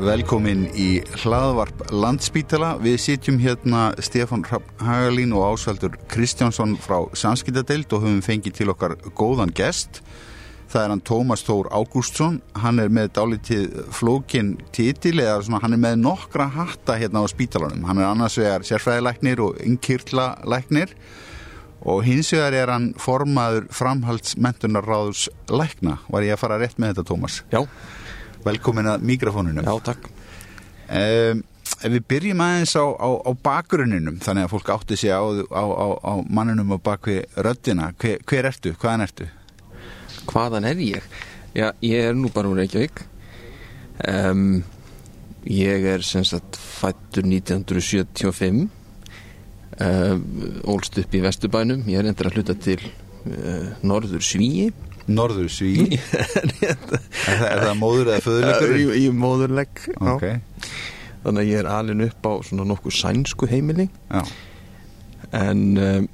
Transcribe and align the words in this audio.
velkomin 0.00 0.64
í 0.72 1.00
hlaðvarp 1.20 1.82
Landspítala. 1.92 2.72
Við 2.80 2.96
sitjum 3.02 3.38
hérna 3.42 3.90
Stefan 4.00 4.42
Hagalín 4.48 5.34
og 5.36 5.44
Ásveldur 5.52 5.98
Kristjánsson 6.10 6.76
frá 6.80 7.04
Sanskýtadeild 7.16 7.92
og 7.92 8.06
höfum 8.06 8.22
fengið 8.24 8.56
til 8.60 8.72
okkar 8.72 8.96
góðan 9.18 9.52
gest. 9.56 10.00
Það 10.70 10.82
er 10.82 10.92
hann 10.94 11.04
Tómas 11.04 11.44
Þór 11.44 11.68
Ágústsson. 11.74 12.40
Hann 12.62 12.80
er 12.80 12.92
með 12.92 13.12
dálítið 13.18 13.78
flókin 13.92 14.54
titil 14.72 15.18
eða 15.18 15.40
svona, 15.44 15.62
hann 15.64 15.76
er 15.76 15.82
með 15.84 16.00
nokkra 16.06 16.48
hatta 16.54 16.96
hérna 17.00 17.24
á 17.26 17.26
spítalanum. 17.28 17.84
Hann 17.88 18.00
er 18.00 18.08
annars 18.08 18.38
vegar 18.40 18.64
sérfræðilegnir 18.66 19.42
og 19.44 19.60
yngkirtlalæknir 19.66 20.94
og 21.80 22.04
hins 22.06 22.32
vegar 22.32 22.56
er 22.56 22.72
hann 22.72 22.92
formaður 23.00 23.68
framhaldsmentunarráðurs 23.74 25.28
lækna. 25.50 25.98
Var 26.08 26.30
ég 26.30 26.38
að 26.38 26.46
fara 26.46 26.60
rétt 26.62 26.80
með 26.80 26.94
þetta, 26.94 27.10
Tómas? 27.12 27.42
Já. 27.52 27.66
Velkomin 28.44 28.88
að 28.94 29.06
mikrofónunum. 29.10 29.66
Já, 29.66 29.74
takk. 29.90 30.08
Um, 30.90 31.42
ef 31.80 31.92
við 31.94 32.06
byrjum 32.10 32.40
aðeins 32.44 32.72
á, 32.76 32.84
á, 32.84 33.08
á 33.24 33.30
bakgrunninum, 33.44 34.18
þannig 34.24 34.48
að 34.48 34.54
fólk 34.54 34.72
átti 34.74 34.98
sig 35.00 35.12
á, 35.12 35.22
á, 35.22 35.64
á 36.00 36.12
mannunum 36.26 36.74
og 36.76 36.82
bakvi 36.84 37.20
röddina, 37.36 37.92
hver, 38.00 38.18
hver 38.26 38.50
ertu, 38.50 38.74
hvaðan 38.80 39.06
ertu? 39.06 39.28
Hvaðan 40.30 40.68
er 40.68 40.82
ég? 40.82 41.06
Já, 41.56 41.70
ég 41.82 42.10
er 42.10 42.18
nú 42.18 42.30
bara 42.34 42.50
úr 42.50 42.60
Reykjavík. 42.62 43.04
Um, 44.08 44.62
ég 45.44 45.86
er 45.94 46.04
sem 46.06 46.24
sagt 46.24 46.56
fættur 46.60 47.26
1975, 47.26 48.68
um, 49.80 50.22
ólst 50.70 51.00
upp 51.00 51.16
í 51.16 51.22
Vesturbænum, 51.24 51.84
ég 51.90 52.00
er 52.00 52.10
endur 52.10 52.30
að 52.30 52.40
hluta 52.40 52.56
til 52.56 52.80
uh, 52.84 53.72
Norður 53.84 54.24
Svíi. 54.24 54.70
Norður 55.10 55.48
Svíi? 55.52 55.98
er, 56.70 56.78
er 57.50 57.64
það 57.64 57.74
móður 57.80 58.12
eða 58.14 58.22
föðurleikur? 58.26 58.76
Í, 58.76 58.86
í 59.02 59.10
móðurleik, 59.14 59.84
Ok, 60.00 60.24
Þannig 61.20 61.42
að 61.42 61.50
ég 61.50 61.58
er 61.60 61.66
alin 61.68 62.00
upp 62.06 62.24
á 62.24 62.32
svona 62.48 62.64
nokkuð 62.70 62.94
sænsku 62.96 63.48
heimili. 63.50 63.88
já, 64.08 64.22
en 65.36 65.60
um, 65.76 66.06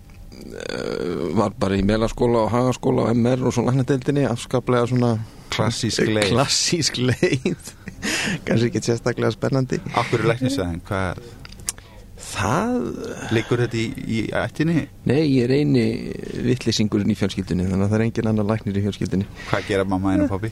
uh, 0.50 1.20
var 1.38 1.54
bara 1.62 1.78
í 1.78 1.84
melaskóla 1.86 2.42
og 2.46 2.50
hagaskóla 2.52 3.04
og 3.06 3.14
MR 3.14 3.44
og 3.46 3.54
svona 3.54 3.70
lagnadeildinni 3.70 4.24
afskaplega 4.28 4.88
svona 4.90 5.12
klassísk 5.54 6.10
leið. 6.10 6.32
klassísk 6.34 6.98
leið 6.98 7.70
kannski 8.48 8.66
ekki 8.72 8.82
sérstaklega 8.88 9.30
spennandi 9.36 9.78
Akkur 9.96 10.24
er 10.24 10.32
læknisæðin, 10.32 10.82
hvað, 10.88 11.22
það, 11.22 11.35
leikur 13.34 13.60
þetta 13.64 13.78
í, 13.80 13.86
í 14.06 14.18
ættinni? 14.34 14.86
nei 15.08 15.22
ég 15.24 15.44
er 15.46 15.52
eini 15.60 15.84
vittlýsingurinn 16.46 17.12
í 17.12 17.16
fjölskyldunni 17.18 17.66
þannig 17.68 17.84
að 17.86 17.90
það 17.92 17.98
er 18.00 18.06
engin 18.08 18.30
annar 18.32 18.48
læknir 18.50 18.78
í 18.80 18.84
fjölskyldunni 18.86 19.26
Hvað 19.50 19.68
gera 19.70 19.84
mamma 19.88 20.14
einu 20.16 20.26
pappi? 20.30 20.50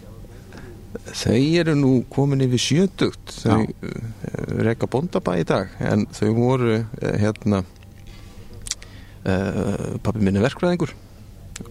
þau 1.14 1.34
eru 1.60 1.74
nú 1.74 1.92
komin 2.12 2.44
yfir 2.46 2.60
sjötugt 2.62 3.32
þau 3.42 3.64
Já. 3.64 3.66
uh, 3.66 4.02
reka 4.64 4.86
bóndabæ 4.90 5.34
í 5.42 5.46
dag 5.50 5.72
en 5.82 6.06
þau 6.14 6.28
voru 6.36 6.76
uh, 6.78 6.84
hérna 7.18 7.64
uh, 9.26 9.98
pappi 10.04 10.22
minn 10.22 10.38
er 10.38 10.46
verkfræðingur 10.46 10.94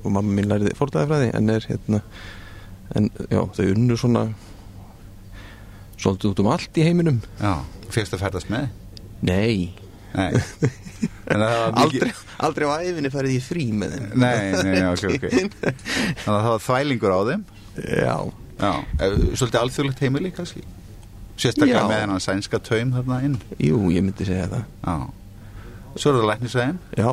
og 0.03 0.09
mamma 0.11 0.31
mín 0.38 0.47
læriði 0.51 0.75
fórtæðafræði 0.79 1.31
en 1.39 1.53
er 1.55 1.65
hérna 1.69 2.01
en 2.99 3.07
já, 3.31 3.39
þau 3.55 3.65
unnu 3.73 3.95
svona 3.99 4.25
svolítið 5.99 6.29
út 6.33 6.41
um 6.43 6.51
allt 6.53 6.79
í 6.79 6.85
heiminum 6.88 7.21
Já, 7.39 7.53
fyrst 7.93 8.15
að 8.17 8.25
ferðast 8.27 8.51
með? 8.51 8.67
nei, 9.23 9.71
Aldrei, 11.33 12.11
aldrei 12.45 12.67
á 12.69 12.75
æfinni 12.86 13.09
færið 13.14 13.33
ég 13.38 13.44
frí 13.47 13.66
með 13.75 13.89
þeim 13.97 14.06
Nei, 14.22 14.52
nei, 14.61 14.83
ok, 14.92 15.03
ok. 15.17 15.25
Þannig 16.23 16.28
að 16.28 16.44
það 16.45 16.52
var 16.53 16.64
þvælingur 16.67 17.14
á 17.14 17.19
þeim? 17.31 17.44
já, 17.83 18.17
Já, 18.64 18.72
ef- 19.02 19.23
svolítið 19.39 19.59
alþjóðlegt 19.64 20.03
heimili 20.06 20.30
kannski? 20.36 20.61
Sérstaklega 21.41 21.80
Já. 21.81 21.88
með 21.89 22.00
hennan 22.03 22.22
sænska 22.23 22.59
taum 22.61 22.91
þarna 22.94 23.17
inn? 23.25 23.38
jú, 23.58 23.80
ég 23.95 24.06
myndi 24.06 24.28
segja 24.30 24.45
það 24.52 24.64
Já. 24.86 24.95
Svo 25.97 26.08
er 26.11 26.16
það 26.19 26.30
læknisæðin? 26.31 26.79
Já 27.02 27.09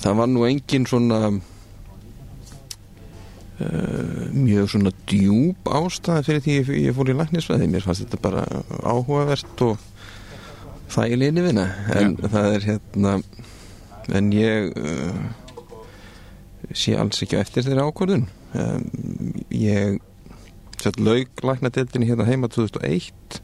Það 0.00 0.14
var 0.20 0.28
nú 0.32 0.40
engin 0.48 0.86
svona 0.88 1.18
uh, 1.30 1.40
mjög 4.34 4.70
svona 4.74 4.92
djúb 5.10 5.70
ástæða 5.70 6.22
fyrir 6.26 6.42
því 6.44 6.52
ég, 6.58 6.70
ég 6.88 6.96
fór 6.96 7.10
í 7.12 7.16
læknisfræði 7.18 7.66
mér 7.70 7.84
fannst 7.86 8.04
þetta 8.06 8.20
bara 8.24 8.42
áhugavert 8.80 9.64
og 9.66 9.74
þægilegni 10.90 11.44
vinna 11.44 11.66
en 11.96 12.16
það 12.20 12.54
er 12.56 12.66
hérna 12.68 13.14
en 14.10 14.32
ég 14.34 14.72
uh, 14.78 15.20
sé 16.74 16.96
alls 16.98 17.22
ekki 17.24 17.38
eftir 17.40 17.66
þeirra 17.66 17.88
ákvörðun. 17.90 18.26
Um, 18.58 18.86
ég 19.54 20.00
sett 20.80 20.98
laug 21.02 21.44
læknadeildinni 21.44 22.08
hérna 22.08 22.26
heima 22.28 22.50
2001 22.50 23.40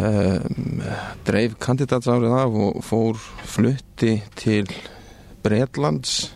um, 0.00 0.82
dreif 1.26 1.56
kandidatsárið 1.62 2.36
af 2.38 2.58
og 2.66 2.82
fór 2.86 3.20
flutti 3.54 4.16
til 4.38 4.70
Bretlands. 5.44 6.32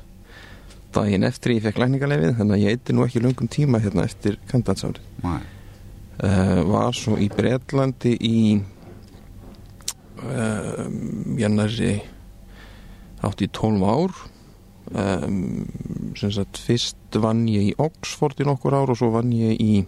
Daginn 0.94 1.26
eftir 1.28 1.56
ég 1.56 1.66
fekk 1.66 1.82
lækningalefið 1.82 2.38
þannig 2.38 2.56
að 2.56 2.64
ég 2.64 2.76
eitti 2.76 2.96
nú 2.96 3.04
ekki 3.06 3.22
löngum 3.24 3.50
tíma 3.52 3.82
hérna 3.84 4.06
eftir 4.08 4.40
kandidatsárið. 4.50 5.02
Uh, 6.16 6.62
var 6.70 6.96
svo 6.96 7.18
í 7.20 7.28
Bretlandi 7.28 8.14
í 8.24 8.38
um, 10.22 11.36
jannari 11.38 11.98
átti 13.24 13.48
í 13.48 13.52
12 13.52 13.84
ár 13.88 14.14
um, 14.92 15.66
sem 16.16 16.32
sagt 16.32 16.60
fyrst 16.62 17.18
vann 17.20 17.46
ég 17.50 17.72
í 17.72 17.76
Oxford 17.80 18.40
í 18.40 18.46
nokkur 18.48 18.76
ár 18.76 18.92
og 18.92 19.00
svo 19.00 19.12
vann 19.14 19.32
ég 19.34 19.60
í 19.60 19.84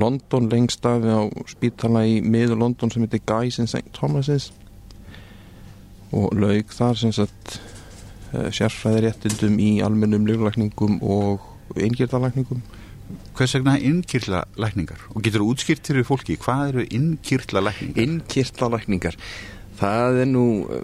London 0.00 0.48
lengst 0.50 0.86
af 0.86 1.06
á 1.06 1.22
spítala 1.46 2.02
í 2.06 2.18
miður 2.22 2.58
London 2.64 2.90
sem 2.90 3.04
heitir 3.04 3.22
Guys 3.26 3.60
and 3.62 3.70
St. 3.70 3.86
Thomas's 3.94 4.50
og 6.14 6.34
laug 6.38 6.70
þar 6.74 6.98
sem 6.98 7.14
sagt 7.14 7.58
uh, 8.34 8.50
sérfræðiréttindum 8.54 9.58
í 9.62 9.70
almennum 9.86 10.26
líflækningum 10.30 11.00
og 11.02 11.46
eingjörðalækningum 11.78 12.62
Hvers 13.34 13.54
vegna 13.56 13.74
innkirtla 13.76 14.44
lækningar? 14.56 15.02
Og 15.12 15.24
getur 15.26 15.42
þú 15.42 15.50
útskýrt 15.52 15.90
fyrir 15.90 16.06
fólki, 16.08 16.38
hvað 16.40 16.70
eru 16.70 16.86
innkirtla 16.88 17.60
lækningar? 17.66 18.06
Innkirtlalækningar 18.06 19.18
það 19.78 20.20
er 20.22 20.28
nú 20.30 20.44
uh, 20.70 20.78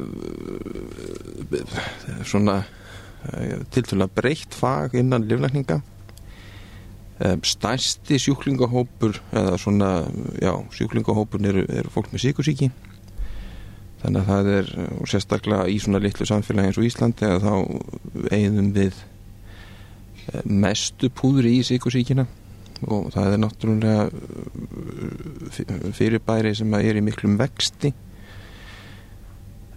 svona 2.26 2.60
uh, 2.64 3.62
tiltölulega 3.72 4.14
breytt 4.16 4.56
fag 4.56 4.96
innan 4.98 5.26
liflækninga 5.30 5.80
um, 5.80 7.40
stærsti 7.46 8.18
sjúklingahópur 8.20 9.20
eða 9.30 9.58
svona, 9.60 9.90
já, 10.42 10.54
sjúklingahópur 10.74 11.38
eru, 11.52 11.66
eru 11.68 11.90
fólk 11.94 12.10
með 12.14 12.26
síkursíki 12.26 12.68
þannig 14.00 14.20
að 14.20 14.28
það 14.30 14.44
er 14.56 14.66
sérstaklega 15.12 15.68
í 15.68 15.78
svona 15.82 16.00
litlu 16.02 16.26
samfélagi 16.28 16.70
eins 16.70 16.80
og 16.80 16.86
Íslandi 16.88 17.24
að 17.28 17.40
þá 17.44 17.54
eigðum 18.32 18.70
við 18.76 18.94
eh, 18.96 19.09
mestu 20.44 21.10
púðri 21.10 21.58
í 21.58 21.64
síkursíkina 21.66 22.26
og 22.88 23.10
það 23.12 23.34
er 23.34 23.40
náttúrulega 23.42 24.04
uh, 24.08 25.90
fyrirbæri 25.96 26.54
sem 26.56 26.74
er 26.78 26.96
í 26.96 27.02
miklum 27.04 27.34
vexti 27.40 27.92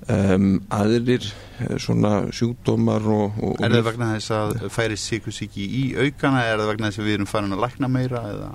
um, 0.08 0.62
aðrir 0.74 1.26
eh, 1.26 1.76
svona 1.82 2.14
sjúkdómar 2.36 3.04
og, 3.08 3.40
og, 3.44 3.58
Er 3.64 3.76
það 3.76 3.88
vegna 3.90 4.12
þess 4.16 4.36
að 4.38 4.54
færi 4.74 5.00
síkusíki 5.00 5.66
í 5.68 5.84
aukana 6.00 6.46
er 6.48 6.62
það 6.62 6.72
vegna 6.74 6.92
þess 6.92 7.04
að 7.04 7.10
við 7.10 7.18
erum 7.18 7.32
farin 7.34 7.58
að 7.58 7.66
lækna 7.66 7.92
meira 7.92 8.24
eða? 8.32 8.52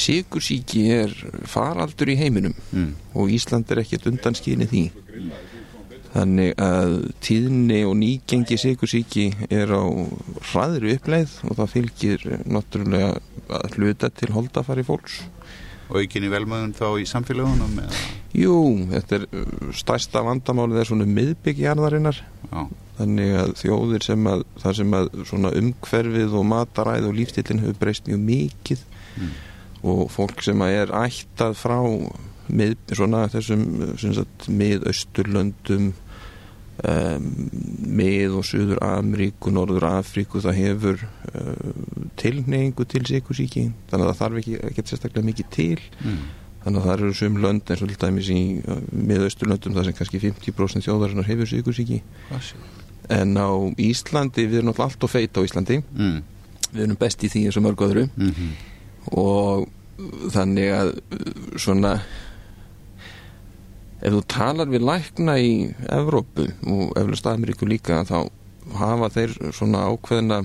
Sigursíki 0.00 0.86
er 0.94 1.12
faraldur 1.50 2.08
í 2.12 2.16
heiminum 2.16 2.54
Mm. 2.72 2.92
og 3.18 3.32
Ísland 3.34 3.70
er 3.72 3.82
ekkert 3.82 4.06
undanskýni 4.08 4.68
því 4.70 4.84
þannig 6.14 6.54
að 6.58 6.94
tíðni 7.22 7.80
og 7.86 7.94
nýgengi 8.00 8.56
sigursíki 8.58 9.26
er 9.50 9.70
á 9.70 9.82
hraðri 10.50 10.96
uppleið 10.96 11.36
og 11.46 11.58
það 11.60 11.72
fylgir 11.74 12.24
náttúrulega 12.50 13.12
að 13.60 13.76
hluta 13.78 14.10
til 14.14 14.32
holdafari 14.34 14.86
fólks 14.86 15.20
Og 15.90 15.96
aukinni 16.04 16.28
velmöðun 16.30 16.74
þá 16.78 16.84
í 17.02 17.06
samfélagunum 17.10 17.78
eða? 17.82 18.00
Jú, 18.38 18.58
þetta 18.92 19.16
er 19.16 19.24
uh, 19.34 19.70
stærsta 19.74 20.20
vandamálið 20.22 20.78
er 20.84 20.86
svona 20.86 21.06
miðbyggjarðarinnar 21.10 22.20
þannig 23.00 23.32
að 23.40 23.54
þjóðir 23.58 24.04
sem 24.06 24.28
að 24.30 24.44
sem 24.76 24.94
að 24.94 25.08
svona 25.26 25.50
umhverfið 25.58 26.36
og 26.38 26.46
mataræð 26.46 27.08
og 27.10 27.16
lífstillin 27.18 27.62
hefur 27.64 27.80
breyst 27.82 28.10
mjög 28.10 28.22
mikið 28.30 28.86
Mm. 29.10 29.30
og 29.82 30.04
fólk 30.14 30.38
sem 30.46 30.60
að 30.62 30.76
er 30.84 30.90
ættað 30.94 31.56
frá 31.58 31.74
mið, 32.56 32.76
svona 32.92 33.24
þessum 33.32 33.64
miðausturlöndum 34.60 35.92
um, 36.88 37.28
mið 38.00 38.36
og 38.38 38.46
Suður 38.48 38.82
Ameríku, 38.84 39.52
Norður 39.54 39.86
Afríku 39.90 40.42
það 40.44 40.60
hefur 40.60 41.04
uh, 41.04 41.72
tilneyingu 42.20 42.86
til 42.90 43.04
sikursíki 43.08 43.68
þannig 43.90 44.04
að 44.04 44.10
það 44.10 44.20
þarf 44.22 44.42
ekki, 44.42 44.58
ekki 44.70 44.86
sérstaklega 44.88 45.28
mikið 45.30 45.50
til 45.56 45.80
mm. 46.00 46.20
þannig 46.64 46.80
að 46.80 46.88
það 46.88 46.94
eru 46.96 47.14
sum 47.20 47.40
lönd 47.44 47.72
eins 47.72 47.84
og 47.86 47.96
dæmis 48.04 48.32
í 48.34 48.42
uh, 48.60 48.82
miðausturlöndum 48.92 49.76
þar 49.76 49.90
sem 49.90 49.98
kannski 50.00 50.22
50% 50.26 50.88
þjóðarinnar 50.88 51.30
hefur 51.30 51.50
sikursíki 51.50 52.02
sé? 52.40 52.60
en 53.10 53.34
á 53.34 53.50
Íslandi, 53.80 54.46
við 54.46 54.60
erum 54.60 54.70
náttúrulega 54.70 54.92
allt 54.92 55.06
og 55.08 55.10
feit 55.12 55.36
á 55.36 55.40
Íslandi 55.42 55.82
Mm. 55.90 56.22
við 56.70 56.82
erum 56.86 56.98
best 57.00 57.24
í 57.26 57.30
því 57.32 57.46
eins 57.48 57.58
og 57.58 57.66
mörg 57.66 57.86
öðru 57.88 58.08
Mm 58.14 58.32
-hmm. 58.32 58.50
og 59.18 59.68
þannig 60.32 60.70
að 60.72 60.90
svona 61.60 62.00
ef 64.00 64.14
þú 64.14 64.22
talar 64.32 64.70
við 64.72 64.86
lækna 64.88 65.36
í 65.40 65.52
Evrópu 65.92 66.48
og 66.72 66.96
eflust 67.00 67.28
Ameríku 67.28 67.68
líka 67.68 68.02
þá 68.08 68.30
hafa 68.80 69.10
þeir 69.12 69.36
svona 69.56 69.84
ákveðina 69.90 70.40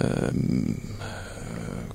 um, 0.00 0.74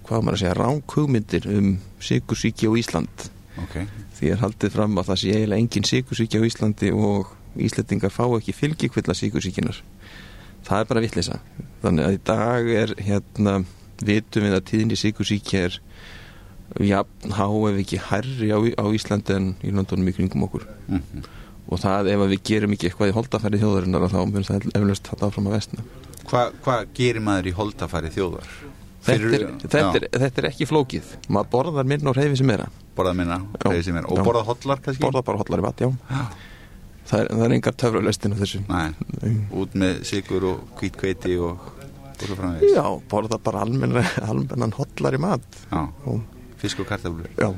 hvað 0.06 0.24
maður 0.26 0.38
að 0.38 0.42
segja 0.44 0.58
ránkugmyndir 0.60 1.48
um 1.52 1.76
sigursíki 2.04 2.68
á 2.68 2.74
Ísland. 2.78 3.30
Okay. 3.62 3.86
því 4.16 4.32
er 4.32 4.40
haldið 4.42 4.74
fram 4.76 5.00
að 5.00 5.08
það 5.10 5.20
sé 5.20 5.34
eiginlega 5.36 5.62
engin 5.64 5.88
sigursíki 5.88 6.40
á 6.40 6.48
Íslandi 6.48 6.92
og 6.96 7.32
Íslandingar 7.60 8.14
fá 8.14 8.24
ekki 8.38 8.54
fylgjikvilla 8.56 9.16
sigursíkinar 9.18 9.82
það 10.66 10.78
er 10.80 10.90
bara 10.90 11.04
vittlisa 11.04 11.40
þannig 11.82 12.08
að 12.08 12.16
í 12.16 12.20
dag 12.30 12.70
er 12.84 12.94
hérna 13.02 13.56
vitum 14.02 14.46
við 14.48 14.58
að 14.58 14.68
tíðinni 14.70 15.00
sigursíki 15.00 15.60
er 15.66 15.78
jafn 16.80 17.36
há 17.36 17.46
ef 17.70 17.80
ekki 17.84 18.02
herri 18.10 18.52
á, 18.52 18.60
á 18.80 18.86
Íslandi 18.96 19.36
en 19.36 19.54
í 19.64 19.74
landunum 19.76 20.08
í 20.08 20.16
kringum 20.16 20.46
okkur. 20.48 20.68
Mm 20.88 21.02
-hmm. 21.02 21.26
og 21.68 21.80
það 21.80 22.12
ef 22.14 22.28
við 22.32 22.44
gerum 22.44 22.72
ekki 22.76 22.90
eitthvað 22.90 23.12
í 23.12 23.18
holdafæri 23.18 23.62
þjóðarinnar 23.62 24.12
þá 24.12 24.22
mun 24.26 24.48
það 24.48 24.70
eflust 24.76 25.08
þetta 25.08 25.28
áfram 25.28 25.48
að 25.48 25.58
vestna 25.60 25.84
Hvað 26.32 26.54
hva 26.64 26.76
gerir 26.96 27.24
maður 27.24 27.50
í 27.50 27.52
holdafæri 27.58 28.12
þjóðar? 28.14 28.52
Þetta 29.02 29.30
er, 29.34 29.44
þetta, 29.64 29.80
er, 29.98 30.06
þetta 30.22 30.42
er 30.42 30.48
ekki 30.52 30.68
flókið. 30.70 31.10
Maður 31.34 31.50
borðar 31.56 31.88
minna 31.90 32.12
og 32.12 32.18
reyfi 32.20 32.38
sem 32.40 32.48
meira. 32.48 32.68
Borðar 32.96 33.18
minna 33.18 33.40
og 33.42 33.66
reyfi 33.66 33.88
sem 33.88 33.98
meira. 33.98 34.08
Og 34.08 34.22
já. 34.22 34.24
borðar 34.28 34.48
hotlar 34.48 34.84
kannski? 34.86 35.02
borðar 35.04 35.26
bara 35.28 35.42
hotlar 35.42 35.64
í 35.64 35.66
vat, 35.66 35.82
já, 35.82 35.90
já. 36.12 36.22
Það, 37.10 37.24
er, 37.24 37.30
það 37.32 37.46
er 37.48 37.56
engar 37.58 37.78
töfralöstin 37.84 38.36
af 38.36 38.44
þessu. 38.44 38.62
Nei, 38.70 39.32
út 39.60 39.74
með 39.82 40.04
sigur 40.08 40.46
og 40.52 40.62
kvítkveiti 40.80 41.34
og, 41.42 41.66
og 42.06 42.22
svo 42.22 42.38
framvegis. 42.38 42.76
Já, 42.78 42.86
borðar 43.12 43.42
bara 43.44 43.66
almennan 43.66 44.78
hotlar 44.78 45.18
í 45.18 45.22
mat. 45.26 45.60
Já. 45.74 45.82
Og 46.06 46.22
fisk 46.62 46.84
og 46.84 46.92
kartaflur 46.92 47.30
Já. 47.38 47.52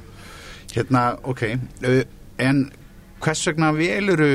Hérna, 0.73 1.03
ok 1.23 1.43
en 2.41 2.65
hvers 3.23 3.43
vegna 3.47 3.71
veluru 3.75 4.29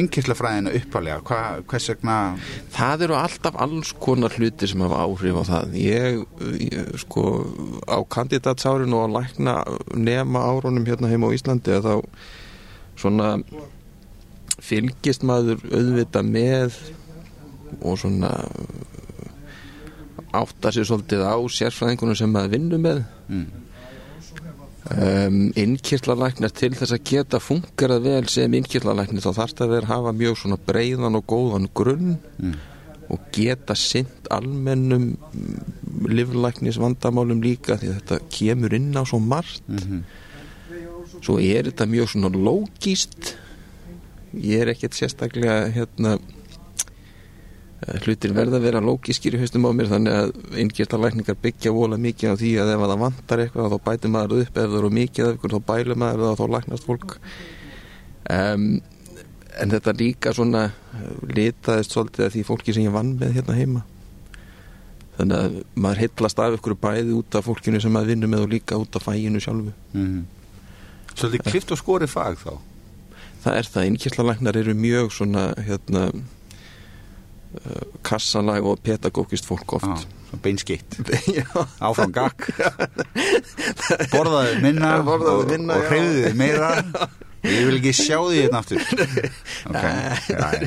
yngirslafræðina 0.00 0.72
uppalega 0.78 1.20
Hva, 1.26 1.40
hvers 1.68 1.88
vegna 1.92 2.16
Það 2.72 3.06
eru 3.06 3.16
alltaf 3.18 3.58
alls 3.60 3.92
konar 4.00 4.34
hluti 4.36 4.68
sem 4.70 4.84
hafa 4.84 5.02
áhrif 5.04 5.40
á 5.40 5.44
það 5.50 5.74
ég, 5.80 6.22
ég 6.68 6.94
sko 7.02 7.24
á 7.84 7.98
kandidatsárin 8.14 8.94
og 8.96 9.08
að 9.08 9.16
lækna 9.18 9.56
nema 9.98 10.44
árunum 10.52 10.86
hérna 10.88 11.10
heima 11.10 11.32
á 11.32 11.36
Íslandi 11.36 11.76
að 11.76 11.90
þá 11.90 11.94
svona 13.00 13.28
fylgist 14.60 15.24
maður 15.26 15.62
auðvita 15.72 16.22
með 16.24 16.76
og 17.80 17.96
svona 18.00 18.32
átta 20.36 20.70
sér 20.74 20.86
svolítið 20.86 21.24
á 21.26 21.36
sérfræðingunum 21.50 22.18
sem 22.18 22.30
maður 22.30 22.54
vinnur 22.54 22.82
með 22.82 23.02
mm. 23.28 23.46
Um, 24.90 25.38
innkirtlalæknar 25.58 26.52
til 26.56 26.72
þess 26.76 26.94
að 26.96 27.04
geta 27.10 27.40
fungerað 27.42 28.06
vel 28.06 28.24
sem 28.32 28.56
innkirtlalæknir 28.58 29.24
þá 29.24 29.30
þarf 29.42 29.56
það 29.58 29.76
að 29.78 29.88
hafa 29.90 30.14
mjög 30.16 30.40
svona 30.40 30.58
breiðan 30.70 31.18
og 31.18 31.26
góðan 31.30 31.68
grunn 31.76 32.16
mm. 32.38 32.56
og 33.10 33.28
geta 33.34 33.76
synd 33.78 34.30
almennum 34.32 35.12
livlæknis 36.10 36.80
vandamálum 36.80 37.42
líka 37.44 37.78
því 37.78 37.92
að 37.92 38.00
þetta 38.00 38.20
kemur 38.32 38.76
inn 38.76 38.90
á 38.96 39.02
svo 39.04 39.20
margt 39.22 39.68
mm 39.68 39.78
-hmm. 39.78 40.02
svo 41.20 41.38
er 41.38 41.70
þetta 41.70 41.86
mjög 41.86 42.12
svona 42.14 42.30
lógist 42.34 43.34
ég 44.34 44.60
er 44.62 44.74
ekkert 44.74 44.94
sérstaklega 44.94 45.70
hérna 45.74 46.18
hlutir 47.80 48.34
verða 48.36 48.58
að 48.58 48.66
vera 48.66 48.80
lógiskir 48.84 49.34
í 49.36 49.40
haustum 49.40 49.64
á 49.64 49.72
mér 49.72 49.88
þannig 49.88 50.16
að 50.16 50.32
inngjörtalækningar 50.60 51.38
byggja 51.40 51.72
vola 51.72 51.96
mikið 51.96 52.34
á 52.36 52.40
því 52.40 52.50
að 52.60 52.72
ef 52.74 52.82
það 52.84 53.02
vantar 53.04 53.42
eitthvað 53.44 53.72
þá 53.72 53.78
bætir 53.86 54.12
maður 54.12 54.42
upp. 54.44 54.50
Ef 54.50 54.66
það 54.66 54.78
eru 54.80 54.90
mikið 54.98 55.26
af 55.26 55.36
ykkur 55.36 55.54
þá 55.54 55.60
bælir 55.70 56.00
maður 56.02 56.24
og 56.28 56.40
þá 56.40 56.44
læknast 56.54 56.88
fólk. 56.88 57.14
Um, 58.30 58.66
en 59.60 59.72
þetta 59.72 59.94
líka 59.96 60.34
svona 60.36 60.66
litaðist 61.32 61.96
svolítið 61.96 62.26
að 62.26 62.34
því 62.36 62.42
fólki 62.50 62.74
sem 62.76 62.84
ég 62.84 62.94
vann 62.94 63.14
með 63.20 63.38
hérna 63.38 63.56
heima. 63.56 63.84
Þannig 65.16 65.38
að 65.38 65.56
maður 65.74 66.02
heitlast 66.04 66.42
af 66.44 66.56
ykkur 66.58 66.76
bæði 66.80 67.14
út 67.16 67.38
af 67.38 67.48
fólkinu 67.48 67.80
sem 67.80 67.92
maður 67.96 68.12
vinnur 68.12 68.32
með 68.32 68.44
og 68.44 68.52
líka 68.54 68.80
út 68.80 68.96
af 68.96 69.08
fæinu 69.08 69.40
sjálfu. 69.40 69.72
Mm 69.92 70.04
-hmm. 70.04 70.22
Svolítið 71.14 71.50
klift 71.50 71.72
og 71.72 71.78
skori 71.78 72.06
fag 72.06 72.36
þá? 72.44 72.52
Það 73.40 73.56
er 73.56 73.66
það, 73.72 73.86
innkjörtalæknar 73.86 74.56
eru 74.56 74.74
mjög 74.74 75.12
svona 75.12 75.54
hérna 75.56 76.10
kassalag 78.06 78.66
og 78.66 78.82
pedagógist 78.84 79.48
fólk 79.48 79.72
oft. 79.78 79.86
Ah, 79.86 80.38
beinskitt. 80.42 80.98
Áfram 81.88 82.12
gakk 82.14 82.46
borðaði 84.14 84.60
minna 84.62 84.92
borðaði 85.06 85.56
minna, 85.56 85.74
og, 85.74 85.82
og 85.82 85.90
hreyðiði 85.90 86.36
meira. 86.38 86.70
Ég 87.40 87.64
vil 87.64 87.78
ekki 87.78 87.92
sjá 87.96 88.18
því 88.20 88.40
hérna 88.42 88.58
aftur. 88.60 88.82
Okay. 89.70 90.66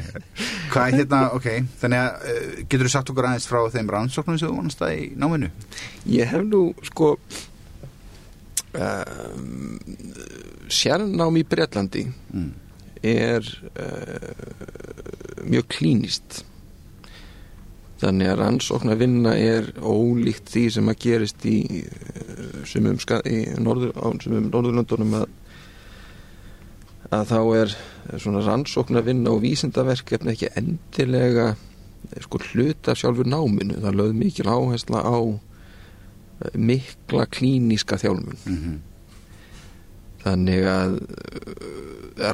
hvað 0.74 0.88
er 0.88 0.96
hérna 0.98 1.20
ok, 1.38 1.50
þannig 1.84 2.00
að 2.02 2.24
uh, 2.32 2.48
getur 2.64 2.88
þú 2.88 2.94
sagt 2.96 3.12
okkur 3.14 3.28
aðeins 3.30 3.46
frá 3.46 3.60
þeim 3.76 3.92
rannsóknum 3.94 4.40
sem 4.42 4.50
þú 4.50 4.56
vonast 4.58 4.82
það 4.82 4.96
í 4.98 5.04
náminu? 5.22 5.52
Ég 6.10 6.32
hef 6.34 6.48
nú 6.48 6.64
sko 6.90 7.12
um, 8.74 9.78
sérnám 10.74 11.38
í 11.38 11.46
Breitlandi 11.46 12.08
mm. 12.10 12.50
er 13.06 13.54
uh, 13.78 15.46
mjög 15.46 15.70
klínist 15.78 16.42
þannig 18.04 18.32
að 18.32 18.40
rannsóknar 18.42 19.00
vinna 19.00 19.34
er 19.40 19.70
ólíkt 19.80 20.52
því 20.52 20.64
sem 20.76 20.92
að 20.92 21.00
gerist 21.06 21.46
í 21.48 21.58
sumum, 22.70 23.00
í 23.26 23.40
norður, 23.64 23.94
sumum 24.24 24.50
norðurlöndunum 24.52 25.18
að, 25.22 25.28
að 27.10 27.28
þá 27.32 27.40
er 27.62 27.76
svona 28.20 28.44
rannsóknar 28.46 29.06
vinna 29.08 29.34
og 29.34 29.44
vísindaverkefni 29.46 30.36
ekki 30.36 30.52
endilega 30.60 31.54
sko 32.24 32.42
hluta 32.52 32.96
sjálfur 32.98 33.28
náminu 33.30 33.80
það 33.84 34.00
lögð 34.00 34.18
mikil 34.20 34.50
áhersla 34.52 35.04
á 35.04 35.18
mikla 36.60 37.28
klíníska 37.32 37.98
þjálfun 38.02 38.40
mm 38.46 38.58
-hmm. 38.58 38.80
Þannig 40.24 40.68
að 40.70 40.98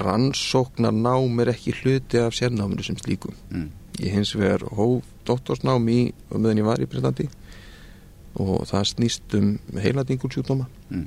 rannsóknar 0.03 0.94
nám 0.94 1.39
er 1.41 1.53
ekki 1.53 1.74
hluti 1.81 2.21
af 2.21 2.36
sérnáminu 2.38 2.83
sem 2.86 2.97
slíkum 3.00 3.33
mm. 3.50 3.69
ég 4.03 4.15
hins 4.18 4.33
vegar 4.36 4.65
hóf 4.75 5.07
doktorsnám 5.27 5.88
í 5.89 6.00
meðan 6.33 6.62
ég 6.62 6.68
var 6.68 6.81
í 6.81 6.88
Breitlandi 6.89 7.30
og 8.39 8.65
það 8.69 8.89
snýst 8.94 9.38
um 9.39 9.53
heiladingulsjúkdóma 9.79 10.67
mm. 10.89 11.05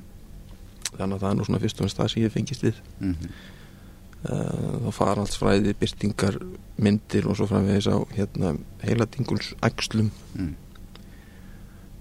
þannig 0.97 1.17
að 1.17 1.25
það 1.25 1.29
er 1.31 1.39
nú 1.39 1.49
svona 1.49 1.63
fyrst 1.63 1.81
og 1.81 1.89
ennst 1.89 2.01
það 2.01 2.13
sem 2.15 2.25
ég 2.25 2.35
fengist 2.35 2.65
við 2.67 2.81
mm 2.99 3.15
-hmm. 3.15 3.31
þá 4.87 4.91
fara 4.93 5.21
alls 5.21 5.37
fræði 5.37 5.75
byrtingar 5.79 6.39
myndir 6.77 7.27
og 7.27 7.37
svo 7.37 7.47
framvegis 7.47 7.87
á 7.87 7.99
hérna, 8.17 8.57
heiladingulsækslum 8.83 10.11
mm. 10.35 10.55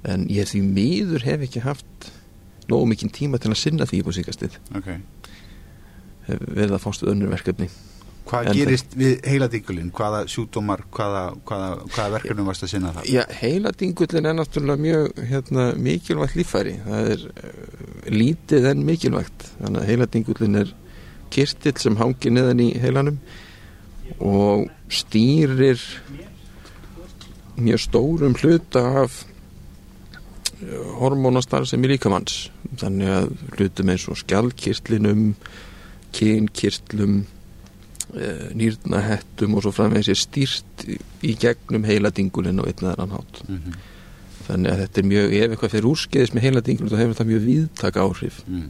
en 0.03 0.27
ég 0.29 0.47
því 0.47 0.61
miður 0.61 1.23
hef 1.23 1.41
ekki 1.41 1.59
haft 1.59 2.11
nógu 2.69 2.89
mikinn 2.91 3.13
tíma 3.13 3.39
til 3.41 3.53
að 3.53 3.61
sinna 3.61 3.87
því 3.89 4.03
på 4.05 4.13
síkastið 4.17 4.59
okay. 4.77 4.99
verið 6.27 6.77
að 6.77 6.83
fástu 6.83 7.09
önnur 7.11 7.33
verkefni 7.33 7.69
Hvað 8.31 8.47
en 8.47 8.55
gerist 8.55 8.93
við 8.95 9.25
heiladingulinn? 9.27 9.89
Hvaða 9.95 10.21
sjúkdómar, 10.29 10.83
hvaða, 10.93 11.23
hvaða, 11.47 11.69
hvaða 11.89 12.11
verkefnum 12.15 12.47
varst 12.47 12.63
að 12.63 12.71
sinna 12.75 12.91
það? 12.95 13.07
Já, 13.11 13.21
heiladingullin 13.41 14.29
er 14.29 14.35
náttúrulega 14.37 14.83
mjög 14.85 15.21
hérna, 15.31 15.65
mikilvægt 15.87 16.37
lífæri. 16.37 16.75
Það 16.85 17.09
er 17.15 17.25
uh, 17.31 17.55
lítið 18.13 18.67
en 18.71 18.85
mikilvægt. 18.87 19.47
Þannig 19.57 19.81
að 19.81 19.89
heiladingullin 19.89 20.61
er 20.61 20.75
kirtill 21.33 21.75
sem 21.81 21.97
hangir 21.99 22.35
neðan 22.35 22.61
í 22.63 22.69
heilanum 22.83 23.19
og 24.21 24.67
stýrir 24.91 25.81
mjög 27.61 27.83
stórum 27.87 28.37
hluta 28.37 28.83
af 29.03 29.21
hormónastar 30.99 31.67
sem 31.67 31.83
er 31.83 31.95
líkamanns. 31.95 32.49
Þannig 32.77 33.13
að 33.17 33.29
hlutum 33.57 33.91
eins 33.93 34.07
og 34.11 34.19
skjálkirtlinum, 34.21 35.35
kynkirtlum 36.15 37.23
Eh, 38.11 38.49
nýrnahettum 38.59 39.53
og 39.55 39.63
svo 39.63 39.71
framvegis 39.71 40.09
er 40.11 40.17
stýrt 40.19 40.81
í 41.23 41.31
gegnum 41.39 41.85
heiladingulinn 41.87 42.59
og 42.59 42.67
einn 42.67 42.89
annan 42.89 43.13
hátt 43.15 43.37
mm 43.47 43.55
-hmm. 43.55 43.75
þannig 44.47 44.71
að 44.71 44.79
þetta 44.81 44.99
er 44.99 45.05
mjög, 45.11 45.33
ef 45.33 45.51
eitthvað 45.51 45.71
fyrir 45.71 45.87
úrskeiðis 45.91 46.33
með 46.33 46.43
heiladingulinn 46.45 46.91
þá 46.91 46.99
hefur 46.99 47.13
þetta 47.13 47.29
mjög 47.29 47.45
viðtak 47.45 47.95
áhrif 47.95 48.41
mm. 48.47 48.67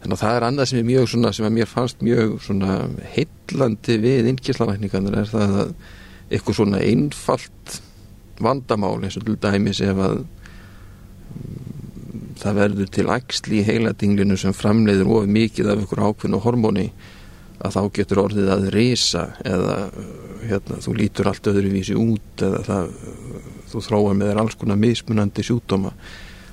þannig 0.00 0.14
að 0.14 0.22
það 0.22 0.36
er 0.36 0.46
annað 0.46 0.68
sem 0.68 0.78
er 0.78 0.84
mjög 0.84 1.08
svona, 1.08 1.32
sem 1.32 1.46
að 1.46 1.52
mér 1.52 1.66
fannst 1.66 2.02
mjög 2.02 2.40
svona 2.42 2.88
heillandi 3.16 3.98
við 3.98 4.26
innkíslavækningarnir 4.30 5.18
er 5.18 5.26
það 5.26 5.58
að 5.62 5.74
eitthvað 6.30 6.54
svona 6.54 6.78
einfalt 6.78 7.82
vandamál 8.38 9.02
eins 9.02 9.16
og 9.16 9.24
til 9.24 9.36
dæmis 9.42 9.80
ef 9.80 9.96
að 9.96 10.24
það 12.42 12.56
verður 12.58 12.90
til 12.96 13.06
ægsli 13.14 13.60
í 13.60 13.64
heiladinglinu 13.68 14.36
sem 14.40 14.54
framleiður 14.56 15.10
of 15.20 15.26
mikið 15.30 15.70
af 15.72 15.82
einhver 15.82 16.02
ákveðnu 16.08 16.40
hormóni 16.42 16.86
að 17.62 17.76
þá 17.76 17.82
getur 17.94 18.20
orðið 18.24 18.48
að 18.50 18.64
reysa 18.74 19.24
eða 19.46 19.76
hérna, 20.48 20.78
þú 20.82 20.94
lítur 20.98 21.28
allt 21.30 21.46
öðruvísi 21.52 21.94
út 21.94 22.42
eða 22.42 22.62
það, 22.66 22.88
þú 23.70 23.82
þróar 23.86 24.16
með 24.18 24.32
þér 24.32 24.40
alls 24.42 24.56
konar 24.58 24.80
mismunandi 24.82 25.44
sjúkdóma. 25.46 25.92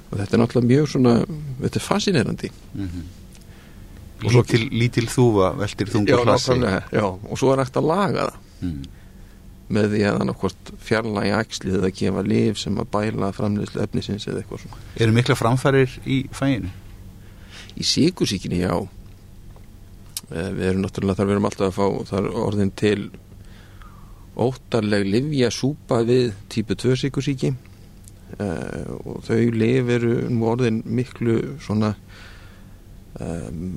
Og 0.09 0.17
þetta 0.19 0.35
er 0.37 0.41
náttúrulega 0.43 0.69
mjög 0.69 0.91
svona 0.93 1.15
þetta 1.63 1.79
er 1.81 1.85
fascinerandi. 1.87 2.51
Og 4.19 4.29
svo- 4.33 4.43
lítil, 4.43 4.69
lítil 4.75 5.07
þúfa 5.09 5.49
veltir 5.57 5.87
já, 5.89 5.93
þungur 5.95 6.23
hlassi 6.27 6.55
já, 6.93 7.03
og 7.07 7.37
svo 7.39 7.53
er 7.53 7.63
hægt 7.63 7.77
að 7.81 7.87
laga 7.89 8.29
það. 8.29 8.39
Mm. 8.61 8.79
Með 9.69 9.93
því 9.93 10.03
að 10.09 10.21
annarkvort 10.23 10.71
fjarlægi 10.81 11.33
æxlið 11.37 11.79
eða 11.79 11.91
gefa 12.01 12.25
lif 12.25 12.61
sem 12.61 12.77
að 12.81 12.91
bæla 12.95 13.31
framleiðslu 13.37 13.83
efnisins 13.85 14.27
eða 14.27 14.41
eitthvað 14.41 14.63
svona. 14.65 14.83
Eru 14.97 15.15
mikla 15.15 15.37
framfærir 15.37 15.97
í 16.09 16.19
fæinu? 16.33 16.71
Í 17.79 17.85
síkusíkinni, 17.85 18.63
já. 18.63 18.73
Eh, 20.29 20.51
við 20.53 20.65
erum 20.71 20.83
náttúrulega 20.85 21.19
þar 21.19 21.29
við 21.29 21.35
erum 21.35 21.49
alltaf 21.49 21.69
að 21.69 21.77
fá 21.77 22.09
þar 22.13 22.31
orðin 22.47 22.73
til 22.77 23.09
óttarleg 24.39 25.07
livja 25.07 25.49
súpa 25.51 26.03
við 26.07 26.31
típu 26.51 26.77
2 26.79 26.95
síkusíki 27.01 27.49
uh, 28.39 28.85
og 29.03 29.23
þau 29.27 29.39
lif 29.55 29.89
eru 29.97 30.13
nú 30.31 30.47
orðin 30.51 30.81
miklu 30.85 31.57
svona 31.63 31.91
um, 33.19 33.73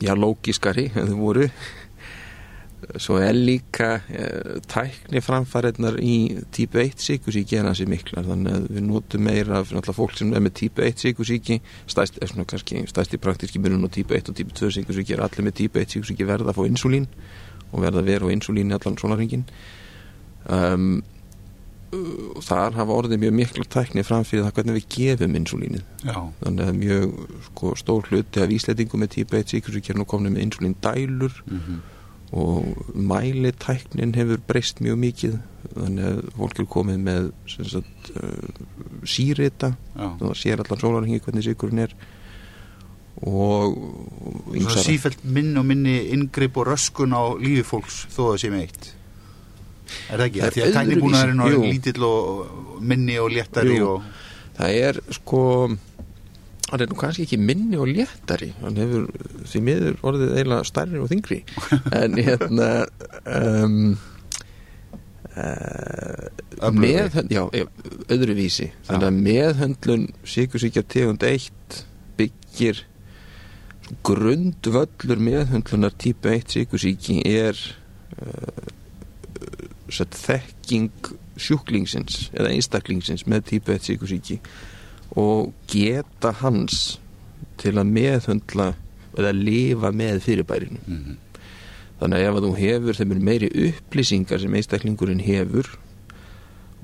já, 0.00 0.14
lógiskari 0.16 0.88
en 0.94 1.10
þau 1.10 1.18
voru 1.18 1.50
svo 3.00 3.18
er 3.20 3.36
líka 3.36 3.90
uh, 4.00 4.56
tækni 4.70 5.20
framfæriðnar 5.24 5.98
í 6.02 6.14
típu 6.54 6.80
1 6.82 7.02
síkusíki 7.02 7.58
er 7.58 7.68
hansi 7.68 7.86
miklar 7.90 8.26
þannig 8.28 8.56
að 8.56 8.66
við 8.76 8.86
notum 8.86 9.24
meira 9.26 9.60
fyrir 9.64 9.80
alltaf 9.80 10.00
fólk 10.00 10.16
sem 10.18 10.32
er 10.34 10.44
með 10.44 10.56
típu 10.62 10.84
1 10.86 11.04
síkusíki 11.04 11.60
stæst, 11.90 12.18
er 12.20 12.32
svona 12.32 12.48
kannski 12.48 12.84
stæst 12.90 13.14
í 13.16 13.20
praktíski 13.20 13.62
munum 13.62 13.86
og 13.88 13.94
típu 13.96 14.16
1 14.16 14.32
og 14.32 14.40
típu 14.40 14.56
2 14.62 14.72
síkusíki 14.78 15.16
er 15.16 15.24
allir 15.26 15.46
með 15.46 15.58
típu 15.62 15.82
1 15.82 15.94
síkusíki 15.96 16.28
verða 16.28 16.54
að 16.54 16.60
fá 16.60 16.66
insulín 16.70 17.06
og 17.70 17.84
verða 17.84 18.02
að 18.02 18.12
vera 18.14 18.28
á 18.28 18.34
insulín 18.34 18.74
allan 18.76 18.98
svona 19.00 19.20
ringin 19.20 19.46
um, 20.48 21.00
og 21.90 22.42
þar 22.46 22.76
hafa 22.78 22.96
orðið 23.02 23.24
mjög 23.24 23.32
mikla 23.34 23.64
tækni 23.66 24.04
fram 24.06 24.26
fyrir 24.26 24.44
það 24.46 24.58
hvernig 24.58 24.76
við 24.78 24.90
gefum 24.94 25.38
insulínið 25.40 25.86
já, 26.06 26.18
þannig 26.42 26.68
að 26.68 26.76
mjög 26.84 27.16
sko, 27.48 27.72
stór 27.78 28.12
hluti 28.12 28.44
af 28.44 28.52
íslendingum 28.54 29.02
með 29.02 29.16
típu 29.16 29.40
1 29.40 29.56
síkusíki 29.56 29.92
er 29.92 29.98
nú 29.98 30.06
komin 30.06 30.36
með 30.36 30.46
insulín 30.48 30.78
dælur 30.82 31.42
mm 31.46 31.80
og 32.32 32.94
mælitæknin 32.94 34.14
hefur 34.14 34.38
breyst 34.46 34.78
mjög 34.84 34.98
mikið. 35.02 35.38
Þannig 35.74 36.06
að 36.10 36.20
fólk 36.38 36.60
er 36.62 36.68
komið 36.70 37.00
með 37.06 37.26
sagt, 37.50 38.10
uh, 38.16 38.62
sírita. 39.04 39.72
Það 39.96 40.36
sér 40.38 40.62
allan 40.64 40.80
sólarhengi 40.82 41.20
hvernig 41.24 41.44
sykurinn 41.48 41.84
er. 41.86 41.94
Og 43.26 43.74
ýmsar- 44.56 44.86
sífælt 44.86 45.24
minn 45.24 45.56
og 45.58 45.66
minni 45.66 45.96
inngrip 46.14 46.56
og 46.56 46.70
röskun 46.70 47.12
á 47.12 47.34
lífi 47.36 47.64
fólks 47.66 48.06
þó 48.14 48.30
það 48.30 48.38
sé 48.44 48.50
með 48.54 48.62
eitt. 48.64 48.92
Er 50.10 50.18
það 50.18 50.26
ekki? 50.28 50.40
Það 50.40 50.46
er 50.46 50.50
Það 50.50 50.54
því 50.54 50.62
að 50.62 50.74
tæknibúnaðurinn 50.78 51.40
er 51.44 51.58
lítill 51.66 52.04
og 52.06 52.80
minni 52.80 53.18
og 53.18 53.30
léttari 53.34 53.76
Jú. 53.76 53.88
og 53.88 54.02
það 54.56 54.76
er 54.88 55.00
sko 55.18 55.42
hann 56.70 56.84
er 56.84 56.90
nú 56.90 56.98
kannski 56.98 57.26
ekki 57.26 57.38
minni 57.40 57.78
og 57.80 57.90
léttari. 57.90 58.52
Hann 58.62 58.78
hefur 58.78 59.08
því 59.50 59.62
miður 59.66 59.98
orðið 60.06 60.36
eiginlega 60.36 60.68
stærri 60.68 61.02
og 61.02 61.10
þingri 61.10 61.40
en 62.00 62.18
hérna 62.20 62.70
um, 63.26 63.78
uh, 65.34 66.70
meðhönd, 66.76 67.32
já, 67.32 67.42
já, 67.54 67.66
öðruvísi 68.12 68.70
þannig 68.88 69.08
að 69.08 69.20
meðhöndlun 69.26 70.06
síkusíkja 70.28 70.84
tegund 70.90 71.24
1 71.26 71.82
byggir 72.18 72.84
grundvöllur 74.06 75.22
meðhöndlunar 75.22 75.94
típu 75.98 76.30
1 76.34 76.54
síkusíki 76.54 77.20
er 77.26 77.58
uh, 78.20 78.68
þekking 79.90 81.14
sjúklingsins 81.40 82.28
eða 82.36 82.52
einstaklingsins 82.54 83.26
með 83.26 83.48
típu 83.54 83.74
1 83.74 83.88
síkusíki 83.90 84.38
og 85.18 85.50
geta 85.70 86.34
hans 86.42 86.98
til 87.60 87.74
að 87.78 87.90
meðhöndla 87.96 88.72
eða 89.18 89.34
lifa 89.34 89.90
með 89.92 90.22
fyrirbærinu. 90.24 90.80
Mm 90.86 91.18
þannig 92.00 92.16
að 92.16 92.26
ef 92.26 92.38
að 92.38 92.46
þú 92.46 92.50
hefur 92.56 92.98
þeim 92.98 93.10
mun 93.12 93.24
meiri 93.28 93.48
upplýsingar 93.68 94.40
sem 94.40 94.54
einstaklingurinn 94.56 95.22
hefur 95.24 95.68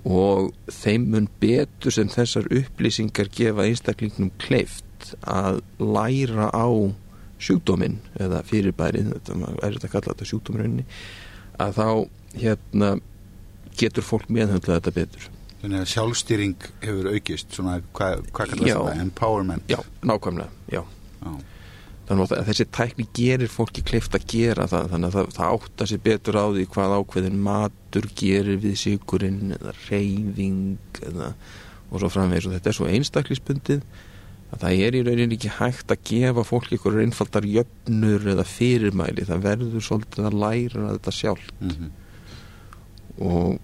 og 0.04 0.50
þeim 0.70 1.06
mun 1.14 1.28
betur 1.40 1.94
sem 1.94 2.10
þessar 2.12 2.50
upplýsingar 2.52 3.30
gefa 3.32 3.64
einstaklingnum 3.64 4.34
kleift 4.42 5.14
að 5.22 5.62
læra 5.80 6.50
á 6.52 6.68
sjúkdóminn 7.40 7.98
eða 8.20 8.42
fyrirbærið, 8.48 9.10
þetta 9.14 9.38
er 9.64 9.76
þetta 9.76 9.88
að 9.88 9.94
kalla 9.94 10.12
þetta 10.12 10.28
sjúkdómurinn 10.30 10.84
að 11.64 11.80
þá 11.80 11.88
hérna 12.36 12.92
getur 13.76 14.04
fólk 14.04 14.28
meðhöndla 14.32 14.78
þetta 14.78 14.96
betur 15.00 15.30
þannig 15.62 15.80
að 15.82 15.90
sjálfstýring 15.94 16.56
hefur 16.84 17.10
aukist 17.14 17.52
svona, 17.56 17.78
hvað, 17.96 18.24
hvað 18.30 18.54
kallast 18.54 18.70
þetta? 18.70 18.96
Empowerment 19.06 19.70
já, 19.72 19.78
nákvæmlega, 20.02 20.50
já 20.72 20.82
Já. 21.26 21.30
þannig 22.06 22.32
að 22.36 22.42
þessi 22.50 22.66
tækni 22.76 23.06
gerir 23.16 23.50
fólki 23.50 23.82
kleift 23.88 24.14
að 24.14 24.26
gera 24.30 24.66
það 24.70 24.90
þannig 24.92 25.08
að 25.08 25.16
það, 25.16 25.30
það 25.38 25.54
átta 25.56 25.86
sér 25.90 26.02
betur 26.04 26.36
á 26.38 26.44
því 26.54 26.66
hvað 26.76 26.96
ákveðin 27.00 27.40
matur 27.48 28.10
gerir 28.20 28.60
við 28.62 28.76
sigurinn 28.78 29.56
eða 29.56 29.72
reyfing 29.88 31.00
eða, 31.08 31.32
og 31.90 32.02
svo 32.04 32.12
framvegis 32.14 32.46
og 32.50 32.54
þetta 32.58 32.70
er 32.72 32.78
svo 32.78 32.86
einstaklisbundið 32.92 33.82
að 34.54 34.60
það 34.62 34.80
er 34.86 34.94
í 34.94 35.02
rauninni 35.08 35.34
ekki 35.40 35.50
hægt 35.56 35.90
að 35.90 36.04
gefa 36.06 36.44
fólki 36.46 36.76
ykkur 36.78 37.00
einfaldar 37.02 37.48
jöfnur 37.50 38.28
eða 38.36 38.44
fyrirmæli 38.46 39.24
það 39.26 39.42
verður 39.48 39.82
svolítið 39.88 40.28
að 40.30 40.36
læra 40.44 40.84
þetta 40.94 41.14
sjálf 41.16 41.48
Mhm. 41.58 41.90
Og 43.22 43.58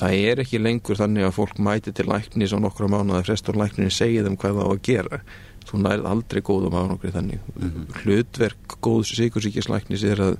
það 0.00 0.16
er 0.30 0.42
ekki 0.42 0.60
lengur 0.60 0.98
þannig 0.98 1.28
að 1.28 1.36
fólk 1.36 1.60
mæti 1.62 1.92
til 1.94 2.08
læknis 2.10 2.54
á 2.56 2.58
nokkra 2.62 2.88
mánuða 2.90 3.22
frestur 3.26 3.58
lækninni 3.58 3.92
segja 3.94 4.24
þeim 4.26 4.38
hvað 4.40 4.58
það 4.58 4.66
á 4.66 4.72
að 4.72 4.82
gera. 4.88 5.20
Þú 5.70 5.82
nærið 5.84 6.08
aldrei 6.10 6.40
góðum 6.42 6.78
ánokri 6.80 7.12
þannig. 7.14 7.46
Mhm. 7.54 7.86
hlutverk 8.02 8.76
góðs 8.82 9.14
sikursíkislæknis 9.14 10.04
er 10.04 10.24
að 10.30 10.38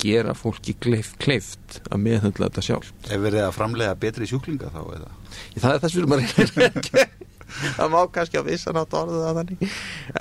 gera 0.00 0.34
fólki 0.34 0.74
kleift, 0.80 1.18
kleift 1.20 1.80
að 1.90 2.00
meðhundla 2.00 2.48
þetta 2.48 2.62
sjálf 2.64 2.92
Er 3.12 3.20
verið 3.20 3.42
að 3.44 3.56
framlega 3.58 3.98
betri 4.00 4.28
sjúklinga 4.30 4.70
þá 4.72 4.80
eða? 4.96 5.10
það 5.60 5.74
er 5.74 5.82
þess 5.82 5.96
fyrir 5.98 6.08
maður 6.08 6.24
ekki 6.70 7.04
það 7.76 7.92
má 7.92 7.98
kannski 8.14 8.38
að 8.40 8.48
vissan 8.52 8.78
átt 8.80 8.96
orðið 8.96 9.26
að 9.26 9.40
þannig. 9.40 9.74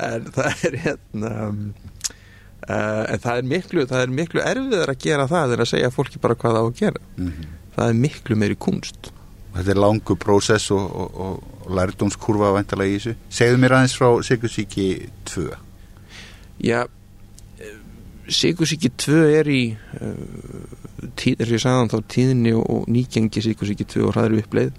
En 0.10 0.28
það 0.36 0.66
er 0.68 0.78
hérna 0.84 1.32
um, 1.46 1.62
uh, 2.66 3.04
en 3.06 3.24
það 3.24 3.36
er 3.36 3.50
miklu 3.54 3.86
það 3.90 4.04
er 4.04 4.14
miklu 4.20 4.44
erfiðar 4.44 4.94
að 4.94 5.06
gera 5.06 5.28
það 5.30 5.56
en 5.56 5.64
að 5.66 5.72
segja 5.72 5.94
fólki 5.94 6.22
bara 6.24 6.38
hvað 6.40 6.58
það 6.58 6.66
á 6.66 6.68
að 6.68 6.78
gera. 6.82 7.04
Mm 7.16 7.56
það 7.80 7.94
er 7.94 8.04
miklu 8.04 8.38
meiri 8.40 8.60
kunst 8.60 9.12
Þetta 9.50 9.74
er 9.74 9.80
langu 9.82 10.16
prósess 10.22 10.70
og, 10.72 10.84
og, 10.94 11.16
og, 11.26 11.72
lærdómskurfa 11.74 12.52
væntalega 12.54 12.92
í 12.94 13.00
þessu. 13.00 13.14
Segðu 13.34 13.58
mér 13.64 13.74
aðeins 13.80 13.96
frá 13.98 14.08
Sigursíki 14.24 14.86
2. 15.26 15.48
Já, 16.64 16.84
Sigursíki 18.30 18.92
2 18.94 19.18
er 19.40 19.50
í 19.50 19.62
er 21.34 21.50
ég 21.50 21.62
sagðan 21.64 21.90
þá 21.90 21.98
tíðinni 22.14 22.54
og, 22.60 22.86
nýgengi 22.94 23.42
Sigursíki 23.44 23.88
2 23.90 24.06
og 24.06 24.14
hraður 24.14 24.44
uppleið 24.44 24.78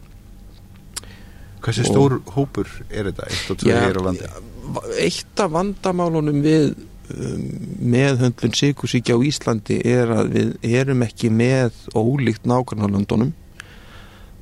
Hversu 1.60 1.82
Og- 1.84 1.90
stór 1.90 2.14
hópur 2.36 2.70
er 2.88 3.10
þetta? 3.10 3.26
Eitt 3.28 3.50
og 3.52 3.58
tvö 3.60 3.74
hér 3.74 3.98
á 4.00 4.02
landi. 4.06 4.28
Eitt 4.96 5.42
af 5.44 5.50
vandamálunum 5.52 6.38
við 6.40 6.70
meðhöndlun 7.80 8.54
Sigursíki 8.56 9.14
á 9.14 9.18
Íslandi 9.18 9.80
er 9.86 10.12
að 10.14 10.32
við 10.34 10.74
erum 10.80 11.04
ekki 11.06 11.30
með 11.34 11.76
ólíkt 11.96 12.48
nákvæmlega 12.48 13.30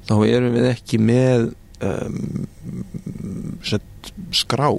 þá 0.09 0.15
erum 0.27 0.57
við 0.57 0.69
ekki 0.71 1.01
með 1.03 1.51
um, 1.85 2.47
sett, 3.65 4.13
skrá 4.33 4.71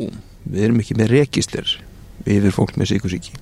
við 0.50 0.64
erum 0.66 0.82
ekki 0.82 0.98
með 0.98 1.14
rekistir 1.14 1.78
yfir 2.26 2.56
fólk 2.56 2.76
með 2.80 2.94
Sigursíki 2.94 3.38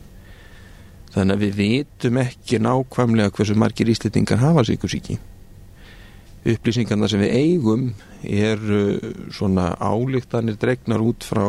þannig 1.15 1.37
að 1.37 1.43
við 1.45 1.57
vitum 1.61 2.21
ekki 2.21 2.61
nákvæmlega 2.61 3.33
hversu 3.33 3.57
margir 3.57 3.89
íslendingar 3.91 4.43
hafa 4.43 4.65
Sigursíki 4.67 5.17
upplýsingarna 6.47 7.09
sem 7.11 7.23
við 7.23 7.33
eigum 7.35 7.87
eru 8.23 8.83
svona 9.35 9.71
álíktanir 9.79 10.59
dregnar 10.59 11.03
út 11.03 11.25
frá 11.27 11.43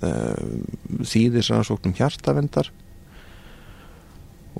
uh, 0.00 1.02
þýðisrannsóknum 1.02 1.94
hjartavendar 1.98 2.70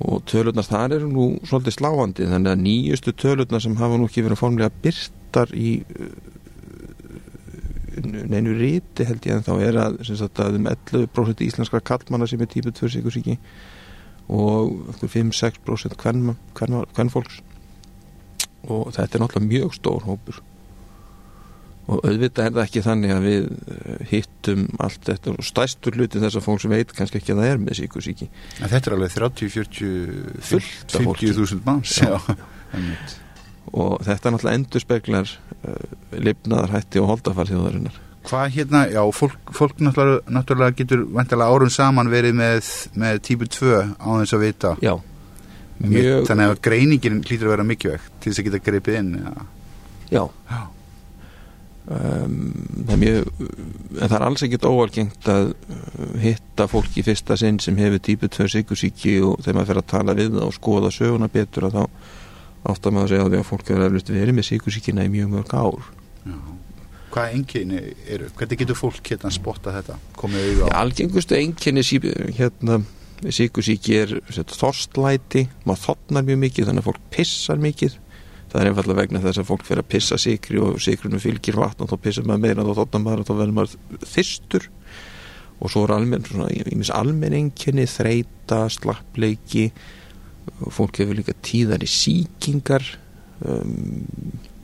og 0.03 0.23
tölurnar 0.29 0.65
þar 0.65 0.97
eru 0.97 1.09
nú 1.11 1.25
svolítið 1.45 1.77
sláandi 1.77 2.29
þannig 2.29 2.53
að 2.53 2.63
nýjustu 2.65 3.13
tölurnar 3.13 3.61
sem 3.61 3.75
hafa 3.77 3.99
nú 3.99 4.07
ekki 4.09 4.25
verið 4.25 4.41
formlega 4.41 4.73
byrtar 4.83 5.53
í 5.53 5.75
uh, 5.83 6.13
neinu 8.01 8.55
ríti 8.57 9.05
held 9.05 9.25
ég 9.27 9.37
en 9.37 9.45
þá 9.45 9.53
er 9.61 9.79
að, 9.83 9.99
sagt, 10.07 10.41
að 10.41 10.57
um 10.59 10.69
11% 10.71 11.43
íslenskra 11.45 11.81
kallmanna 11.85 12.27
sem 12.29 12.41
er 12.41 12.49
típu 12.49 12.73
2 12.73 12.89
sigursíki 12.95 13.37
og 14.33 14.95
5-6% 15.01 15.97
kvennfólks 15.99 17.41
og 18.63 18.93
þetta 18.95 19.17
er 19.17 19.23
náttúrulega 19.23 19.49
mjög 19.49 19.77
stór 19.77 20.05
hópur 20.07 20.39
og 21.83 22.05
auðvitað 22.07 22.45
er 22.45 22.53
það 22.55 22.61
ekki 22.63 22.83
þannig 22.85 23.11
að 23.11 23.25
við 23.27 23.47
eh, 23.49 24.03
hittum 24.11 24.61
allt 24.83 25.09
þetta 25.09 25.33
og 25.33 25.47
stæstur 25.47 25.97
hluti 25.97 26.21
þess 26.21 26.39
að 26.39 26.45
fólk 26.45 26.61
sem 26.63 26.71
veit 26.71 26.93
kannski 26.95 27.19
ekki 27.19 27.33
að 27.33 27.41
það 27.41 27.49
er 27.51 27.63
með 27.63 27.79
síkusíki 27.81 28.27
En 28.61 28.71
þetta 28.71 28.89
er 28.89 28.95
alveg 28.97 29.15
30, 29.17 29.49
40, 29.57 29.89
Fullt 30.47 30.95
af 30.95 31.07
fólki. 31.09 31.33
50.000 31.33 31.65
manns. 31.67 31.97
Já. 31.99 32.15
einmitt. 32.73 33.17
og 33.73 33.97
þetta 34.05 34.29
er 34.29 34.35
náttúrulega 34.35 34.59
endurspeglar 34.61 35.33
uh, 35.33 35.97
lifnaðar 36.23 36.75
hætti 36.77 37.03
og 37.03 37.11
holdafar 37.11 37.51
þjóðarinnar 37.51 37.99
Hvað 38.23 38.53
hérna, 38.55 38.85
já, 38.87 39.01
fólk, 39.11 39.49
fólk 39.51 39.81
náttúrulega, 39.83 40.21
náttúrulega 40.31 40.77
getur 40.79 41.01
vantilega 41.11 41.51
árum 41.51 41.71
saman 41.73 42.11
verið 42.11 42.37
með, 42.39 42.69
með 42.95 43.19
típu 43.27 43.49
2 43.51 43.73
á 43.99 44.07
þess 44.21 44.37
að 44.37 44.45
vita 44.45 44.71
Já, 44.79 44.93
mjög 45.83 46.29
Þannig 46.29 46.53
að 46.53 46.61
greiningin 46.63 47.19
hlýtur 47.25 47.49
að 47.49 47.55
vera 47.57 47.67
mikilvægt 47.67 48.15
til 48.23 48.31
þess 48.31 48.39
að 48.39 48.47
geta 48.47 48.63
greipið 48.63 48.99
inn. 49.01 49.11
Já, 50.13 50.23
Já, 50.47 50.61
um, 51.87 52.37
það 52.85 52.93
er 52.95 53.01
mjög 53.01 53.29
það 53.99 54.17
er 54.17 54.25
alls 54.27 54.45
ekkert 54.47 54.67
óalgengt 54.69 55.29
að 55.33 55.53
uh, 55.53 56.17
hitta 56.23 56.67
fólk 56.71 56.97
í 56.99 57.05
fyrsta 57.05 57.37
sinn 57.39 57.59
sem 57.63 57.77
hefur 57.79 58.03
típu 58.03 58.29
2 58.31 58.49
sigursíki 58.55 59.17
og 59.25 59.39
þegar 59.43 59.59
maður 59.59 59.71
fer 59.71 59.81
að 59.81 59.91
tala 59.93 60.17
við 60.19 60.33
það 60.37 60.47
og 60.47 60.57
skoða 60.57 60.93
söguna 60.95 61.31
betur 61.33 61.69
að 61.69 61.79
þá 61.79 61.83
áttar 62.73 62.95
maður 62.95 63.05
að 63.05 63.13
segja 63.13 63.27
á 63.27 63.29
því 63.29 63.39
að 63.41 63.47
fólk 63.51 63.69
hefur 63.69 63.85
eflust 63.89 64.11
verið 64.13 64.37
með 64.37 64.49
sigursíkina 64.49 65.05
í 65.05 65.11
mjög 65.11 65.31
mörg 65.33 65.55
ár. 65.59 65.87
Já. 66.23 66.37
Hvað 67.13 67.33
enginni 67.37 67.79
eru? 68.09 68.27
Hvernig 68.39 68.61
getur 68.63 68.77
fólk 68.79 69.09
hérna 69.11 69.29
að 69.29 69.35
spotta 69.35 69.73
þetta? 69.75 69.97
Já, 70.33 70.67
algengustu 70.79 71.37
einkenni 71.37 71.83
sí, 71.85 71.99
hérna 72.39 72.79
sigursíki 73.31 73.99
er 74.01 74.15
þorstlæti 74.31 75.45
maður 75.67 75.83
þotnar 75.83 76.25
mjög 76.27 76.39
mikið 76.47 76.69
þannig 76.69 76.83
að 76.83 76.89
fólk 76.89 77.03
pissar 77.13 77.61
mikið 77.61 77.99
það 78.53 78.61
er 78.61 78.69
einfallega 78.69 79.01
vegna 79.01 79.21
þess 79.23 79.41
að 79.41 79.49
fólk 79.49 79.65
fer 79.65 79.81
að 79.81 79.89
pissa 79.89 80.17
sigri 80.21 80.59
og 80.61 80.77
sigrinu 80.83 81.19
fylgir 81.21 81.57
vatn 81.57 81.83
og 81.83 81.89
þá 81.89 81.97
pissar 82.03 82.27
maður 82.29 82.43
meira 82.43 82.61
og 82.61 82.69
þá 82.69 82.81
þotnar 82.83 83.03
maður 83.07 83.23
og 83.23 83.27
þá 83.27 83.33
verður 83.39 83.55
maður 83.57 84.03
þyrstur. 84.11 84.67
Og 85.63 85.71
svo 85.73 85.83
er 85.87 85.93
almenn 85.95 86.27
svona, 86.27 86.51
ég 86.53 86.69
mis 86.77 86.91
almenn 86.93 87.37
einkenni 87.37 87.87
þreita, 87.89 88.67
slappleiki 88.73 89.71
fólk 90.75 90.99
hefur 91.01 91.17
líka 91.17 91.33
tíðar 91.41 91.81
í 91.85 91.89
síkingar 91.89 92.85
um, 93.47 93.73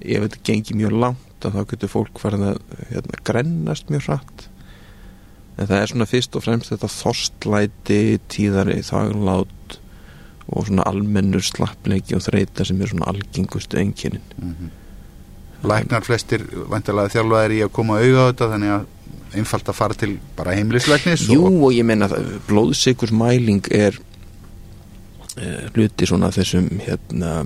ef 0.03 0.25
þetta 0.25 0.41
gengir 0.45 0.77
mjög 0.77 0.95
langt 1.01 1.47
þá 1.47 1.61
getur 1.71 1.91
fólk 1.91 2.19
farið 2.21 2.45
að 2.51 2.57
hérna, 2.91 3.21
grennast 3.25 3.89
mjög 3.89 4.09
hratt. 4.09 4.47
En 5.57 5.67
það 5.67 5.79
er 5.81 5.91
svona 5.91 6.09
fyrst 6.09 6.35
og 6.37 6.45
fremst 6.45 6.73
þetta 6.75 6.91
þorstlæti, 6.93 8.01
tíðari 8.31 8.79
þaglát 8.85 9.79
og 10.49 10.67
svona 10.67 10.85
almennur 10.89 11.43
slappleiki 11.45 12.17
og 12.17 12.23
þreita 12.25 12.65
sem 12.65 12.81
er 12.81 12.91
svona 12.91 13.09
algengustu 13.11 13.77
enginnin 13.77 14.21
mm 14.37 14.53
-hmm. 14.53 14.69
Læknar 15.69 16.03
flestir 16.03 16.45
vantilega 16.71 17.11
þjálfaðir 17.11 17.51
í 17.51 17.63
að 17.63 17.71
koma 17.71 17.99
auða 17.99 18.19
á 18.23 18.27
þetta 18.29 18.51
þannig 18.53 18.71
að 18.71 18.85
einfalt 19.35 19.69
að 19.69 19.75
fara 19.75 19.93
til 19.93 20.19
bara 20.37 20.53
heimlisleiknis 20.55 21.27
Jú 21.29 21.65
og 21.65 21.73
ég 21.73 21.83
menna 21.85 22.07
blóðsikursmæling 22.47 23.67
er 23.71 23.99
uh, 25.37 25.65
hluti 25.75 26.07
svona 26.09 26.31
þessum 26.31 26.69
hérna 26.85 27.43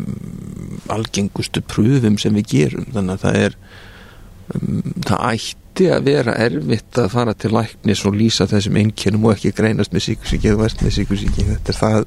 algengustu 0.94 1.64
pröfum 1.66 2.18
sem 2.22 2.36
við 2.40 2.50
gerum. 2.56 2.88
Þannig 2.94 3.18
að 3.18 3.26
það 3.26 3.40
er 3.42 3.58
um, 4.56 4.94
það 5.08 5.26
ætti 5.32 5.90
að 5.90 6.08
vera 6.10 6.38
erfitt 6.46 7.02
að 7.02 7.12
fara 7.16 7.34
til 7.34 7.54
læknis 7.56 8.06
og 8.08 8.18
lýsa 8.18 8.48
þessum 8.50 8.78
einkennum 8.84 9.28
og 9.28 9.36
ekki 9.36 9.56
greinast 9.58 9.96
með 9.96 10.08
síkursíki 10.10 10.52
eða 10.52 10.64
verst 10.66 10.86
með 10.86 10.98
síkursíki 11.00 11.48
þetta 11.50 11.74
er 11.74 11.80
það 11.80 12.06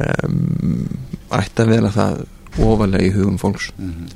um, 0.00 0.88
ætti 1.30 1.62
að 1.62 1.72
vera 1.74 1.90
það 1.94 2.26
ofalega 2.58 3.06
í 3.06 3.14
hugum 3.14 3.38
fólks. 3.38 3.70
Mm 3.78 3.94
-hmm. 3.94 4.12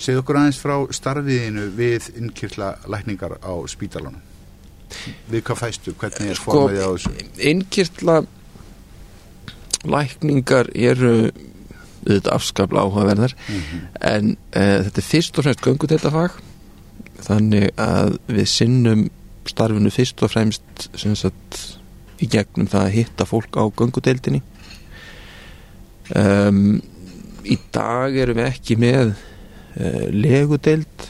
Segð 0.00 0.18
okkur 0.22 0.36
aðeins 0.36 0.58
frá 0.58 0.76
starfiðinu 0.92 1.68
við 1.76 2.10
innkyrla 2.16 2.74
lækningar 2.88 3.38
á 3.44 3.52
spítalunum 3.68 4.20
við 5.30 5.44
hvað 5.46 5.62
fæstu, 5.64 5.94
hvernig 5.98 6.32
er 6.32 6.38
Sko, 6.38 6.52
formið 6.52 6.82
á 6.82 6.90
þessu? 6.90 7.12
innkyrla 7.50 8.16
lækningar 9.84 10.70
eru 10.74 11.14
auðvitað 12.00 12.32
afskapla 12.34 12.84
áhugaverðar 12.84 13.34
mm 13.36 13.60
-hmm. 13.60 13.80
en 14.00 14.30
uh, 14.56 14.78
þetta 14.84 15.02
er 15.02 15.08
fyrst 15.08 15.38
og 15.38 15.44
fremst 15.44 15.64
göngudeildafag 15.64 16.38
þannig 17.20 17.68
að 17.76 18.16
við 18.28 18.46
sinnum 18.48 19.10
starfinu 19.46 19.90
fyrst 19.90 20.22
og 20.22 20.30
fremst 20.30 20.88
sagt 20.96 21.60
í 22.20 22.28
gegnum 22.28 22.68
það 22.68 22.84
að 22.84 22.96
hitta 22.96 23.24
fólk 23.24 23.56
á 23.56 23.64
göngudeildinni 23.68 24.42
um, 26.18 26.80
í 27.44 27.56
dag 27.74 28.16
erum 28.16 28.40
við 28.40 28.50
ekki 28.50 28.76
með 28.80 29.14
uh, 29.14 30.06
legudeild. 30.14 31.06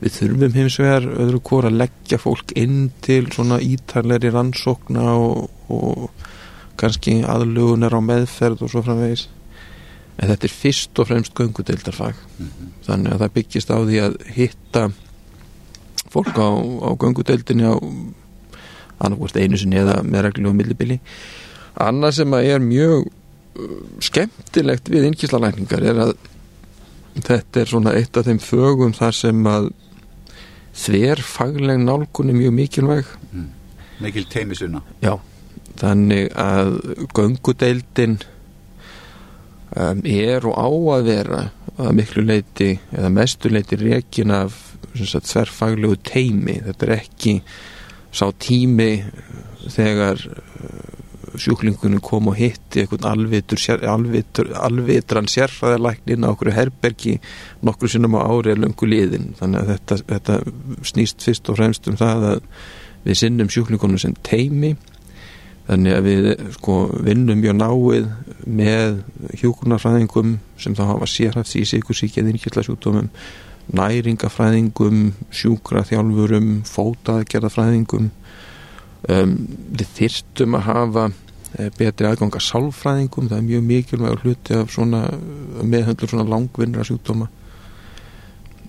Við 0.00 0.14
þurfum 0.16 0.56
hins 0.56 0.78
vegar 0.80 1.04
öðru 1.04 1.42
hvort 1.44 1.68
að 1.68 1.80
leggja 1.82 2.18
fólk 2.20 2.54
inn 2.56 2.88
til 3.04 3.26
svona 3.34 3.60
ítarleiri 3.60 4.32
rannsókna 4.32 5.10
og, 5.12 5.50
og 5.68 6.08
kannski 6.80 7.20
aðlugunar 7.28 7.92
á 7.92 8.00
meðferð 8.00 8.64
og 8.64 8.72
svo 8.72 8.82
framvegis. 8.86 9.26
En 10.20 10.30
þetta 10.30 10.48
er 10.48 10.54
fyrst 10.54 11.00
og 11.00 11.10
fremst 11.10 11.36
göngudeildarfag. 11.36 12.16
Mm 12.38 12.46
-hmm. 12.46 12.72
þannig 12.86 13.12
að 13.12 13.20
það 13.20 13.34
byggist 13.36 13.70
á 13.70 13.78
því 13.78 14.00
að 14.06 14.16
hitta 14.36 14.82
fólk 16.10 16.34
á, 16.36 16.48
á 16.88 16.90
göngudeildinni 16.96 17.64
á 17.68 17.76
annarkvæmst 19.00 19.36
einu 19.36 19.56
sinni 19.56 19.80
eða 19.80 20.02
með 20.02 20.26
reglulegu 20.26 20.56
millibili. 20.56 21.00
Annað 21.80 22.16
sem 22.20 22.34
að 22.36 22.48
er 22.54 22.60
mjög 22.64 23.08
skemmtilegt 24.02 24.90
við 24.92 25.08
innkíslalækningar 25.10 25.86
er 25.90 26.02
að 26.06 26.12
þetta 27.26 27.62
er 27.62 27.70
svona 27.70 27.94
eitt 27.98 28.16
af 28.16 28.28
þeim 28.28 28.40
fögum 28.42 28.92
þar 28.96 29.16
sem 29.16 29.46
að 29.50 29.70
þver 30.80 31.22
fagleg 31.26 31.80
nálgun 31.82 32.30
er 32.30 32.38
mjög 32.38 32.54
mikilvæg. 32.56 33.08
Mm. 33.34 33.48
Mikil 34.00 34.24
teimisuna 34.32 34.80
Já, 35.02 35.18
þannig 35.80 36.30
að 36.38 36.70
göngudeildin 37.16 38.20
um, 39.76 40.00
er 40.04 40.46
og 40.48 40.56
á 40.56 40.68
að 40.96 41.10
vera 41.10 41.42
að 41.80 41.92
miklu 41.98 42.24
leiti 42.24 42.70
eða 42.94 43.10
mestu 43.12 43.52
leiti 43.52 43.78
rekin 43.80 44.32
af 44.34 44.56
þverfaglegu 44.94 46.00
teimi 46.06 46.56
þetta 46.64 46.86
er 46.86 46.94
ekki 46.96 47.34
sá 48.10 48.26
tími 48.42 49.04
þegar 49.70 50.24
sjúklingunum 51.38 52.02
kom 52.04 52.30
og 52.30 52.38
hitti 52.38 52.82
eitthvað 52.82 53.06
alvitur, 53.10 53.60
alvitur, 53.86 54.52
alvitran 54.58 55.28
sérfræðalæknin 55.30 56.26
á 56.26 56.32
okkur 56.32 56.52
herbergi 56.56 57.16
nokkru 57.66 57.90
sinnum 57.90 58.18
á 58.18 58.26
ári 58.26 58.54
er 58.54 58.62
löngu 58.62 58.88
liðin 58.88 59.32
þannig 59.38 59.60
að 59.62 59.72
þetta, 59.74 59.98
þetta 60.12 60.38
snýst 60.90 61.26
fyrst 61.26 61.50
og 61.50 61.60
fremst 61.60 61.90
um 61.90 61.98
það 62.00 62.26
að 62.32 62.40
við 63.04 63.20
sinnum 63.22 63.52
sjúklingunum 63.52 64.00
sem 64.00 64.16
teimi 64.26 64.74
þannig 65.68 65.96
að 65.96 66.08
við 66.08 66.30
sko 66.56 66.78
vinnum 67.06 67.38
mjög 67.40 67.58
náið 67.60 68.08
með 68.46 69.02
hjókunarfræðingum 69.42 70.38
sem 70.60 70.74
þá 70.74 70.82
hafa 70.94 71.08
sérhæft 71.10 71.54
í 71.60 71.66
sikursíkja 71.68 72.26
þinnskjallasjúkdómum 72.26 73.10
næringafræðingum 73.76 75.12
sjúkraþjálfurum 75.30 76.48
fótaðgerðafræðingum 76.66 78.10
um, 79.08 79.34
við 79.78 79.92
þyrstum 79.98 80.56
að 80.58 80.66
hafa 80.68 81.10
betri 81.76 82.06
aðganga 82.06 82.40
sálfræðingum. 82.46 83.28
Það 83.30 83.40
er 83.40 83.46
mjög 83.48 83.66
mikilvæg 83.66 84.24
hluti 84.24 84.56
af 84.56 84.70
svona 84.70 85.02
meðhöndur 85.66 86.12
svona 86.12 86.28
langvinnra 86.30 86.86
sjúkdóma. 86.86 87.26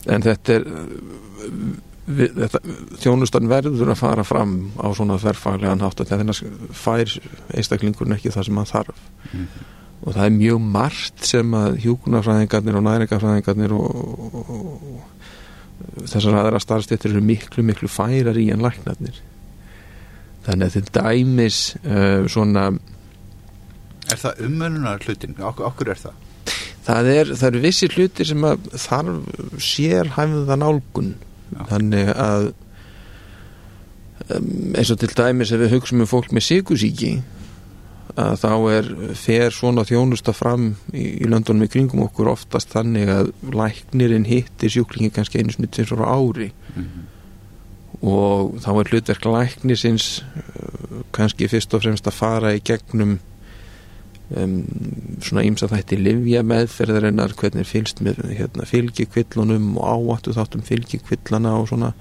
En 0.10 0.26
þetta 0.26 0.56
er 0.56 0.65
við, 2.08 2.39
þetta, 2.39 2.63
þjónustan 3.04 3.52
verður 3.52 3.94
að 3.94 4.02
fara 4.02 4.26
fram 4.26 4.56
á 4.82 4.89
svona 4.98 5.20
þverfaglegan 5.22 5.86
hátt 5.86 6.02
að 6.02 6.15
þennan 6.15 6.58
fær 6.74 7.13
einstaklingurinn 7.54 8.17
ekki 8.17 8.34
það 8.34 8.50
sem 8.50 8.63
hann 8.63 8.74
þarf. 8.74 9.06
Mm 9.30 9.46
og 10.02 10.15
það 10.15 10.24
er 10.26 10.38
mjög 10.38 10.62
margt 10.74 11.26
sem 11.30 11.58
að 11.58 11.76
hjúkunarfræðingarnir 11.84 12.78
og 12.78 12.86
næringafræðingarnir 12.88 13.74
og, 13.78 13.98
og, 14.26 14.54
og 14.56 16.08
þessar 16.10 16.39
aðra 16.39 16.62
starfstéttir 16.62 17.13
eru 17.13 17.22
miklu 17.26 17.65
miklu 17.65 17.89
færar 17.91 18.39
í 18.41 18.48
en 18.54 18.63
læknarnir 18.65 19.20
þannig 20.46 20.68
að 20.68 20.76
þetta 20.78 21.06
dæmis 21.08 21.60
uh, 21.84 22.28
svona 22.32 22.72
Er 24.12 24.20
það 24.20 24.42
umönunar 24.48 25.04
hlutin? 25.06 25.38
Okkur, 25.38 25.68
okkur 25.70 25.92
er 25.94 26.00
það? 26.02 26.16
Það 26.82 27.10
er, 27.12 27.30
það 27.38 27.48
eru 27.52 27.62
vissi 27.64 27.88
hlutir 27.94 28.28
sem 28.28 28.48
að 28.48 28.66
þarf 28.82 29.60
sér 29.62 30.10
hæfða 30.18 30.58
nálgun 30.58 31.14
Já. 31.52 31.62
þannig 31.70 32.10
að 32.16 32.48
um, 34.34 34.50
eins 34.80 34.92
og 34.92 35.00
til 35.04 35.12
dæmis 35.16 35.54
ef 35.54 35.62
við 35.62 35.76
hugsaum 35.76 36.04
um 36.04 36.10
fólk 36.10 36.34
með 36.34 36.48
sigusíki 36.48 37.14
að 38.20 38.34
þá 38.42 38.54
er 38.74 38.90
fer 39.16 39.54
svona 39.56 39.86
þjónusta 39.88 40.34
fram 40.36 40.74
í, 40.92 41.22
í 41.24 41.30
löndunum 41.30 41.68
í 41.68 41.72
kringum 41.72 42.04
okkur 42.08 42.32
oftast 42.34 42.74
þannig 42.74 43.12
að 43.14 43.32
læknirinn 43.56 44.28
hittir 44.28 44.74
sjúklingi 44.74 45.14
kannski 45.16 45.40
einu 45.40 45.56
snitt 45.56 45.80
eins 45.80 45.94
og 45.96 46.04
ári 46.04 46.52
mm 46.52 46.84
-hmm. 46.84 47.06
Og 48.02 48.56
þá 48.64 48.72
er 48.74 48.90
hlutverk 48.92 49.28
læknisins 49.30 50.08
uh, 50.22 51.02
kannski 51.14 51.50
fyrst 51.52 51.74
og 51.78 51.84
fremst 51.84 52.08
að 52.10 52.18
fara 52.18 52.56
í 52.58 52.64
gegnum 52.66 53.20
um, 54.38 54.58
svona 55.22 55.46
ímsa 55.46 55.70
þætti 55.72 56.00
livja 56.00 56.42
meðferðarinnar 56.48 57.36
hvernig 57.38 57.70
fylgst 57.70 58.02
með 58.06 58.24
hérna, 58.32 58.66
fylgjikvillunum 58.70 59.76
og 59.78 60.12
áattu 60.16 60.36
þáttum 60.38 60.66
fylgjikvillana 60.68 61.56
og 61.60 61.72
svona. 61.72 61.94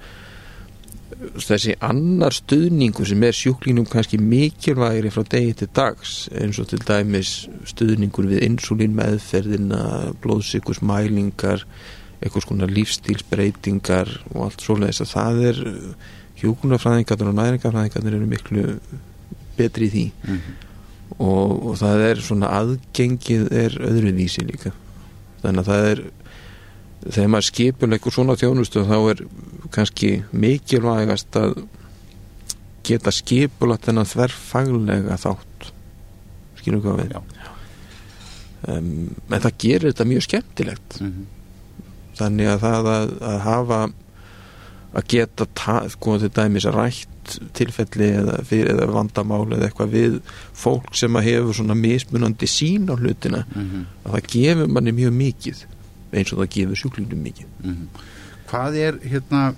Þessi 1.21 1.75
annar 1.85 2.33
stuðningu 2.33 3.05
sem 3.05 3.21
er 3.27 3.35
sjúklingnum 3.37 3.85
kannski 3.85 4.17
mikilvægri 4.17 5.11
frá 5.13 5.25
degi 5.29 5.53
til 5.59 5.67
dags 5.75 6.23
eins 6.33 6.57
og 6.57 6.71
til 6.71 6.81
dæmis 6.81 7.43
stuðningur 7.69 8.25
við 8.31 8.47
insulín 8.47 8.95
meðferðina 8.97 9.83
blóðsikursmælingar 10.23 11.67
eitthvað 12.21 12.45
svona 12.45 12.69
lífstílsbreytingar 12.69 14.11
og 14.33 14.43
allt 14.45 14.61
svoleiðis 14.61 15.01
að 15.01 15.13
það 15.15 15.41
er 15.49 15.61
hjúkunarfræðingarnir 16.41 17.31
og 17.31 17.37
næringarfræðingarnir 17.39 18.17
eru 18.17 18.29
miklu 18.29 18.65
betri 19.57 19.89
í 19.89 19.93
því. 19.95 20.05
Mm 20.23 20.37
-hmm. 20.37 20.55
og, 21.17 21.65
og 21.67 21.77
það 21.81 22.05
er 22.09 22.21
svona 22.21 22.53
aðgengið 22.59 23.51
er 23.51 23.77
öðruvísi 23.89 24.45
líka. 24.45 24.71
Þannig 25.41 25.59
að 25.59 25.69
það 25.71 25.89
er 25.91 26.03
þegar 27.09 27.29
maður 27.33 27.49
skipur 27.49 27.93
eitthvað 27.93 28.13
svona 28.13 28.37
þjónustu 28.37 28.85
þá 28.85 28.97
er 29.11 29.23
kannski 29.73 30.09
mikilvægast 30.31 31.35
að 31.35 31.55
geta 32.85 33.11
skipulagt 33.13 33.85
þennan 33.85 34.09
þverfaglega 34.09 35.17
þátt. 35.17 35.71
Skilum 36.61 36.81
hvað 36.81 37.01
við 37.01 37.15
um, 38.69 39.15
en 39.29 39.41
það 39.41 39.53
gerir 39.57 39.89
þetta 39.89 40.09
mjög 40.09 40.25
skemmtilegt. 40.27 40.99
Mm 41.01 41.11
-hmm. 41.11 41.40
Þannig 42.21 42.47
að 42.53 42.59
það 42.65 42.89
að, 42.95 43.13
að 43.31 43.39
hafa 43.47 43.81
að 44.91 45.05
geta 45.07 45.45
sko 45.93 46.17
til 46.19 46.29
dæmis 46.35 46.65
rætt 46.67 47.35
tilfelli 47.55 48.07
eða, 48.17 48.39
fyrir, 48.43 48.73
eða 48.73 48.87
vandamál 48.91 49.45
eða 49.55 49.69
eitthvað 49.69 49.93
við 49.93 50.15
fólk 50.57 50.89
sem 50.99 51.15
að 51.15 51.27
hefur 51.29 51.53
svona 51.61 51.77
mismunandi 51.79 52.49
sín 52.49 52.89
á 52.91 52.95
hlutina 52.99 53.45
Mm 53.55 53.67
-hmm. 53.69 53.83
að 54.05 54.11
það 54.15 54.31
gefur 54.33 54.67
manni 54.67 54.91
mjög 54.91 55.13
mikið 55.13 55.65
eins 56.13 56.33
og 56.33 56.39
það 56.41 56.49
gefur 56.55 56.75
sjúklingum 56.75 57.21
mikið. 57.23 57.45
Mhm. 57.63 57.87
Hvað 58.51 58.75
er 58.75 58.97
hérna 59.03 59.53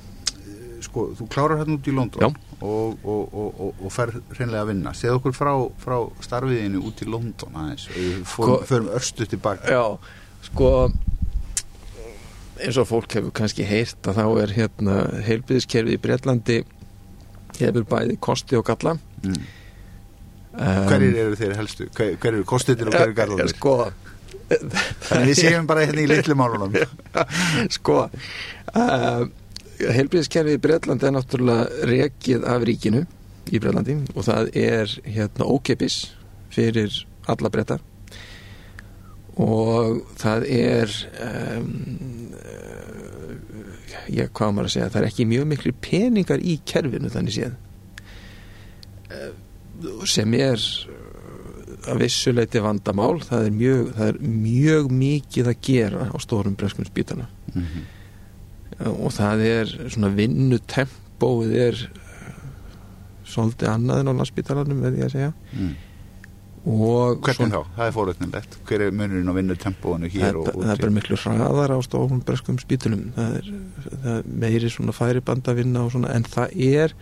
sko, 0.82 1.08
þú 1.18 1.28
klárar 1.30 1.58
hérna 1.64 1.74
út 1.80 1.88
í 1.88 1.96
London 1.96 2.36
og, 2.62 2.98
og, 3.04 3.34
og, 3.34 3.60
og, 3.60 3.74
og 3.86 3.92
fer 3.92 4.12
hreinlega 4.38 4.62
að 4.62 4.68
vinna. 4.68 4.94
Segð 4.94 5.16
okkur 5.18 5.32
frá, 5.34 5.54
frá 5.80 5.98
starfiðinu 6.22 6.84
út 6.84 7.02
í 7.02 7.10
London 7.10 7.56
aðeins, 7.56 7.88
Sko- 8.28 8.62
förum 8.68 8.88
örstu 8.94 9.26
tilbaka 9.26 9.68
Já, 9.72 9.98
sko 10.42 10.92
eins 12.62 12.78
og 12.78 12.88
fólk 12.90 13.18
hefur 13.18 13.34
kannski 13.36 13.66
heyrt 13.68 14.08
að 14.10 14.20
þá 14.20 14.26
er 14.44 14.56
hérna 14.58 14.96
heilbyðiskerfið 15.26 15.98
í 15.98 16.02
Breitlandi 16.04 16.58
hefur 17.60 17.86
bæði 17.90 18.18
kosti 18.24 18.58
og 18.60 18.66
galla. 18.68 18.96
Mm. 19.24 19.44
um, 20.54 20.88
hverjir 20.90 21.20
eru 21.26 21.38
þeir 21.40 21.56
helstu, 21.58 21.88
hver, 21.96 22.16
hver 22.20 22.34
eru 22.34 22.48
kostitir 22.50 22.90
og 22.90 22.98
hver 22.98 23.08
eru 23.08 23.18
garðanir 23.18 23.54
Sko, 23.54 23.78
þannig 25.08 25.32
við 25.32 25.40
séum 25.40 25.70
bara 25.70 25.86
hérna 25.88 26.04
í 26.04 26.10
litlu 26.12 26.38
málunum. 26.38 26.76
Sko 27.78 28.00
uh, 28.10 29.24
heilbyðiskerfið 29.80 30.60
í 30.60 30.64
Breitlandi 30.64 31.10
er 31.10 31.16
náttúrulega 31.18 31.88
rekið 31.90 32.46
af 32.50 32.68
ríkinu 32.68 33.06
í 33.50 33.60
Breitlandi 33.64 33.98
og 34.14 34.28
það 34.28 34.54
er 34.60 35.00
hérna 35.08 35.50
ókepis 35.50 36.04
fyrir 36.54 37.04
alla 37.30 37.50
breyta 37.50 37.80
og 39.42 40.02
það 40.22 40.48
er 40.54 40.96
um, 41.26 41.70
ég 44.14 44.30
hvað 44.30 44.50
á 44.50 44.54
maður 44.54 44.68
að 44.68 44.74
segja 44.76 44.90
það 44.94 45.02
er 45.02 45.08
ekki 45.10 45.30
mjög 45.30 45.46
miklu 45.50 45.76
peningar 45.82 46.44
í 46.44 46.60
kerfinu 46.70 47.10
þannig 47.14 47.38
séð 47.38 47.54
Eh, 49.14 49.32
sem 50.08 50.34
er 50.38 50.60
eh, 50.60 51.90
að 51.92 52.04
vissuleiti 52.06 52.62
vandamál 52.64 53.18
það 53.24 53.48
er 53.48 53.56
mjög, 53.58 53.90
það 53.98 54.12
er 54.12 54.20
mjög 54.44 54.94
mikið 55.00 55.50
að 55.52 55.66
gera 55.68 56.08
á 56.08 56.18
stórum 56.24 56.56
breskum 56.60 56.88
spítana 56.88 57.28
mm 57.54 57.64
-hmm. 57.64 58.94
og 59.04 59.12
það 59.12 59.44
er 59.48 59.74
svona 59.90 60.12
vinnutempóið 60.16 61.56
er 61.68 61.82
eh, 61.84 62.46
svolítið 63.26 63.70
annað 63.70 64.00
en 64.00 64.12
á 64.12 64.18
landspítalanum 64.20 64.82
veð 64.82 65.00
ég 65.00 65.06
að 65.06 65.16
segja 65.18 65.34
mm. 65.54 65.74
Hvernig 66.64 67.52
þá, 67.52 67.62
það 67.76 67.86
er 67.86 67.96
fóröldnilegt 67.98 68.54
hver 68.70 68.86
er 68.86 68.94
munurinn 68.96 69.28
á 69.28 69.36
vinnutempóinu 69.36 70.08
það 70.08 70.14
hér 70.16 70.38
og 70.40 70.46
það 70.48 70.62
er 70.64 70.76
úti? 70.76 70.84
bara 70.86 70.96
miklu 70.96 71.18
hraðar 71.20 71.74
á 71.76 71.80
stórum 71.84 72.22
breskum 72.24 72.60
spítunum 72.62 73.10
það 73.18 73.36
er, 73.42 73.50
það 73.90 74.14
er 74.14 74.32
meiri 74.46 74.72
svona 74.72 74.96
færiband 74.96 75.52
að 75.52 75.60
vinna 75.60 75.84
og 75.84 75.92
svona 75.92 76.14
en 76.16 76.24
það 76.24 76.56
er 76.56 76.96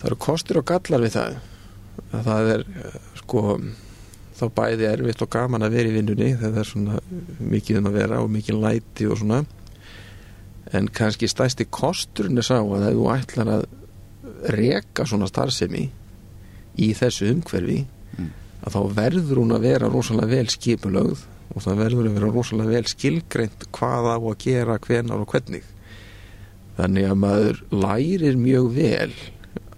það 0.00 0.08
eru 0.08 0.18
kostir 0.24 0.60
og 0.60 0.66
gallar 0.68 1.04
við 1.04 1.16
það. 1.18 1.38
Að 2.10 2.28
það 2.28 2.50
er 2.54 2.66
sko 3.20 3.42
þá 4.40 4.44
bæði 4.56 4.86
erfitt 4.88 5.24
og 5.24 5.32
gaman 5.34 5.66
að 5.66 5.74
vera 5.76 5.90
í 5.90 5.96
vinnunni 5.98 6.30
þegar 6.32 6.54
það 6.54 6.62
er 6.62 6.70
svona 6.70 7.00
mikið 7.52 7.80
um 7.80 7.90
að 7.90 7.98
vera 8.00 8.20
og 8.24 8.30
mikið 8.32 8.62
læti 8.62 9.08
og 9.10 9.20
svona. 9.20 9.42
En 10.72 10.88
kannski 10.96 11.28
stæsti 11.28 11.66
kosturinn 11.68 12.40
er 12.40 12.46
sá 12.46 12.56
að 12.60 12.86
ef 12.88 12.96
þú 12.96 13.06
ætlar 13.12 13.52
að 13.58 13.66
reka 14.56 15.04
svona 15.04 15.28
starfsemi 15.28 15.90
í 16.80 16.92
þessu 16.96 17.28
umhverfi 17.34 17.82
Mm. 18.18 18.30
að 18.60 18.76
þá 18.76 18.80
verður 18.96 19.42
hún 19.42 19.54
að 19.56 19.66
vera 19.68 19.90
rosalega 19.90 20.34
vel 20.36 20.48
skipulögð 20.52 21.26
og 21.50 21.64
það 21.64 21.82
verður 21.82 22.08
að 22.08 22.16
vera 22.18 22.32
rosalega 22.34 22.74
vel 22.76 22.88
skilgreint 22.90 23.66
hvað 23.74 24.08
á 24.10 24.16
að 24.18 24.40
gera, 24.44 24.78
hvenar 24.86 25.22
og 25.22 25.30
hvernig 25.34 25.66
þannig 26.78 27.08
að 27.10 27.20
maður 27.24 27.62
lærir 27.74 28.38
mjög 28.40 28.68
vel 28.76 29.14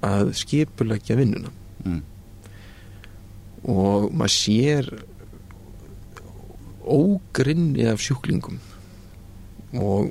að 0.02 0.32
skipulegja 0.38 1.16
vinnuna 1.18 1.52
mm. 1.84 2.02
og 3.70 4.10
maður 4.10 4.36
sér 4.36 4.90
ógrinni 6.82 7.86
af 7.86 8.02
sjúklingum 8.02 8.58
og 9.78 10.10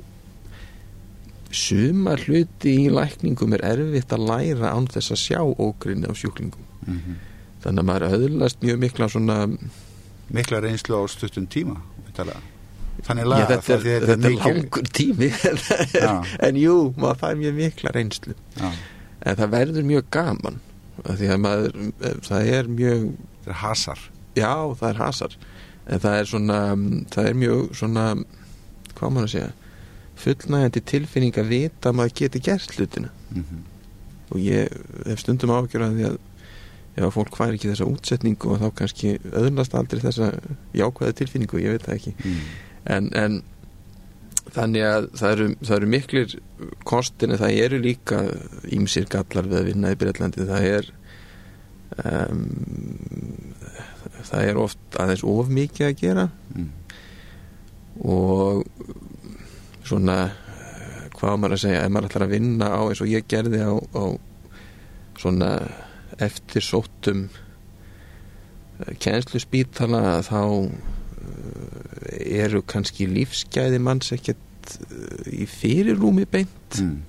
sumar 1.52 2.22
hluti 2.24 2.72
í 2.86 2.90
lækningum 2.92 3.52
er 3.58 3.66
erfitt 3.74 4.14
að 4.16 4.24
læra 4.30 4.72
án 4.72 4.88
þess 4.90 5.12
að 5.12 5.20
sjá 5.26 5.40
ógrinni 5.42 6.08
af 6.08 6.20
sjúklingum 6.20 6.68
Mm 6.82 6.98
-hmm. 6.98 7.31
Þannig 7.62 7.82
að 7.82 7.88
maður 7.90 8.06
öðlast 8.18 8.62
mjög 8.62 8.80
mikla 8.82 9.08
svona 9.12 9.36
mikla 10.32 10.60
reynslu 10.64 10.98
á 10.98 11.02
stuttum 11.10 11.46
tíma 11.46 11.80
þannig 13.06 13.28
laga 13.28 13.46
þetta 13.50 13.78
því 13.82 13.92
að 13.96 14.06
þetta 14.06 14.12
er 14.12 14.22
mikil- 14.22 14.56
langur 14.56 14.88
tími. 14.98 15.28
En 16.46 16.58
jú, 16.60 16.76
maður 16.96 17.20
fær 17.22 17.38
mjög 17.40 17.54
mikla 17.58 17.92
reynslu. 17.94 18.34
Já, 18.58 18.68
en 19.22 19.38
það 19.40 19.54
verður 19.56 19.88
mjög 19.88 20.08
gaman 20.12 20.60
því 21.02 21.30
að 21.32 21.40
maður, 21.42 21.78
það 22.28 22.50
er 22.52 22.68
mjög 22.68 23.06
þetta 23.42 23.50
er 23.50 23.60
hasar. 23.62 24.04
Já, 24.38 24.52
það 24.78 24.88
er 24.88 25.00
hasar. 25.02 25.36
En 25.86 26.02
það 26.02 26.18
er 26.20 26.30
svona, 26.30 26.60
það 27.10 27.28
er 27.28 27.38
mjög 27.40 27.74
svona, 27.74 28.06
hvað 28.94 29.14
maður 29.16 29.28
að 29.28 29.34
segja? 29.34 29.52
Fullnægandi 30.22 30.82
tilfinning 30.86 31.38
að 31.40 31.50
vita 31.50 31.90
að 31.90 31.96
maður 31.98 32.16
geti 32.20 32.42
gert 32.46 32.76
hlutina. 32.76 33.10
Mm 33.32 33.44
-hmm. 33.48 33.62
og 34.32 34.38
ég 34.40 34.68
hef 35.06 35.20
stundum 35.20 35.50
ágjörað 35.50 35.96
því 35.96 36.04
að 36.08 36.18
ef 36.92 37.06
að 37.06 37.14
fólk 37.14 37.38
fær 37.38 37.54
ekki 37.54 37.70
þessa 37.70 37.88
útsetningu 37.88 38.52
og 38.52 38.60
þá 38.60 38.68
kannski 38.82 39.14
öðnast 39.32 39.74
aldrei 39.78 40.02
þessa 40.02 40.32
jákvæða 40.76 41.16
tilfinningu, 41.20 41.62
ég 41.62 41.76
veit 41.76 41.86
það 41.86 41.98
ekki 41.98 42.14
mm. 42.18 42.40
en, 42.96 43.08
en 43.16 43.38
þannig 44.52 44.84
að 44.84 45.06
það 45.16 45.36
eru, 45.36 45.46
það 45.62 45.76
eru 45.78 45.90
miklir 45.94 46.34
kostin 46.88 47.32
en 47.32 47.40
það 47.40 47.60
eru 47.64 47.80
líka 47.80 48.20
ímsir 48.74 49.08
gallar 49.12 49.48
við 49.48 49.60
að 49.60 49.70
vinna 49.70 49.94
í 49.94 49.98
Breitlandi 50.02 50.48
það 50.50 50.68
er 50.68 50.90
um, 52.04 52.44
það 54.28 54.50
er 54.50 54.60
oft 54.60 55.00
aðeins 55.00 55.24
of 55.24 55.52
mikið 55.52 55.88
að 55.88 55.98
gera 56.04 56.30
Mm. 56.52 56.66
og 58.04 58.66
svona 59.88 60.16
hvað 61.16 61.38
maður 61.38 61.54
að 61.56 61.62
segja, 61.62 61.84
ef 61.86 61.92
maður 61.94 62.08
ætlar 62.10 62.24
að 62.26 62.34
vinna 62.34 62.68
á 62.68 62.80
eins 62.82 63.00
og 63.00 63.08
ég 63.08 63.28
gerði 63.30 63.62
á, 63.62 63.72
á 63.72 64.04
svona 65.22 65.50
eftir 66.26 66.64
sóttum 66.64 67.26
kennsluspítala 69.02 70.20
þá 70.26 70.40
eh, 70.42 72.42
eru 72.42 72.62
kannski 72.66 73.06
lífsgæði 73.10 73.80
manns 73.82 74.12
ekkert 74.14 74.76
eh, 74.80 75.42
í 75.42 75.48
fyrirrúmi 75.50 76.26
beint. 76.30 76.80
Mm. 76.80 77.02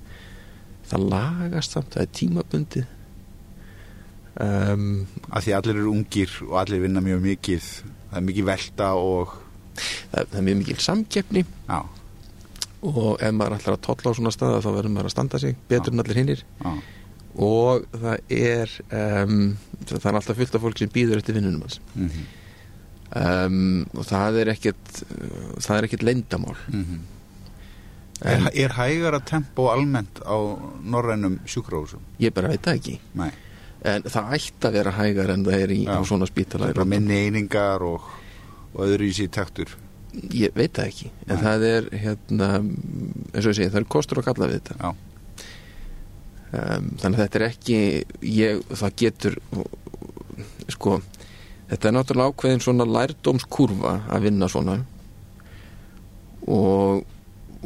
það 0.84 1.08
lagast 1.14 1.74
samt, 1.74 1.94
það 1.94 2.04
er 2.04 2.12
tímabundið. 2.18 2.90
Um, 4.34 4.86
að 5.30 5.46
því 5.46 5.52
allir 5.56 5.76
eru 5.78 5.90
ungir 5.92 6.32
og 6.48 6.56
allir 6.60 6.82
vinna 6.82 7.02
mjög 7.02 7.20
mikið. 7.22 7.68
Það 8.10 8.16
er 8.18 8.24
mikið 8.28 8.48
velta 8.48 8.88
og 8.98 9.36
það, 9.78 10.18
það 10.18 10.40
er 10.40 10.46
mjög 10.48 10.58
mikil 10.60 10.80
samkeppni. 10.82 11.44
Já, 11.70 11.78
og 12.84 13.22
ef 13.22 13.32
maður 13.32 13.56
ætlar 13.58 13.78
að 13.78 13.84
tolla 13.86 14.12
á 14.12 14.16
svona 14.18 14.34
staða 14.34 14.60
þá 14.64 14.70
verður 14.74 14.92
maður 14.92 15.08
að 15.08 15.14
standa 15.14 15.40
sig 15.40 15.56
betur 15.70 15.94
en 15.94 16.04
allir 16.04 16.20
hinnir 16.20 16.44
og 17.34 17.86
það 17.90 18.18
er 18.30 18.70
um, 18.90 19.56
það 19.86 20.06
er 20.10 20.18
alltaf 20.20 20.38
fullt 20.38 20.54
af 20.54 20.64
fólk 20.64 20.78
sem 20.78 20.92
býður 20.94 21.20
eftir 21.22 21.34
vinnunum 21.34 21.64
hans. 21.66 21.80
Mm 21.94 22.10
-hmm. 22.10 22.26
um, 23.46 23.86
og 23.94 24.06
það 24.06 24.40
er 24.42 24.52
ekkert 24.54 25.02
það 25.58 25.76
er 25.76 25.84
ekkert 25.88 26.02
leyndamál 26.02 26.56
er, 28.22 28.36
en 28.36 28.48
er 28.54 28.72
hægara 28.72 29.20
tempo 29.20 29.68
almennt 29.68 30.20
á 30.22 30.36
norrænum 30.82 31.40
sjúkrósum? 31.46 32.00
ég 32.20 32.32
bara 32.32 32.48
veit 32.48 32.62
það 32.62 32.74
ekki. 32.74 33.00
Nei, 33.14 33.30
en 33.82 34.02
það 34.02 34.34
ætti 34.38 34.68
að 34.68 34.76
vera 34.78 34.90
hægar 34.90 35.30
en 35.30 35.44
það 35.44 35.60
er 35.60 35.72
í, 35.74 35.84
Já. 35.84 35.98
á 35.98 36.00
svona 36.04 36.26
spítala 36.26 36.70
er 36.70 36.84
minni 36.84 37.16
einingar 37.26 37.82
og, 37.82 38.00
og 38.74 38.84
öðru 38.86 39.08
í 39.10 39.12
sér 39.12 39.32
taktur. 39.34 39.76
Ég 40.14 40.54
veit 40.54 40.72
það 40.76 40.86
ekki. 40.86 41.10
En 41.26 41.34
Nei. 41.34 41.42
það 41.42 41.66
er 41.70 41.88
hérna 42.04 42.48
eins 42.62 43.44
og 43.44 43.50
ég 43.50 43.56
segi, 43.58 43.70
það 43.72 43.80
er 43.80 43.88
kostur 43.96 44.20
að 44.22 44.28
kalla 44.30 44.46
við 44.46 44.60
þetta. 44.60 44.76
Já, 44.78 45.13
um, 46.54 46.88
þannig 47.02 47.18
að 47.18 47.22
þetta 47.24 47.40
er 47.40 47.46
ekki 47.48 47.78
ég, 48.38 48.62
það 48.80 48.96
getur 49.02 49.38
sko 50.74 50.98
þetta 51.70 51.88
er 51.90 51.94
náttúrulega 51.98 52.32
ákveðin 52.34 52.62
svona 52.64 52.86
lærdómskurfa 52.88 53.94
að 54.14 54.26
vinna 54.28 54.48
svona. 54.52 54.78
Og 56.44 57.04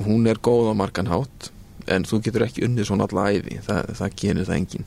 hún 0.07 0.27
er 0.31 0.38
góð 0.38 0.70
á 0.70 0.74
margan 0.79 1.09
hátt 1.11 1.48
en 1.90 2.05
þú 2.07 2.20
getur 2.27 2.44
ekki 2.46 2.62
unnið 2.68 2.87
svona 2.90 3.07
alla 3.09 3.24
æfi 3.35 3.59
það, 3.66 3.88
það 3.98 4.12
gerir 4.20 4.46
það 4.46 4.59
engin 4.61 4.85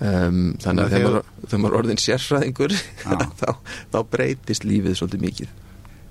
um, 0.00 0.38
þannig 0.62 0.84
að 0.86 0.94
þegar 0.94 1.16
maður- 1.16 1.58
maður 1.64 1.76
orðin 1.80 2.00
sérfræðingur 2.00 2.74
þá, 3.42 3.48
þá 3.92 3.98
breytist 4.14 4.64
lífið 4.64 4.96
svolítið 5.00 5.24
mikið. 5.26 5.50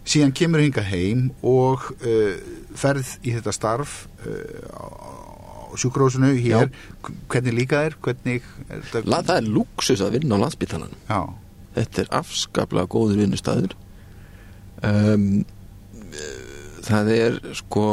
Síðan 0.10 0.34
kemur 0.38 0.62
hinga 0.64 0.84
heim 0.90 1.24
og 1.46 1.88
uh, 2.04 2.36
ferð 2.78 3.16
í 3.26 3.34
þetta 3.38 3.54
starf 3.56 3.96
uh, 4.28 5.29
sjúkrósinu 5.78 6.32
hér, 6.40 6.72
hvernig 7.30 7.58
líka 7.58 7.84
þér 7.86 7.98
hvernig 8.06 8.48
er 8.70 8.82
þetta, 8.88 9.04
La, 9.10 9.22
það 9.26 9.42
er 9.42 9.52
luxus 9.58 10.02
að 10.06 10.18
vinna 10.18 10.40
á 10.40 10.44
landsbítalanum 10.46 10.98
já, 11.10 11.22
þetta 11.78 12.04
er 12.04 12.12
afskaplega 12.20 12.92
góður 12.92 13.22
vinnustæður 13.24 13.76
um, 14.86 15.30
það 16.88 17.14
er 17.18 17.40
sko 17.60 17.86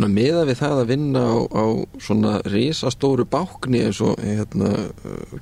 svona 0.00 0.10
meða 0.14 0.44
við 0.48 0.60
það 0.62 0.78
að 0.80 0.90
vinna 0.94 1.22
á, 1.28 1.36
á 1.52 1.64
svona 2.00 2.34
risastóru 2.48 3.26
bákni 3.28 3.82
eins 3.84 4.00
og 4.04 4.20
hérna, 4.24 4.72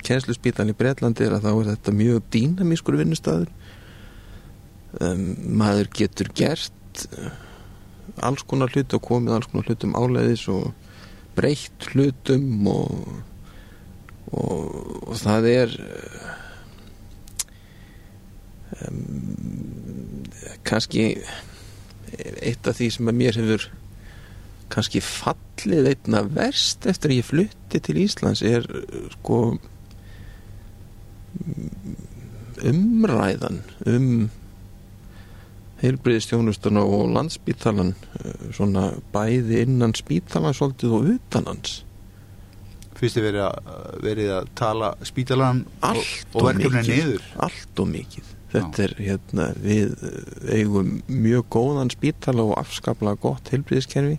kennsluspítan 0.03 0.71
í 0.73 0.75
Bretlandi 0.77 1.27
er 1.27 1.37
að 1.37 1.47
þá 1.47 1.51
er 1.53 1.69
þetta 1.73 1.95
mjög 1.95 2.25
dýnamískur 2.35 2.99
vinnustæður 2.99 3.51
um, 4.99 5.23
maður 5.61 5.91
getur 6.01 6.33
gert 6.35 7.05
uh, 7.15 7.31
alls 8.25 8.45
konar 8.47 8.71
hlut 8.73 8.93
og 8.95 9.05
komið 9.05 9.35
alls 9.35 9.49
konar 9.51 9.69
hlutum 9.69 9.97
áleiðis 9.97 10.45
og 10.51 10.71
breytt 11.37 11.89
hlutum 11.93 12.67
og, 12.69 13.09
og, 14.31 14.63
og 15.07 15.15
það 15.19 15.49
er 15.53 15.75
um, 18.87 20.23
kannski 20.67 21.11
eitt 22.41 22.67
af 22.67 22.79
því 22.79 22.89
sem 22.95 23.11
að 23.11 23.19
mér 23.19 23.39
hefur 23.39 23.69
kannski 24.69 25.01
fallið 25.03 25.93
einna 25.93 26.23
verst 26.27 26.85
eftir 26.89 27.13
að 27.13 27.21
ég 27.21 27.29
flutti 27.29 27.81
til 27.83 27.97
Íslands 28.03 28.43
er 28.45 28.67
sko 29.15 29.39
umræðan 32.69 33.61
um 33.87 34.29
heilbriðistjónustuna 35.83 36.83
og 36.83 37.13
landspítalan 37.15 37.93
uh, 37.93 38.49
svona 38.55 38.89
bæði 39.13 39.63
innan 39.65 39.95
spítalan 39.97 40.55
svolítið 40.55 40.97
og 40.97 41.13
utan 41.15 41.47
hans. 41.49 41.79
Fyrst 42.99 43.15
þið 43.15 43.27
verið 43.29 43.45
að, 43.45 43.79
verið 44.03 44.33
að 44.35 44.51
tala 44.59 44.91
spítalan 45.07 45.63
allt 45.87 46.33
og 46.33 46.41
og 46.41 46.49
verkefni 46.49 46.85
niður? 46.89 47.25
Allt 47.47 47.83
og 47.83 47.91
mikið. 47.93 48.35
Þetta 48.49 48.85
er 48.85 48.95
hérna 48.97 49.49
við 49.61 49.91
uh, 50.03 50.21
eigum 50.55 50.95
mjög 51.07 51.51
góðan 51.55 51.93
spítala 51.93 52.47
og 52.49 52.57
afskaplega 52.59 53.21
gott 53.23 53.53
heilbriðiskerfi 53.53 54.17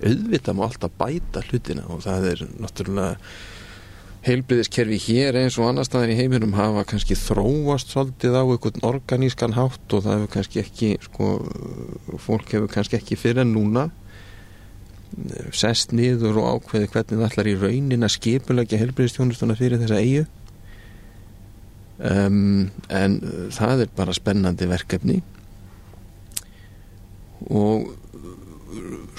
auðvitað 0.00 0.56
má 0.56 0.62
alltaf 0.66 0.92
bæta 1.00 1.42
hlutina 1.48 1.86
og 1.92 2.04
það 2.06 2.28
er 2.30 2.44
náttúrulega 2.60 3.16
heilbriðiskerfi 4.26 4.98
hér 5.06 5.38
eins 5.40 5.56
og 5.60 5.70
annar 5.70 5.86
staðar 5.88 6.12
í 6.12 6.18
heiminum 6.18 6.52
hafa 6.58 6.84
kannski 6.88 7.16
þróast 7.16 7.94
svolítið 7.94 8.36
á 8.36 8.42
einhvern 8.44 8.84
organískan 8.90 9.56
hátt 9.56 9.96
og 9.96 10.04
það 10.04 10.18
hefur 10.18 10.34
kannski 10.34 10.60
ekki 10.64 10.90
sko, 11.06 11.30
fólk 12.20 12.52
hefur 12.52 12.68
kannski 12.72 12.98
ekki 13.00 13.16
fyrir 13.20 13.46
en 13.46 13.54
núna 13.54 13.86
eh, 13.88 15.48
sest 15.56 15.96
niður 15.96 16.42
og 16.42 16.50
ákveði 16.58 16.90
hvernig 16.92 17.16
það 17.16 17.26
ætlar 17.30 17.48
í 17.48 17.56
raunin 17.62 18.04
að 18.04 18.14
skipulegja 18.18 18.82
heilbriðistjónustuna 18.82 19.56
fyrir 19.56 19.80
þessa 19.80 20.02
eigu 20.04 20.28
um, 22.00 22.70
en 22.88 23.16
uh, 23.24 23.46
það 23.54 23.84
er 23.84 23.94
bara 23.96 24.16
spennandi 24.16 24.68
verkefni. 24.70 25.20
Og 27.48 27.88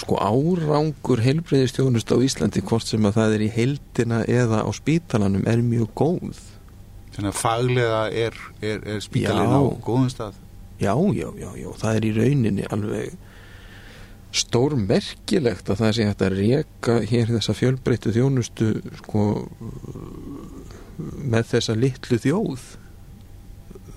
sko 0.01 0.17
árangur 0.21 1.19
heilbreyðistjónust 1.25 2.11
á 2.13 2.17
Íslandi 2.23 2.61
hvort 2.63 2.87
sem 2.87 3.03
að 3.09 3.17
það 3.17 3.33
er 3.35 3.43
í 3.45 3.49
heildina 3.55 4.21
eða 4.31 4.61
á 4.63 4.69
spítalanum 4.73 5.43
er 5.49 5.61
mjög 5.65 5.89
góð. 5.99 6.39
Þannig 7.11 7.33
að 7.33 7.39
faglega 7.41 8.01
er, 8.15 8.37
er, 8.63 8.79
er 8.95 9.01
spítalinn 9.03 9.51
Já. 9.51 9.59
á 9.59 9.63
góðum 9.83 10.07
stað? 10.13 10.37
Já, 10.81 10.93
já, 11.13 11.27
já, 11.37 11.49
já, 11.59 11.67
það 11.83 11.97
er 11.99 12.07
í 12.07 12.13
rauninni 12.15 12.69
alveg 12.71 13.17
stór 14.31 14.77
merkilegt 14.79 15.67
að 15.69 15.81
það 15.81 15.91
sé 15.97 16.05
hægt 16.07 16.21
að 16.23 16.37
reka 16.39 16.93
hér 17.11 17.33
þessa 17.35 17.55
fjölbreyttu 17.59 18.13
þjónustu 18.15 18.69
sko 19.01 19.25
með 21.01 21.49
þessa 21.51 21.75
litlu 21.75 22.19
þjóð. 22.23 22.63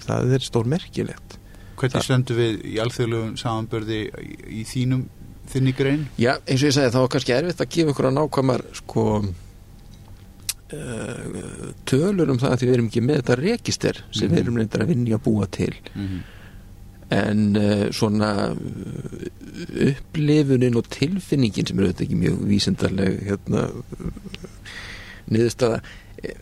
Það 0.05 0.35
er 0.37 0.45
stór 0.45 0.69
merkilegt 0.69 1.39
hvernig 1.75 1.95
Það- 1.97 2.05
stöndu 2.07 2.35
við 2.39 2.59
í 2.71 2.75
alþjóðlegum 2.83 3.33
samanbörði 3.41 3.97
í, 4.23 4.35
í 4.61 4.65
þínum 4.69 5.07
þinni 5.53 5.73
grein 5.77 6.07
Já, 6.19 6.33
eins 6.47 6.63
og 6.63 6.69
ég 6.69 6.75
segi, 6.77 6.91
þá 6.95 7.01
var 7.01 7.09
kannski 7.15 7.33
erfitt 7.37 7.61
að 7.61 7.69
gefa 7.77 7.91
ykkur 7.95 8.07
að 8.11 8.17
nákvæmar 8.19 8.63
sko 8.75 9.05
uh, 10.73 11.73
tölur 11.89 12.31
um 12.33 12.39
það 12.41 12.53
að 12.57 12.63
við 12.67 12.75
erum 12.77 12.89
ekki 12.91 13.03
með 13.05 13.21
þetta 13.23 13.37
register 13.41 14.05
sem 14.11 14.29
Mhm. 14.29 14.35
við 14.35 14.43
erum 14.45 14.57
reyndar 14.61 14.83
að 14.85 14.89
vinja 14.95 15.17
að 15.19 15.25
búa 15.29 15.47
til 15.51 15.75
mm 15.95 16.07
-hmm. 16.09 16.21
en 17.11 17.57
uh, 17.57 17.91
svona 17.93 18.31
uh, 18.51 18.57
upplifunin 19.89 20.77
og 20.77 20.89
tilfinningin 20.89 21.67
sem 21.67 21.79
er 21.79 21.85
auðvitað 21.85 22.07
ekki 22.07 22.17
mjög 22.23 22.39
vísindarleg 22.49 23.21
hérna 23.29 23.69
niðurstaða 25.31 25.81
eh, 26.25 26.35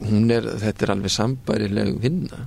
hún 0.00 0.30
er, 0.30 0.42
þetta 0.60 0.84
er 0.84 0.90
alveg 0.90 1.10
sambærileg 1.10 2.00
vinna 2.02 2.46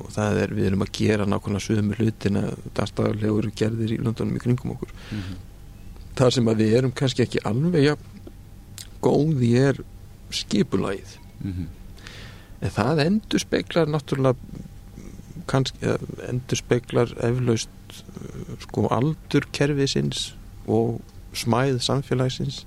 og 0.00 0.10
það 0.14 0.40
er, 0.42 0.54
við 0.56 0.66
erum 0.70 0.84
að 0.84 0.92
gera 0.96 1.26
nákvæmlega 1.28 1.66
sömu 1.66 1.96
hlutina 1.98 2.42
dagstæðarlegur 2.76 3.50
gerðir 3.56 3.94
í 3.96 4.00
löndunum 4.00 4.36
í 4.36 4.42
kringum 4.42 4.74
okkur. 4.74 4.92
Það 6.18 6.32
sem 6.36 6.50
að 6.52 6.62
við 6.64 6.74
erum 6.80 6.92
kannski 6.96 7.24
ekki 7.24 7.42
alveg 7.48 7.84
ja, 7.84 7.96
góð 9.04 9.44
í 9.46 9.52
er 9.60 9.80
skipulagið. 10.30 11.16
En 12.60 12.74
það 12.74 13.04
endur 13.06 13.40
speklar 13.40 13.88
náttúrulega 13.88 14.36
kannski, 15.48 15.78
endur 16.28 16.58
speklar 16.60 17.14
eflaust 17.24 17.70
sko 18.66 18.84
aldur 18.92 19.46
kerfisins 19.56 20.34
og 20.68 21.00
smæð 21.32 21.80
samfélagsins. 21.82 22.64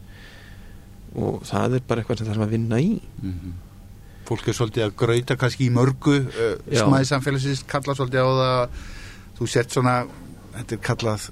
Og 1.13 1.43
það 1.45 1.77
er 1.77 1.85
bara 1.87 2.01
eitthvað 2.01 2.23
sem 2.23 2.27
þarf 2.31 2.47
að 2.47 2.55
vinna 2.57 2.79
í 2.81 2.97
fólk 4.27 4.47
er 4.47 4.57
svolítið 4.57 4.87
að 4.87 4.97
grauta 5.03 5.37
kannski 5.39 5.67
í 5.67 5.73
mörgu 5.73 6.17
uh, 6.23 6.57
Já. 6.71 6.83
smæði 6.83 7.09
samfélagsins 7.11 7.63
kalla 7.69 7.95
svolítið 7.97 8.27
á 8.27 8.31
það. 8.41 8.83
Þú 9.37 9.49
sért 9.49 9.73
svona 9.75 9.95
þetta 10.53 10.77
er 10.77 10.83
kallað 10.89 11.29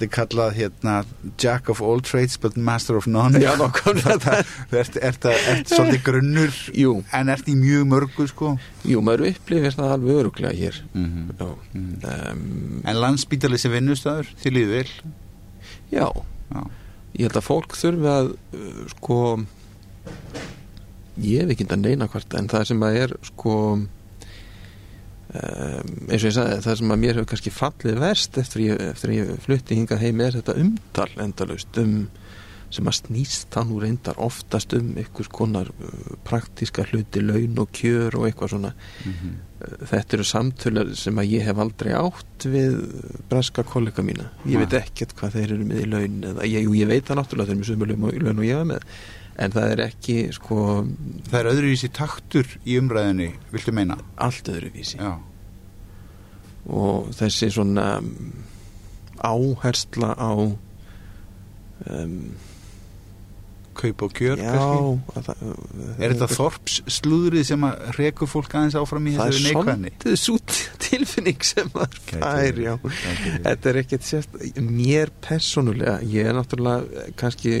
þetta 0.00 0.06
er 0.06 0.12
kallað 0.14 0.54
hérna 0.56 0.94
Jack 1.40 1.68
of 1.72 1.82
all 1.84 2.00
trades 2.00 2.38
but 2.40 2.56
master 2.56 2.96
of 2.96 3.06
none. 3.10 3.40
Já, 3.40 3.52
þú 3.60 3.92
ert, 4.00 4.96
ert, 4.96 4.96
ert, 4.96 5.26
ert 5.28 5.72
svolítið 5.72 6.02
grunnur 6.06 6.54
Jú, 6.72 6.94
en 7.16 7.32
ert 7.32 7.48
í 7.50 7.56
mjög 7.58 7.88
mörgu 7.90 8.26
sko. 8.30 8.54
Jú, 8.88 9.02
maður 9.04 9.28
upplifir 9.34 9.76
það 9.76 9.94
alveg 9.96 10.22
öruglega 10.22 10.56
hér. 10.56 10.80
Mm 10.94 11.34
Já, 11.36 11.48
um, 11.76 12.80
en 12.84 13.00
landsbítali 13.00 13.60
sem 13.60 13.72
vinnustæður 13.74 14.32
þið 14.40 14.56
líður 14.56 14.76
vel? 14.78 15.14
Já. 15.90 16.06
Já. 16.50 16.62
ég 17.18 17.26
held 17.26 17.38
að 17.40 17.46
fólk 17.46 17.76
þurfi 17.78 18.10
að 18.10 18.32
uh, 18.56 18.82
sko 18.94 19.20
ég 21.18 21.42
hef 21.42 21.54
ekki 21.54 21.66
að 21.68 21.82
neina 21.84 22.08
hvort 22.10 22.36
en 22.38 22.50
það 22.50 22.68
sem 22.70 22.84
að 22.86 22.98
er 23.00 23.14
sko 23.30 23.54
um, 23.74 23.82
eins 25.34 26.22
og 26.22 26.28
ég 26.30 26.36
sagði 26.36 26.62
það 26.66 26.78
sem 26.80 26.94
að 26.94 27.02
mér 27.04 27.14
hefur 27.18 27.30
kannski 27.32 27.54
fallið 27.54 28.00
verst 28.04 28.40
eftir 28.40 28.64
ég, 28.68 28.80
eftir 28.92 29.14
ég 29.16 29.34
flutti 29.44 29.78
hingað 29.78 30.02
heim 30.06 30.24
er 30.24 30.38
þetta 30.38 30.58
umtal 30.64 31.10
endalaust 31.26 31.82
um 31.82 31.94
sem 32.70 32.86
að 32.86 33.00
snýst 33.00 33.48
það 33.50 33.64
nú 33.66 33.76
reyndar 33.82 34.18
oftast 34.22 34.74
um 34.78 34.92
einhvers 34.94 35.30
konar 35.34 35.72
uh, 35.74 36.10
praktíska 36.22 36.84
hluti, 36.86 37.18
laun 37.24 37.58
og 37.58 37.72
kjör 37.74 38.14
og 38.14 38.28
eitthvað 38.28 38.52
svona. 38.54 38.70
Mm 39.02 39.32
þetta 39.60 40.16
eru 40.16 40.26
samtölar 40.26 40.92
sem 40.96 41.18
að 41.20 41.32
ég 41.34 41.46
hef 41.48 41.60
aldrei 41.60 41.92
átt 41.96 42.46
við 42.48 42.76
breska 43.30 43.64
kollega 43.68 44.04
mína. 44.04 44.30
Ég 44.48 44.62
veit 44.62 44.76
ekkert 44.80 45.14
hvað 45.18 45.36
þeir 45.36 45.54
eru 45.56 45.66
með 45.68 45.82
í 45.82 45.88
laun 45.90 46.20
eða 46.32 46.48
ég, 46.48 46.68
ég 46.80 46.90
veit 46.90 47.08
það 47.08 47.20
náttúrulega 47.20 47.50
þeir 47.50 47.56
eru 47.56 47.60
með 47.60 47.70
sömu 47.70 47.90
laun- 47.90 48.40
og 48.40 48.46
ég 48.48 48.60
var 48.60 48.68
með 48.70 48.86
en 49.38 49.54
það 49.54 49.74
er 49.74 49.82
ekki 49.86 50.16
sko 50.36 50.60
það 51.30 51.38
er 51.40 51.50
öðruvísi 51.54 51.90
taktur 51.96 52.50
í 52.64 52.78
umræðinni 52.80 53.30
viltu 53.54 53.74
meina? 53.76 53.98
Allt 54.20 54.50
öðruvísi. 54.52 54.98
Já, 55.00 55.16
og 56.70 57.10
þessi 57.16 57.50
svona 57.54 57.88
um, 58.00 58.14
áhersla 59.20 60.14
á 60.16 60.32
um, 61.88 62.16
kaup 63.80 64.02
og 64.02 64.12
kjör 64.16 64.40
já 64.40 64.50
kannski. 64.52 65.16
að 65.16 65.26
það, 65.28 65.42
er 65.96 66.12
þetta 66.12 66.28
þorps 66.34 66.78
slúðrið 66.98 67.46
sem 67.48 67.66
að 67.68 67.84
rekur 67.96 68.30
fólk 68.30 68.56
aðeins 68.58 68.76
áfram 68.80 69.08
í 69.08 69.14
það 69.16 69.30
er 69.30 69.36
þessari 69.36 69.54
neikvæðni? 69.56 69.92
svolítið 69.94 70.20
svo 70.20 70.36
tilfinning 70.86 71.46
sem 71.46 71.70
Gæti 71.74 72.20
fær 72.20 72.60
já. 72.64 72.72
Þetta 73.46 73.72
er 73.72 73.80
ekkert 73.84 74.08
sérst 74.08 74.40
mér 74.60 75.12
persónulega, 75.24 76.00
ég 76.04 76.28
er 76.30 76.36
náttúrulega 76.36 77.04
eh, 77.04 77.12
kannski 77.20 77.54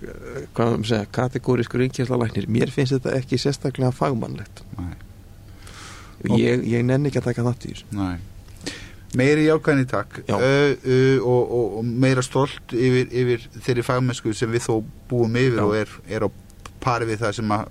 hvað 0.00 0.72
maður 0.72 0.88
segja, 0.90 1.08
kategóriskur 1.18 1.82
ríkjæslalæknir, 1.84 2.48
mér 2.52 2.72
finnst 2.72 2.96
þetta 2.96 3.14
ekki 3.16 3.38
sérstaklega 3.40 3.92
fagmannlegt 3.96 4.62
ég, 6.36 6.64
ég 6.68 6.84
nenni 6.84 7.10
ekki 7.10 7.22
að 7.22 7.30
taka 7.30 7.44
í 7.46 7.72
þessu 7.72 7.96
Nei. 7.96 8.18
meiri 9.16 9.46
jákvæðni 9.46 9.86
takk 9.90 10.18
Já. 10.26 10.36
uh, 10.36 10.72
uh, 10.76 11.20
og, 11.22 11.54
og, 11.58 11.78
og 11.80 11.92
meira 12.06 12.24
stolt 12.24 12.74
yfir, 12.76 13.08
yfir 13.08 13.46
þeirri 13.60 13.86
fagmennsku 13.86 14.34
sem 14.36 14.52
við 14.52 14.66
þó 14.68 14.74
búum 15.10 15.40
yfir 15.40 15.62
Já. 15.62 15.66
og 15.68 15.78
er, 15.80 15.94
er 16.18 16.26
á 16.26 16.30
pari 16.82 17.08
við 17.08 17.24
það 17.24 17.38
sem 17.40 17.56
að 17.56 17.70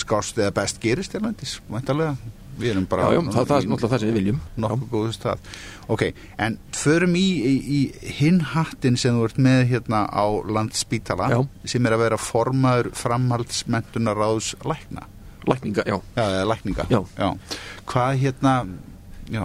skást 0.00 0.40
eða 0.40 0.54
best 0.56 0.80
gerist 0.82 1.14
erlendis, 1.14 1.58
væntalega 1.70 2.16
við 2.58 2.70
erum 2.74 2.84
bara 2.90 3.06
Já, 3.08 3.16
já, 3.16 3.20
það, 3.34 3.46
það 3.50 3.56
er 3.56 3.68
náttúrulega 3.70 3.92
það 3.94 4.02
sem 4.04 4.10
við 4.10 4.18
viljum. 4.20 4.40
nokkuð 4.64 4.92
góðu 4.94 5.14
stað. 5.16 5.48
Ok, 5.94 6.04
en 6.46 6.58
förum 6.74 7.16
í, 7.20 7.24
í, 7.50 7.54
í 7.78 8.12
hinn 8.20 8.40
hattin 8.54 8.96
sem 9.00 9.16
þú 9.18 9.26
ert 9.28 9.40
með 9.48 9.64
hérna 9.72 10.04
á 10.08 10.24
landspítala 10.58 11.28
Já. 11.34 11.40
sem 11.74 11.86
er 11.90 11.96
að 11.98 12.04
vera 12.06 12.20
formaður 12.20 12.92
framhaldsmentunar 13.02 14.16
ráðs 14.20 14.54
lækna. 14.64 15.06
Lækninga, 15.44 15.82
já, 15.84 15.98
lækninga. 16.48 16.86
Já. 16.88 17.28
hvað 17.90 18.22
hérna 18.22 18.54
já, 19.28 19.44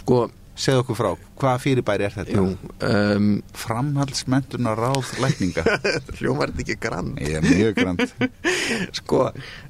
sko, 0.00 0.22
segð 0.56 0.80
okkur 0.84 0.96
frá 0.96 1.08
hvað 1.40 1.58
fyrirbæri 1.64 2.06
er 2.06 2.14
þetta? 2.14 2.44
um, 2.88 3.26
framhaldsmentunar 3.52 4.78
ráð 4.80 5.10
lækninga. 5.20 5.64
Hljómar 6.18 6.52
þetta 6.54 6.64
ekki 6.64 6.76
grann 6.80 7.12
ég 7.20 7.36
er 7.40 7.44
mjög 7.44 7.76
grand. 7.76 8.04
Sko, 9.00 9.26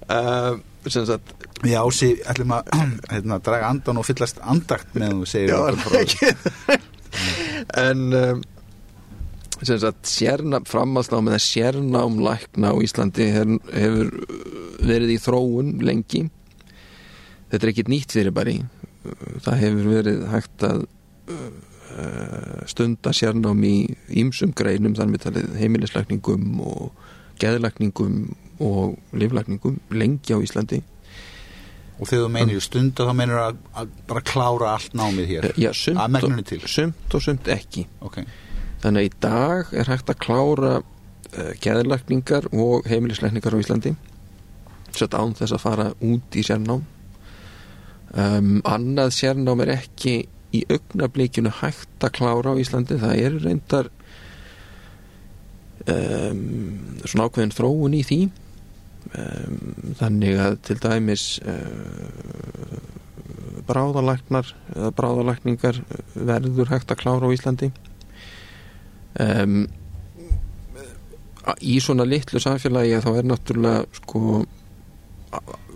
um, 0.06 0.62
sem 0.86 1.06
sagt 1.08 1.34
já, 1.68 1.80
sí, 1.94 2.10
ætlum 2.30 2.56
að 2.56 2.72
hérna, 3.12 3.40
draga 3.44 3.70
andan 3.72 4.00
og 4.00 4.08
fyllast 4.08 4.42
andakt 4.42 4.96
með 4.98 5.20
þú 5.20 5.30
segir 5.30 5.54
okkur 5.58 5.80
frá. 5.84 6.78
En 7.80 8.00
um, 8.18 8.40
sem 9.62 9.78
sagt 9.80 10.08
sérnam, 10.10 10.64
framhaldsnám 10.68 11.30
eða 11.30 11.42
sérnám 11.42 12.16
lækna 12.24 12.74
á 12.74 12.76
Íslandi 12.82 13.28
hefur 13.30 14.10
verið 14.84 15.14
í 15.14 15.20
þróun 15.22 15.76
lengi. 15.86 16.24
Þetta 17.52 17.62
er 17.62 17.70
ekkit 17.70 17.92
nýtt 17.92 18.16
fyrir 18.16 18.34
bari 18.34 18.58
það 19.44 19.60
hefur 19.60 19.90
verið 19.90 20.24
hægt 20.32 20.64
að 20.66 20.84
uh, 21.32 22.62
stunda 22.70 23.12
sérnám 23.16 23.60
í 23.66 23.76
ýmsum 24.22 24.54
greinum 24.56 24.96
þar 24.96 25.10
með 25.12 25.26
talið 25.26 25.52
heimilislækningum 25.60 26.62
og 26.64 27.04
geðlækningum 27.42 28.18
og 28.64 28.96
liflækningum 29.16 29.80
lengi 29.94 30.36
á 30.36 30.38
Íslandi 30.38 30.80
og 31.94 32.08
þegar 32.08 32.24
þú 32.24 32.30
meinir 32.34 32.64
stunda 32.64 33.06
þá 33.06 33.12
meinir 33.16 33.40
að, 33.40 33.60
að 33.78 33.92
bara 34.08 34.22
klára 34.26 34.72
allt 34.74 34.96
námið 34.98 35.30
hér. 35.30 35.46
Já, 35.60 35.70
sumt 35.78 36.00
að 36.02 36.26
og, 36.26 36.66
sumt 36.70 37.14
og 37.14 37.22
sumt 37.22 37.50
ekki. 37.54 37.86
Ok, 38.04 38.18
Þannig 38.84 39.00
að 39.00 39.06
í 39.06 39.12
dag 39.24 39.70
er 39.80 39.88
hægt 39.88 40.10
að 40.12 40.18
klára 40.20 40.72
uh, 40.82 41.52
geðlækningar 41.64 42.50
og 42.52 42.88
heimilislækningar 42.90 43.56
á 43.56 43.62
Íslandi. 43.62 43.94
Sett 44.94 45.16
án 45.16 45.32
þess 45.38 45.56
að 45.56 45.62
fara 45.62 45.86
út 46.04 46.36
í 46.36 46.44
sérnám. 46.44 46.82
Um, 48.14 48.58
Annað 48.68 49.14
sérnám 49.16 49.64
er 49.64 49.72
ekki 49.78 50.18
í 50.54 50.60
augnablikinu 50.68 51.50
hægt 51.62 52.04
að 52.04 52.14
klára 52.18 52.52
á 52.52 52.60
Íslandi. 52.60 53.00
Það 53.00 53.22
er 53.22 53.38
reyndar 53.46 53.90
um, 55.88 56.44
svona 57.06 57.30
ákveðin 57.30 57.56
þróun 57.56 57.96
í 57.96 58.04
því 58.04 58.20
Þannig 59.12 60.40
að 60.42 60.58
til 60.66 60.76
dæmis 60.82 61.24
uh, 61.44 62.80
bráðalæknar 63.68 64.50
eða 64.74 64.90
bráðalækningar 64.98 65.80
verður 66.14 66.72
hægt 66.72 66.92
að 66.92 67.00
klára 67.04 67.30
á 67.30 67.34
Íslandi. 67.34 67.70
Um, 69.20 69.64
í 71.60 71.78
svona 71.84 72.06
litlu 72.08 72.40
samfélagi 72.42 73.00
þá 73.04 73.10
er 73.12 73.28
náttúrulega 73.28 73.84
sko 74.00 74.42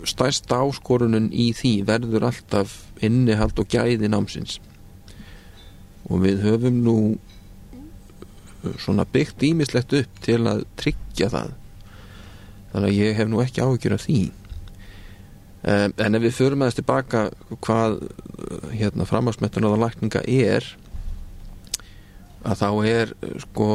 stærsta 0.09 0.61
áskorunum 0.65 1.29
í 1.35 1.51
því 1.57 1.73
verður 1.87 2.29
alltaf 2.31 2.75
innihald 3.05 3.59
og 3.59 3.71
gæði 3.71 4.11
námsins. 4.11 4.59
Og 6.09 6.23
við 6.25 6.45
höfum 6.47 6.83
nú 6.85 6.99
svona 8.81 9.07
byggt 9.07 9.45
ímislegt 9.47 9.95
upp 9.95 10.23
til 10.25 10.41
að 10.51 10.65
tryggja 10.81 11.31
það 11.35 11.57
þannig 12.73 12.91
að 12.91 12.99
ég 12.99 13.17
hef 13.19 13.31
nú 13.31 13.41
ekki 13.43 13.65
áhyggjur 13.65 13.97
af 13.97 14.05
því. 14.05 14.21
Um, 15.69 15.95
en 15.99 16.15
ef 16.15 16.23
við 16.23 16.37
förum 16.37 16.63
aðeins 16.63 16.79
tilbaka 16.79 17.25
hvað 17.67 17.97
hérna 18.71 19.07
framhagsmettunar 19.09 19.75
og 19.75 19.81
lækninga 19.83 20.23
er 20.31 20.67
að 22.47 22.61
þá 22.61 22.69
er 22.87 23.13
sko 23.43 23.67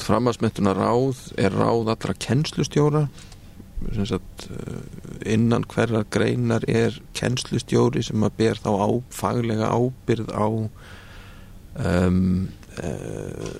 framhagsmettunar 0.00 0.80
ráð 0.80 1.20
er 1.36 1.52
ráð 1.52 1.92
allra 1.92 2.16
kennslustjóra. 2.16 3.04
Sagt 4.08 4.46
innan 5.28 5.66
hverjar 5.68 6.06
greinar 6.08 6.64
er 6.70 6.96
kennslustjóri 7.16 8.00
sem 8.06 8.24
að 8.24 8.38
ber 8.38 8.60
þá 8.64 8.70
á, 8.80 8.88
faglega 9.12 9.68
ábyrð 9.68 10.32
á 10.32 10.48
um, 10.48 12.48
uh, 12.80 13.52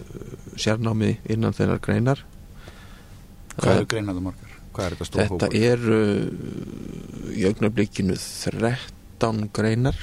sérnámi 0.56 1.18
innan 1.28 1.52
þeirrar 1.52 1.84
greinar 1.84 2.24
hvað 3.60 3.76
eru 3.78 3.88
greinaðu 3.94 4.24
margar? 4.24 4.50
hvað 4.74 4.86
er 4.86 4.96
þetta 4.96 5.08
stór 5.08 5.22
Þetta 5.22 5.46
hópur? 5.46 5.62
er 5.70 5.80
uh, 5.94 7.34
í 7.34 7.46
augnablikinu 7.50 8.16
13 8.18 9.48
greinar 9.54 9.98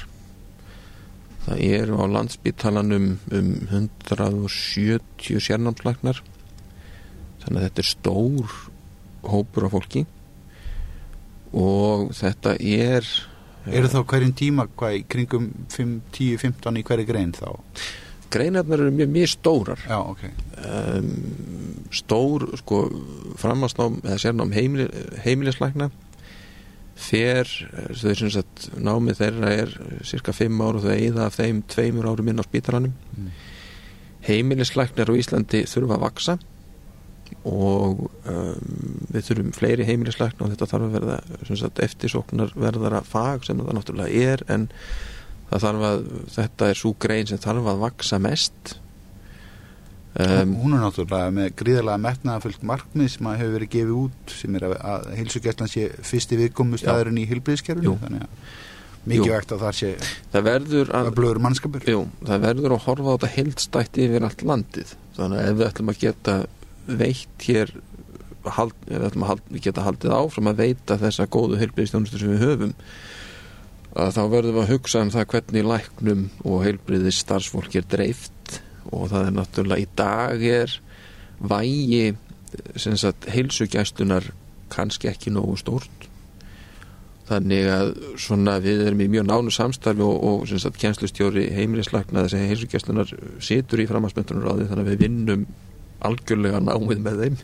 það 1.46 1.62
eru 1.66 1.98
á 1.98 2.04
landsbítalanum 2.16 3.08
um 3.34 3.50
170 3.68 5.42
sérnámslæknar 5.42 6.22
þannig 7.42 7.58
að 7.58 7.66
þetta 7.66 7.82
er 7.82 7.90
stór 7.90 8.56
hópur 9.26 9.66
af 9.66 9.74
fólki 9.74 10.04
og 11.52 12.12
þetta 12.16 12.54
er 12.56 13.06
eru 13.68 13.90
þá 13.90 14.00
hverjum 14.10 14.32
tíma 14.38 14.68
hvað 14.72 14.96
í 14.96 15.02
kringum 15.10 15.50
5, 15.70 15.90
10, 16.14 16.38
15 16.42 16.78
í 16.80 16.84
hverju 16.86 17.06
grein 17.10 17.34
þá? 17.36 17.50
Greinarnar 18.32 18.80
eru 18.84 18.94
mjög 18.94 19.12
mjög 19.12 19.32
stórar 19.34 19.82
já, 19.88 19.98
ok. 19.98 20.22
Um, 20.62 21.10
stór 21.92 22.46
sko 22.62 22.84
framhásnám 23.40 24.00
eða 24.04 24.18
sérnám 24.22 24.54
heimili, 24.56 24.88
heimilislækna 25.24 25.90
fer 27.02 27.48
þau 27.96 28.14
sem 28.14 28.30
sagt 28.30 28.68
námið 28.76 29.22
þeirra 29.22 29.52
er 29.64 29.72
cirka 30.06 30.34
5 30.36 30.60
ára 30.62 30.78
og 30.78 30.84
þau 30.84 30.92
eigða 30.94 31.26
af 31.26 31.38
þeim 31.40 31.62
tveimur 31.72 32.08
árum 32.08 32.28
inn 32.30 32.42
á 32.42 32.44
spítalanum. 32.46 32.94
Mm. 33.16 33.30
heimilislæknar 34.22 35.10
á 35.10 35.14
Íslandi 35.18 35.64
þurfa 35.66 35.96
að 35.96 36.04
vaksa 36.06 36.36
og 37.48 38.04
um, 38.28 38.98
við 39.10 39.24
þurfum 39.28 39.54
fleiri 39.56 39.86
heimilislækna 39.88 40.46
og 40.46 40.52
þetta 40.52 40.68
þarf 40.70 40.86
að 40.86 40.96
verða 40.98 41.86
eftirsóknar 41.86 42.52
verðara 42.54 43.02
fag 43.08 43.46
sem 43.48 43.58
það 43.58 43.78
náttúrulega 43.78 44.28
er 44.32 44.44
en 44.52 44.68
það 45.52 45.66
þarf 45.66 45.88
að 45.88 46.06
þetta 46.36 46.70
er 46.70 46.80
svo 46.80 46.94
grein 47.04 47.28
sem 47.28 47.40
þarf 47.42 47.68
að 47.72 47.84
vaksa 47.86 48.18
mest. 48.22 48.76
Um, 50.12 50.50
hún 50.60 50.74
er 50.76 50.82
náttúrulega 50.82 51.32
með 51.32 51.54
gríðarlega 51.56 52.02
metnaðafullt 52.04 52.64
markmið 52.68 53.14
sem 53.14 53.28
að 53.30 53.38
hefur 53.40 53.54
verið 53.56 53.70
gefið 53.72 53.92
út 53.96 54.34
sem 54.36 54.58
er 54.58 54.66
að, 54.68 54.74
að 54.92 55.06
heilsugæslan 55.16 55.70
sé 55.72 55.86
fyrsti 56.04 56.36
viðkomu 56.36 56.80
staðurinn 56.80 57.22
í 57.22 57.24
heilbriðskerfinu 57.30 57.88
Jú. 57.88 57.94
þannig 58.02 58.26
að 58.26 58.50
mikið 59.08 59.32
vegt 59.32 59.54
að 59.54 59.62
það 59.64 59.78
sé 59.78 59.92
það 60.34 60.44
verður 60.48 60.92
að 60.98 61.08
að 61.08 61.16
blöður 61.16 61.40
mannskapur. 61.46 61.86
Jú, 61.88 62.02
það 62.28 62.44
verður 62.44 62.74
að 62.76 62.84
horfa 62.86 63.08
á 63.08 63.14
þetta 63.14 63.30
heildstætti 63.36 64.04
yfir 64.06 64.26
allt 64.28 64.44
landið. 64.52 64.92
Þannig 65.16 65.40
að 65.40 65.48
ef 65.48 65.56
við 65.56 65.66
ætlum 65.70 65.92
að 65.94 66.02
geta 66.02 66.36
veitt 67.02 67.48
hér 67.48 67.74
hald, 68.58 68.76
ef 68.86 68.94
við 68.98 69.08
ætlum 69.08 69.24
að 69.24 69.32
hald, 69.32 69.48
geta 69.64 69.86
haldið 69.86 70.14
áfram 70.18 70.52
að 70.52 70.62
veita 70.62 70.98
þessa 71.00 71.28
góðu 71.32 71.58
heilbriðistjónustu 71.62 72.20
sem 72.20 72.34
við 72.34 72.46
höfum 72.46 72.76
að 73.92 74.12
þá 74.16 74.22
verðum 74.32 74.56
við 74.56 74.62
að 74.62 74.70
hugsa 74.72 75.02
um 75.04 75.10
það 75.12 75.26
hvernig 75.32 75.66
læknum 75.68 76.22
og 76.48 76.62
heilbriðis 76.66 77.18
starfsfólk 77.24 77.76
er 77.76 77.88
dreift. 77.92 78.60
Og 78.92 79.10
það 79.12 79.26
er 79.26 79.34
náttúrulega 79.36 79.84
í 79.84 79.90
dag 79.98 80.46
er 80.46 80.78
vægi 81.42 82.04
sagt 82.78 83.28
heilsugæstunar 83.32 84.30
kannski 84.72 85.10
ekki 85.10 85.32
nógu 85.34 85.58
stórt. 85.60 86.08
Þannig 87.28 87.68
að 87.70 87.92
svona 88.20 88.58
við 88.60 88.82
erum 88.86 89.04
í 89.04 89.10
mjög 89.12 89.28
nánu 89.28 89.52
samstarfi 89.54 90.04
og, 90.04 90.48
og 90.48 90.72
kjenslustjóri 90.80 91.46
heimilislækna 91.54 92.26
þessi 92.26 92.48
heilsugæslunar 92.50 93.12
situr 93.44 93.80
í 93.80 93.86
framhansmyndunaráði 93.88 94.68
þannig 94.68 94.88
að 94.88 94.90
við 94.90 95.04
vinnum 95.06 95.46
algjörlega 96.02 96.60
námið 96.64 97.04
með 97.04 97.22
þeim. 97.22 97.38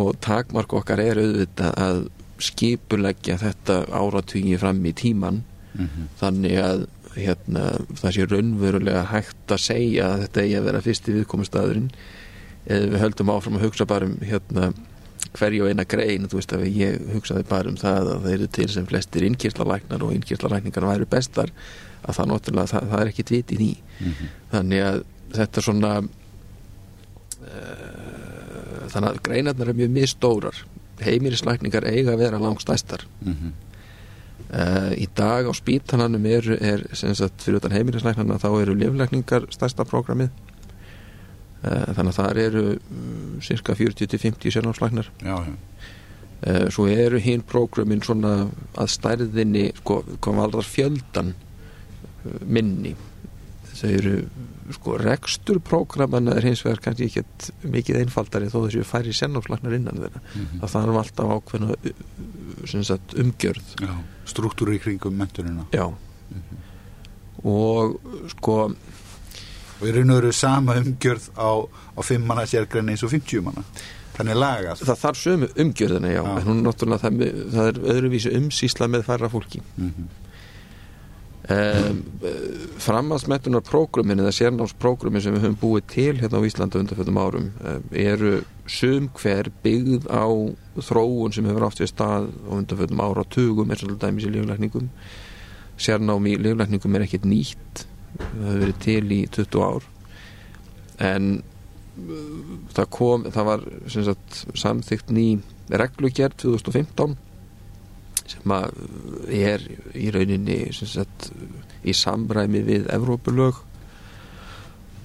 Og 0.00 0.14
takmark 0.22 0.72
okkar 0.78 1.02
er 1.02 1.20
auðvitað 1.20 1.78
að 1.84 2.02
skipuleggja 2.44 3.38
þetta 3.40 3.82
áratugi 3.92 4.56
fram 4.60 4.84
í 4.86 4.92
tíman 4.96 5.42
mm 5.74 5.86
-hmm. 5.86 6.08
þannig 6.20 6.56
að 6.60 6.86
hérna, 7.16 7.64
það 7.98 8.14
sé 8.14 8.26
raunverulega 8.30 9.02
hægt 9.10 9.50
að 9.50 9.64
segja 9.64 10.12
að 10.12 10.20
þetta 10.24 10.42
eigi 10.44 10.56
að 10.58 10.66
vera 10.68 10.84
fyrsti 10.84 11.16
viðkomustæðurinn 11.16 11.90
eða 12.70 12.86
við 12.92 13.02
höldum 13.04 13.32
áfram 13.34 13.58
að 13.58 13.64
hugsa 13.66 13.86
bara 13.86 14.06
um 14.06 14.16
hérna, 14.22 14.72
hverju 15.34 15.68
eina 15.68 15.84
grein 15.84 16.28
veist 16.30 16.52
að 16.52 16.66
ég 16.68 17.00
hugsaði 17.14 17.44
bara 17.48 17.68
um 17.68 17.76
það 17.80 18.14
að 18.14 18.22
það 18.22 18.32
eru 18.32 18.46
til 18.46 18.68
sem 18.68 18.86
flestir 18.86 19.26
innkýrslalæknar 19.26 20.04
og 20.06 20.14
innkýrslalækningar 20.14 20.86
væru 20.86 21.06
bestar 21.10 21.50
að 22.02 22.14
það 22.14 22.26
það, 22.70 22.90
það 22.90 23.00
er 23.00 23.10
ekki 23.10 23.28
tvit 23.28 23.52
í. 23.52 23.56
Því 23.56 23.72
þannig 24.50 24.80
að 24.86 25.02
þetta 25.36 25.64
svona 25.64 25.92
uh, 26.00 26.06
þannig 28.90 29.10
að 29.10 29.22
greinarnar 29.28 29.70
er 29.70 29.78
mjög 29.78 29.90
misstórar 29.94 30.56
heimilislækningar 31.04 31.86
eiga 31.88 32.14
að 32.14 32.22
vera 32.24 32.38
langstæstar 32.42 33.06
Mm 33.20 33.32
-hmm. 33.32 33.52
uh, 34.54 34.92
í 34.96 35.08
dag 35.16 35.46
á 35.46 35.52
spítalanum 35.52 36.26
er, 36.26 36.50
er 36.60 36.86
sem 36.92 37.14
sagt 37.14 37.42
fyrir 37.42 37.56
utan 37.56 37.72
heimilisleiknarna 37.72 38.38
þá 38.38 38.62
eru 38.62 38.74
liflækningar 38.74 39.46
stærsta 39.50 39.84
prógramið 39.84 40.30
uh, 41.64 41.94
þannig 41.94 42.12
að 42.12 42.18
það 42.18 42.38
eru 42.38 42.64
um, 42.90 43.40
cirka 43.40 43.74
40-50 43.74 44.50
sjálfnámslæknar 44.50 45.10
já, 45.22 45.36
já. 45.46 45.54
uh, 46.46 46.68
svo 46.70 46.86
eru 46.86 47.18
hinn 47.18 47.42
prógramin 47.42 48.02
svona 48.02 48.48
að 48.74 48.86
stærðinni 48.86 49.72
hvað 49.84 50.34
valdar 50.36 50.64
fjöldan 50.64 51.34
uh, 52.24 52.46
minni 52.46 52.96
þau 53.80 53.90
eru 53.96 54.14
sko 54.74 54.96
rekstur 55.00 55.58
prógramana 55.64 56.36
er 56.38 56.46
hins 56.46 56.62
vegar 56.64 56.82
kannski 56.84 57.08
ekki 57.08 57.24
mikið 57.72 58.02
einfaldari 58.04 58.50
þó 58.52 58.60
þessu 58.66 58.84
færi 58.86 59.14
sjálfnámslæknar 59.16 59.76
innan 59.78 60.02
þeirra. 60.04 60.22
Mhm. 60.34 60.60
það 60.60 60.74
þarf 60.76 61.00
alltaf 61.02 61.34
ákveðna 61.36 62.84
sagt, 62.86 63.16
umgjörð. 63.18 63.74
Struktúri 64.30 64.78
í 64.78 64.82
kringum 64.84 65.16
mentunina 65.16 65.66
já. 65.74 65.88
Og 67.40 67.96
sko 68.36 68.56
og 69.80 69.88
í 69.88 69.94
raun 69.96 70.12
og 70.12 70.20
veru 70.20 70.32
sama 70.36 70.76
umgjörð 70.76 71.30
á, 71.40 71.50
á 71.96 72.00
5 72.04 72.26
manna 72.28 72.44
sérgræni 72.44 72.92
eins 72.94 73.04
og 73.06 73.14
50 73.14 73.40
manna. 73.46 73.64
Þannig 74.18 74.36
lagast 74.36 74.84
það 74.84 74.98
þarf 75.00 75.20
sömu 75.20 75.48
umgjörðina 75.64 76.10
já, 76.12 76.20
Já. 76.20 76.32
en 76.36 76.48
hún 76.50 76.58
náttúrulega 76.66 77.00
það, 77.06 77.22
það 77.54 77.68
er 77.70 77.78
öðruvísi 77.94 78.32
umsýsla 78.36 78.88
með 78.92 79.06
færra 79.08 79.30
fólki. 79.32 79.62
Mm 79.76 80.08
um, 81.50 82.00
framhaldsmettunar 82.80 83.64
prógrumin 83.66 84.22
eða 84.22 84.32
sérnámsprógrumin 84.34 85.24
sem 85.24 85.36
við 85.36 85.46
höfum 85.46 85.60
búið 85.60 85.86
til 85.92 86.14
hérna 86.20 86.40
á 86.40 86.46
Íslanda 86.48 86.80
undanfjöldum 86.80 87.20
árum 87.20 87.50
um, 87.60 87.84
eru 87.90 88.40
sum 88.70 89.10
hver 89.18 89.50
byggð 89.64 90.08
á 90.10 90.26
þróun 90.80 91.34
sem 91.34 91.48
hefur 91.50 91.68
átt 91.68 91.82
við 91.82 91.92
stað 91.92 92.30
á 92.30 92.50
undanfjöldum 92.58 93.04
ára 93.04 93.26
tugum 93.28 93.70
eins 93.70 93.84
og 93.84 93.92
til 93.92 94.00
dæmis 94.02 94.28
í 94.28 94.34
líflækningum 94.34 94.90
sérnám 95.80 96.28
í 96.28 96.36
líflækningum 96.40 96.98
er 96.98 97.06
ekkert 97.06 97.28
nýtt 97.28 97.86
það 98.18 98.44
hefur 98.44 98.60
verið 98.64 98.78
til 98.84 99.14
í 99.14 99.20
20 99.36 99.64
ár. 99.64 99.88
En 101.10 101.30
uh, 101.40 102.52
það 102.76 102.92
kom, 102.96 103.26
það 103.32 103.50
var 103.50 103.66
samþygt 104.58 105.12
ný 105.14 105.26
reglugjert 105.70 106.38
2015 106.42 107.16
sem 108.30 108.54
að 108.54 108.78
er 109.34 109.64
í 109.98 110.10
rauninni 110.14 110.60
sagt, 110.76 111.30
í 111.82 111.94
samræmi 111.96 112.62
við 112.66 112.88
Evrópulög 112.92 113.58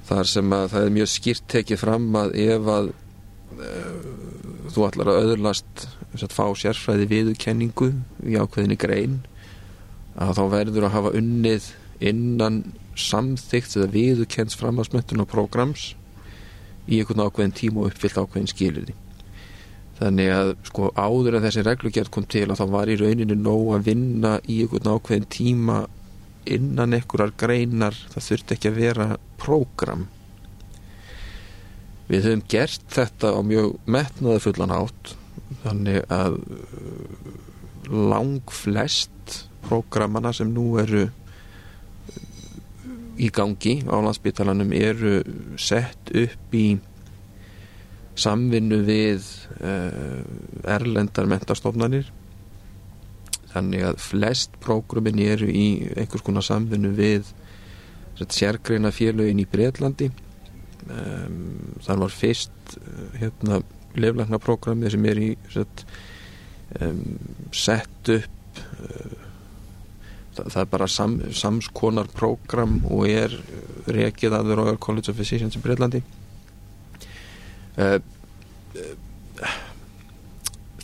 þar 0.06 0.30
sem 0.30 0.54
að 0.54 0.68
það 0.74 0.88
er 0.88 0.96
mjög 1.00 1.12
skýrt 1.12 1.46
tekið 1.52 1.82
fram 1.82 2.08
að 2.20 2.36
ef 2.46 2.72
að 2.76 2.90
uh, 2.92 4.10
þú 4.74 4.88
ætlar 4.90 5.12
að 5.12 5.22
öðurlast 5.24 5.88
sagt, 6.16 6.36
fá 6.36 6.46
sérfræði 6.60 7.10
viðurkenningu 7.12 7.92
í 8.26 8.38
ákveðinni 8.38 8.78
grein 8.80 9.22
að 10.16 10.38
þá 10.38 10.44
verður 10.54 10.88
að 10.88 10.96
hafa 10.96 11.16
unnið 11.20 11.72
innan 12.06 12.62
samþygt 12.96 13.76
eða 13.80 13.92
viðurkenns 13.96 14.58
framhansmöntun 14.60 15.24
og 15.24 15.32
prógrams 15.32 15.94
í 16.86 17.00
einhvern 17.00 17.26
ákveðin 17.26 17.58
tíma 17.58 17.82
og 17.82 17.92
uppfyllt 17.92 18.22
ákveðin 18.22 18.52
skilirði 18.52 18.96
þannig 20.00 20.32
að 20.36 20.50
sko 20.68 20.90
áður 21.00 21.38
en 21.38 21.46
þessi 21.48 21.64
reglugjart 21.66 22.12
kom 22.12 22.26
til 22.28 22.48
að 22.50 22.60
þá 22.60 22.66
var 22.74 22.92
í 22.92 22.98
rauninni 23.00 23.38
nóg 23.40 23.70
að 23.78 23.86
vinna 23.90 24.34
í 24.44 24.62
einhvern 24.66 24.92
ákveðin 24.96 25.30
tíma 25.32 25.78
innan 26.46 26.96
einhverjar 26.98 27.34
greinar. 27.40 27.98
Það 28.14 28.28
þurfti 28.30 28.58
ekki 28.58 28.72
að 28.72 28.82
vera 28.82 29.08
prógram. 29.42 30.08
Við 32.10 32.28
höfum 32.28 32.44
gert 32.52 32.86
þetta 32.94 33.34
á 33.34 33.40
mjög 33.42 33.78
metnaða 33.90 34.44
fullan 34.44 34.74
átt 34.76 35.16
þannig 35.64 36.04
að 36.14 36.38
lang 37.90 38.52
flest 38.54 39.46
prógramana 39.66 40.34
sem 40.36 40.52
nú 40.54 40.76
eru 40.82 41.08
í 43.16 43.30
gangi 43.34 43.80
á 43.88 43.96
landsbytalanum 43.96 44.74
eru 44.76 45.22
sett 45.62 46.12
upp 46.12 46.56
í 46.56 46.66
samvinnu 48.20 48.82
við 48.88 49.26
uh, 49.60 50.22
erlendar 50.72 51.28
mentastofnanir 51.30 52.12
þannig 53.52 53.86
að 53.88 54.02
flest 54.04 54.56
prógrumin 54.64 55.20
eru 55.24 55.48
í 55.48 55.68
einhvers 55.96 56.24
konar 56.26 56.46
samvinnu 56.46 56.92
við 56.96 57.32
sérgreina 58.32 58.92
félögin 58.96 59.44
í 59.44 59.48
Breitlandi 59.52 60.10
um, 60.88 61.76
þar 61.84 62.04
var 62.06 62.16
fyrst 62.16 62.78
uh, 62.80 63.06
hérna 63.20 63.62
leflagna 64.00 64.40
prógramið 64.44 64.96
sem 64.96 65.08
er 65.12 65.22
í 65.22 65.30
sett, 65.52 65.86
um, 66.80 67.04
sett 67.56 68.12
upp 68.16 68.60
uh, 68.60 69.16
það, 70.36 70.52
það 70.52 70.62
er 70.64 70.70
bara 70.76 70.92
sam, 70.92 71.18
samskonar 71.44 72.12
prógram 72.16 72.80
og 72.90 73.08
er 73.12 73.36
rekið 73.92 74.36
að 74.36 74.52
The 74.52 74.60
Royal 74.62 74.80
College 74.82 75.12
of 75.12 75.20
Physicians 75.20 75.60
í 75.60 75.64
Breitlandi 75.64 76.04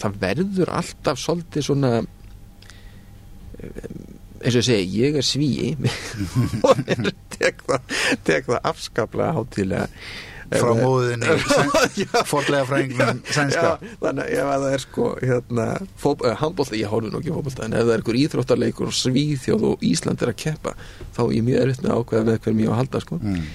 það 0.02 0.18
verður 0.22 0.74
alltaf 0.82 1.22
svolítið 1.22 1.68
svona 1.70 1.94
eins 4.42 4.58
og 4.58 4.66
segi, 4.66 5.04
ég 5.04 5.18
er 5.20 5.26
svíi. 5.26 5.72
Og 6.68 6.84
er, 6.90 7.14
tek, 7.34 7.62
það, 7.68 7.96
tek 8.28 8.50
það 8.50 8.70
afskaplega 8.72 9.38
hátilega 9.38 9.88
frá 10.52 10.72
móðinni 10.76 11.36
fordlega 12.32 12.66
frængum 12.68 13.22
sænska. 13.36 13.78
Þannig 14.02 14.34
ef 14.36 14.50
að 14.52 14.66
það 14.66 14.76
er 14.76 14.84
sko 14.84 15.10
hérna, 15.22 15.68
handbólta, 16.42 16.80
ég 16.80 16.92
horfði 16.92 17.14
nú 17.14 17.22
ekki 17.22 17.36
fótbólta 17.38 17.68
en 17.68 17.78
ef 17.78 17.86
það 17.86 17.94
er 17.94 18.04
einhver 18.04 18.22
íþróttarleikur 18.26 18.92
og 18.92 18.98
Svíþjóð 18.98 19.68
og 19.72 19.86
Ísland 19.88 20.26
er 20.26 20.34
að 20.34 20.40
keppa 20.44 20.76
þá 21.16 21.22
er 21.24 21.36
ég 21.38 21.48
mjög 21.48 21.66
erfitt 21.66 21.86
með 21.86 21.94
að 21.94 22.02
ákveða 22.02 22.28
með 22.28 22.42
hverjum 22.42 22.64
ég 22.66 22.72
á 22.72 22.74
að 22.74 22.82
halda 22.82 23.04
sko. 23.06 23.22
Mm. 23.22 23.46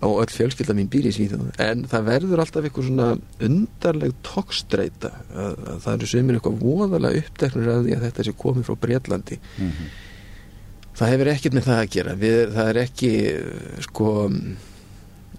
Og 0.00 0.20
öll 0.22 0.30
fjölskylda 0.30 0.74
mín 0.76 0.90
býr 0.92 1.08
í 1.10 1.14
Svíþjóð. 1.14 1.48
En 1.62 1.84
það 1.90 2.08
verður 2.08 2.42
alltaf 2.42 2.66
eitthvað 2.66 2.88
svona 2.88 3.08
undarleg 3.48 4.12
tókstreita 4.26 5.10
að, 5.32 5.56
að 5.72 5.80
það 5.84 5.96
eru 5.96 6.10
sömur 6.12 6.38
eitthvað 6.38 6.60
voðalega 6.62 7.22
uppteknur 7.24 7.72
af 7.72 7.82
því 7.86 7.96
að 7.96 8.04
þetta 8.06 8.26
sé 8.28 8.34
komið 8.44 8.68
frá 8.68 8.76
Breitlandi 8.84 9.40
Mm 9.58 9.70
-hmm. 9.70 9.88
það 10.98 11.10
hefur 11.12 11.28
ekkert 11.32 11.54
með 11.54 11.68
það 11.68 11.78
að 11.82 11.90
gera. 11.94 12.14
Við, 12.14 12.38
það 12.54 12.68
er 12.68 12.76
ekki 12.84 13.10
sko 13.86 14.08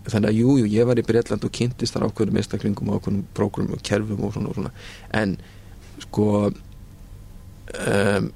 þannig 0.09 0.29
að 0.29 0.39
jú, 0.39 0.57
jú, 0.59 0.65
ég 0.65 0.87
var 0.87 0.99
í 0.99 1.05
Breitland 1.05 1.45
og 1.45 1.51
kynntist 1.51 1.93
þar 1.93 2.07
ákveðum 2.09 2.39
eistaklingum 2.41 2.89
og 2.89 2.99
ákveðum 2.99 3.23
prógrum 3.33 3.73
og 3.75 3.83
kerfum 3.83 4.23
og 4.23 4.33
svona 4.33 4.49
og 4.49 4.55
svona. 4.55 4.71
En 5.13 5.37
sko 5.99 6.25
um, 6.49 8.31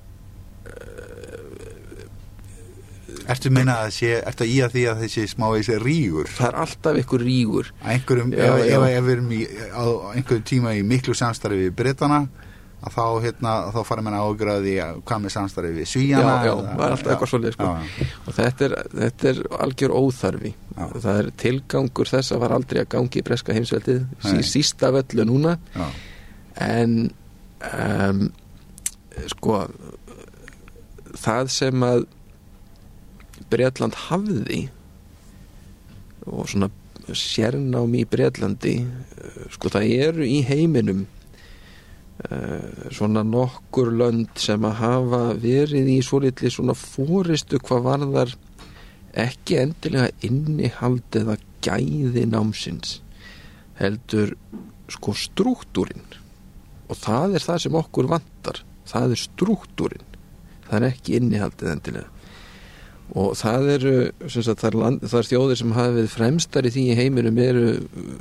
Ertu 3.32 3.50
meina 3.56 3.78
að 3.86 3.92
sé, 3.96 4.10
ertu 4.28 4.44
að 4.44 4.52
í 4.52 4.56
að 4.66 4.74
því 4.76 4.82
að 4.92 5.04
þessi 5.06 5.26
smá 5.32 5.46
þessi 5.54 5.78
rígur? 5.84 6.32
Það 6.34 6.48
er 6.50 6.58
alltaf 6.64 6.98
ykkur 7.04 7.22
rígur. 7.24 7.70
Að 7.84 7.94
einhverjum, 7.96 8.34
Já, 8.36 8.48
ef, 8.50 8.64
já. 8.68 8.74
ef, 8.78 8.88
ef 8.98 9.06
við 9.08 9.14
erum 9.18 9.30
í, 9.32 9.42
á 9.72 9.84
einhverjum 10.18 10.48
tíma 10.50 10.74
í 10.76 10.82
miklu 10.88 11.16
samstarfi 11.16 11.62
við 11.62 11.76
Bretana 11.80 12.20
að 12.84 12.96
þá, 12.98 13.04
hérna, 13.24 13.52
þá 13.72 13.78
fara 13.88 14.04
menn 14.04 14.18
ágræði 14.20 14.74
hvað 15.08 15.22
með 15.24 15.34
samstarfi 15.38 15.70
við 15.78 15.88
Svíjana 15.88 16.34
Já, 16.44 16.50
já, 16.50 16.54
það 16.68 16.82
er 16.84 16.96
alltaf 16.98 17.12
eitthvað 17.14 17.32
svoleiðis, 17.32 17.56
sko. 17.56 18.10
og 18.28 18.36
þetta 18.40 18.66
er, 18.68 18.74
þetta 18.98 19.30
er 19.32 19.40
algjör 19.64 19.94
óþarfi. 20.02 20.52
Já. 20.74 20.84
það 21.06 21.20
er 21.22 21.30
tilgangur 21.46 22.12
þess 22.12 22.34
að 22.36 22.42
var 22.44 22.56
aldrei 22.58 22.82
að 22.84 22.90
gangi 22.98 23.22
í 23.22 23.26
breska 23.30 23.56
heimsveldið 23.56 24.02
sí, 24.28 24.44
sísta 24.52 24.90
völlu 24.92 25.28
núna. 25.30 25.56
Já, 25.78 25.88
en 26.68 26.98
um, 27.72 28.26
sko 29.32 29.62
það 31.24 31.52
sem 31.54 31.88
að 31.88 32.06
Bretland 33.54 33.98
hafði 34.08 34.64
og 36.30 36.48
svona 36.50 36.70
sérnámi 37.20 38.04
í 38.04 38.08
Bretlandi 38.10 38.78
eh, 38.84 39.44
sko 39.54 39.72
það 39.74 39.90
eru 40.08 40.28
í 40.28 40.40
heiminum 40.48 41.04
uh, 41.04 42.90
svona 42.96 43.26
nokkur 43.28 43.92
lönd 44.00 44.32
sem 44.40 44.64
að 44.64 44.80
hafa 44.80 45.22
verið 45.44 45.92
í 45.92 46.00
svolítli 46.06 46.52
svona 46.54 46.76
fóristu 46.80 47.60
hvað 47.64 47.88
varðar 47.90 48.36
ekki 49.20 49.60
endilega 49.62 50.10
innihald 50.26 51.20
eða 51.20 51.38
gæði 51.64 52.26
námsins 52.32 53.02
heldur 53.80 54.34
sko 54.92 55.14
struktúrin. 55.18 56.06
Og 56.92 56.98
það 57.00 57.38
er 57.38 57.44
það 57.44 57.62
sem 57.66 57.78
okkur 57.78 58.10
vantar 58.12 58.64
það 58.90 59.16
er 59.16 59.22
struktúrin 59.22 60.10
það 60.68 60.78
er 60.80 60.88
ekki 60.90 61.18
innihaldið 61.20 61.72
endilega 61.74 62.13
og 63.14 63.36
það 63.38 63.68
eru 63.76 63.94
sagt, 64.26 64.64
það, 64.64 64.68
er 64.70 64.80
land, 64.82 65.06
það 65.06 65.20
er 65.20 65.30
þjóðir 65.30 65.60
sem 65.60 65.76
hafa 65.78 65.94
við 66.00 66.10
fremstar 66.14 66.66
í 66.66 66.74
því 66.74 66.86
í 66.90 66.98
heiminum 66.98 67.40
eru 67.44 67.68
uh, 67.78 68.18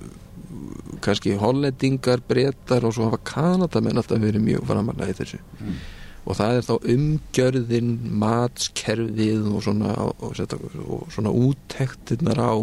kannski 1.02 1.34
hollendingar, 1.40 2.22
breytar 2.28 2.84
og 2.86 2.94
svo 2.94 3.08
hafa 3.08 3.22
kanadamenn 3.26 3.98
alltaf 4.02 4.20
verið 4.22 4.44
mjög 4.44 4.68
framarlega 4.68 5.14
í 5.14 5.18
þessu. 5.22 5.40
Mm. 5.62 5.82
og 6.22 6.36
það 6.38 6.56
er 6.56 6.66
þá 6.68 6.74
umgjörðin 6.94 7.92
matskerfið 8.22 9.46
og 9.50 9.64
svona, 9.64 9.94
og, 10.04 10.20
og, 10.22 10.82
og 10.84 11.08
svona 11.10 11.32
úttektirnar 11.34 12.38
á, 12.38 12.54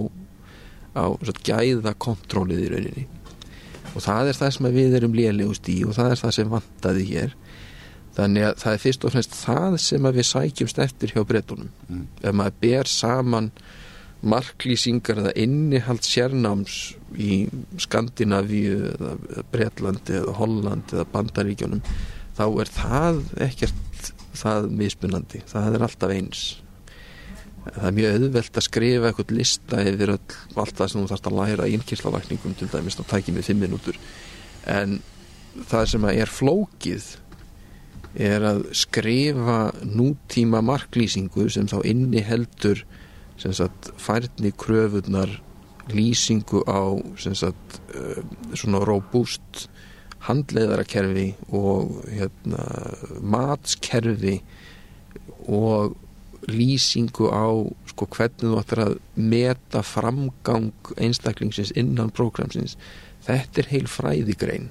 á 0.95 1.05
svona, 1.17 1.43
gæða 1.43 1.95
kontrólið 1.99 2.61
í 2.63 2.69
rauninni. 2.71 3.07
Og 3.89 4.05
það 4.05 4.29
er 4.29 4.37
það 4.37 4.53
sem 4.55 4.69
við 4.77 4.95
erum 4.99 5.17
lélegust 5.17 5.67
í 5.73 5.81
og 5.83 5.97
það 5.97 6.13
er 6.13 6.21
það 6.21 6.35
sem 6.37 6.53
vantaði 6.53 7.05
hér 7.09 7.35
þannig 8.17 8.47
að 8.49 8.55
það 8.63 8.73
er 8.73 8.81
fyrst 8.85 9.05
og 9.05 9.13
fremst 9.13 9.35
það 9.37 9.77
sem 9.83 10.07
við 10.09 10.25
sækjumst 10.29 10.79
eftir 10.85 11.13
hjá 11.15 11.21
breytunum 11.27 11.69
Mm. 11.89 12.07
ef 12.21 12.33
maður 12.33 12.57
ber 12.61 12.89
saman 12.89 13.51
marklýsingar 14.21 15.21
eða 15.21 15.31
innihald 15.39 16.03
sérnáms 16.03 16.95
í 17.15 17.47
Skandinavíu 17.79 18.91
eða 18.93 19.43
Breitlandi 19.53 20.17
eða 20.19 20.33
Hollandi 20.35 20.97
eða 20.97 21.05
Bandaríkjónum 21.13 21.83
þá 22.35 22.43
er 22.61 22.71
það 22.75 23.21
ekkert 23.47 24.11
það 24.39 24.67
mismunandi, 24.71 25.41
það 25.49 25.75
er 25.75 25.85
alltaf 25.87 26.11
eins. 26.13 26.41
Það 27.65 27.87
er 27.89 27.95
mjög 27.97 28.13
auðvelt 28.19 28.59
að 28.59 28.65
skrifa 28.67 29.09
eitthvað 29.09 29.33
lista 29.35 29.81
yfir 29.83 30.13
öll, 30.13 30.35
allt 30.55 30.77
það 30.77 30.91
sem 30.91 31.01
þú 31.01 31.09
þarfst 31.11 31.27
að 31.29 31.39
læra 31.39 31.67
í 31.67 31.73
innkýrslalækningum 31.75 32.55
til 32.59 32.69
dæmis, 32.71 32.95
þá 32.99 33.03
tækir 33.09 33.35
mig 33.35 33.47
fimm 33.47 33.59
minútur 33.63 33.99
en 34.69 34.99
það 35.69 35.89
sem 35.91 36.07
er 36.13 36.31
flókið 36.31 37.09
er 38.17 38.45
að 38.45 38.63
skrifa 38.77 39.69
nútíma 39.85 40.63
marklýsingu 40.65 41.49
sem 41.53 41.67
þá 41.69 41.77
inni 41.85 42.23
heldur 42.25 42.81
sagt 43.39 43.91
færni 44.01 44.51
kröfunar 44.51 45.29
lýsingu 45.93 46.63
á 46.67 46.97
sagt 47.17 47.79
uh, 47.95 48.21
svona 48.53 48.81
robust 48.85 49.69
handleiðarakerfi 50.27 51.31
og 51.55 52.03
hérna 52.11 52.65
matskerfi 53.21 54.39
og 55.47 55.95
lýsingu 56.49 57.29
á 57.31 57.47
sko 57.89 58.07
hvernig 58.15 58.43
þú 58.43 58.59
ættir 58.59 58.83
að 58.83 58.97
meta 59.15 59.81
framgang 59.85 60.73
einstaklingsins 60.97 61.71
innan 61.79 62.11
prógramsins. 62.11 62.77
Þetta 63.25 63.63
er 63.63 63.71
heil 63.73 63.89
fræðigrein 63.91 64.69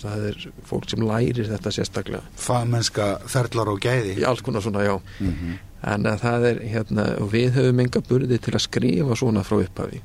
það 0.00 0.26
er 0.30 0.46
fólk 0.68 0.88
sem 0.90 1.04
lærir 1.06 1.48
þetta 1.50 1.72
sérstaklega. 1.74 2.22
Fagmennska 2.40 3.08
ferlar 3.30 3.70
og 3.72 3.80
gæði. 3.82 4.16
Í 4.20 4.26
alls 4.28 4.42
konar 4.44 4.64
svona 4.64 4.84
já. 4.84 4.94
Mm 5.20 5.32
-hmm. 5.32 5.58
en 5.92 6.06
að 6.06 6.20
það 6.20 6.46
er 6.50 6.60
hérna 6.72 7.04
við 7.32 7.50
höfum 7.58 7.80
enga 7.80 8.00
burði 8.00 8.38
til 8.38 8.54
að 8.54 8.66
skrifa 8.66 9.16
svona 9.16 9.42
frá 9.42 9.60
upphafi. 9.62 10.00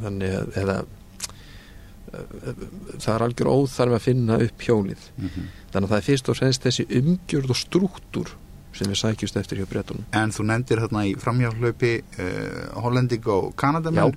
Þannig 0.00 0.34
að 0.40 0.56
eða, 0.56 0.84
það 2.98 3.14
er 3.14 3.22
algjör 3.22 3.52
óþarf 3.54 3.92
að 3.92 4.06
finna 4.08 4.38
upp 4.38 4.62
hjólið. 4.62 5.02
Þannig 5.72 5.86
að 5.86 5.90
það 5.90 5.98
er 5.98 6.08
fyrst 6.10 6.28
og 6.28 6.36
fremst 6.36 6.62
þessi 6.62 6.86
umgjörð 6.90 7.50
og 7.50 7.56
struktúr 7.56 8.36
sem 8.76 8.90
við 8.90 9.00
sækjumst 9.00 9.38
eftir 9.40 9.60
hjá 9.60 9.68
breytunum 9.70 10.04
En 10.16 10.32
þú 10.34 10.46
nefndir 10.46 10.82
þarna 10.84 11.06
í 11.08 11.14
framhjálplaupi 11.18 11.92
uh, 12.00 12.82
Hollending 12.84 13.26
og 13.26 13.54
Kanadamenn 13.58 14.14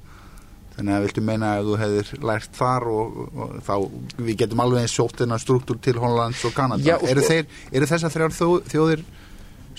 þannig 0.77 0.95
að 0.95 1.03
viltu 1.07 1.23
meina 1.25 1.51
að 1.57 1.67
þú 1.69 1.75
hefðir 1.81 2.13
lært 2.29 2.55
þar 2.57 2.87
og, 2.89 3.19
og 3.33 3.51
þá 3.67 3.75
við 4.17 4.39
getum 4.41 4.63
alveg 4.63 4.85
eins 4.85 4.95
sjótt 4.95 5.19
þennan 5.21 5.41
struktúr 5.41 5.81
til 5.83 5.99
Hollands 6.01 6.41
og 6.47 6.55
Kanada 6.57 6.85
Já, 6.85 6.95
og 6.97 7.05
eru, 7.09 7.21
sko- 7.21 7.35
þeir, 7.35 7.59
eru 7.77 7.89
þessar 7.91 8.15
þrjár 8.15 8.35
þjó, 8.37 8.49
þjóðir 8.73 9.05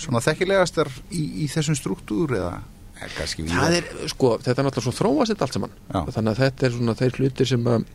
svona 0.04 0.22
þekkilegastar 0.24 0.90
í, 1.10 1.24
í 1.44 1.50
þessum 1.50 1.78
struktúr 1.78 2.36
eða 2.38 2.54
er 3.02 3.14
kannski 3.16 3.46
það 3.50 3.76
er, 3.80 3.90
sko, 4.10 4.36
þetta 4.42 4.60
er 4.60 4.68
náttúrulega 4.68 4.86
svo 4.86 4.94
þróast 5.00 5.32
þetta 5.32 5.46
allt 5.46 5.58
saman 5.58 5.74
Já. 5.74 6.00
þannig 6.16 6.30
að 6.30 6.40
þetta 6.44 6.66
er 6.66 6.74
svona 6.76 6.96
þeir 7.00 7.18
hlutir 7.18 7.50
sem 7.50 7.68
að 7.70 7.88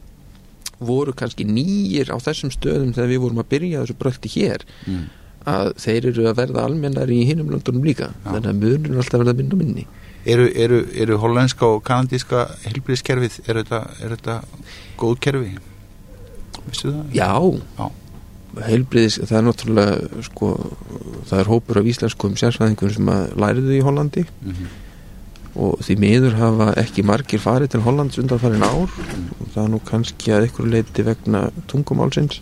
voru 0.89 1.15
kannski 1.17 1.45
nýjir 1.47 2.11
á 2.11 2.17
þessum 2.23 2.51
stöðum 2.55 2.93
þegar 2.95 3.11
við 3.11 3.23
vorum 3.25 3.41
að 3.43 3.49
byrja 3.53 3.83
þessu 3.83 3.97
brölti 3.99 4.31
hér 4.35 4.65
mm. 4.87 5.01
að 5.53 5.71
þeir 5.83 6.09
eru 6.13 6.27
að 6.29 6.37
verða 6.39 6.67
almennar 6.67 7.11
í 7.11 7.19
hinum 7.27 7.51
löndunum 7.51 7.87
líka 7.87 8.11
Já. 8.11 8.29
þannig 8.29 8.51
að 8.51 8.67
er 8.69 9.01
alltaf 9.03 9.17
að 9.17 9.25
verða 9.25 9.37
minna 9.39 9.57
og 9.57 9.63
minni 9.63 9.87
eru, 10.25 10.49
eru, 10.55 10.81
eru 10.95 11.17
hollenska 11.21 11.65
og 11.65 11.83
kanadíska 11.87 12.45
helbriðskerfið, 12.65 13.39
er 13.47 13.61
þetta, 13.61 13.79
er 14.03 14.15
þetta 14.15 14.41
góð 14.99 15.15
kerfi? 15.19 15.55
Vissu 16.69 16.91
það? 16.91 17.15
Já, 17.15 17.31
Já. 17.79 17.87
heilbriðis, 18.67 19.19
það 19.23 19.37
er 19.37 19.47
náttúrulega 19.47 20.21
sko, 20.27 20.51
það 21.29 21.39
er 21.39 21.49
hópur 21.53 21.79
af 21.81 21.89
íslenskum 21.93 22.37
sérfræðingum 22.39 22.93
sem 22.93 23.09
að 23.13 23.25
læriðu 23.39 23.75
í 23.77 23.81
Hollandi 23.85 24.25
Mm 24.29 24.51
-hmm. 24.51 24.77
og 25.55 25.79
því 25.81 25.95
miður 25.99 26.33
hafa 26.37 26.73
ekki 26.77 27.03
margir 27.03 27.39
farið 27.39 27.69
til 27.69 27.81
Hollands 27.81 28.17
undan 28.17 28.39
farin 28.39 28.63
ár 28.63 28.89
og 29.39 29.47
það 29.53 29.63
er 29.63 29.69
nú 29.69 29.79
kannski 29.85 30.31
að 30.31 30.45
ykkur 30.47 30.67
leiti 30.67 31.03
vegna 31.03 31.49
tungumálsins 31.67 32.41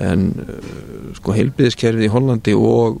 en 0.00 0.34
uh, 0.48 1.14
sko 1.14 1.32
heilbriðiskerfið 1.32 2.04
í 2.04 2.12
Hollandi 2.12 2.54
og 2.54 3.00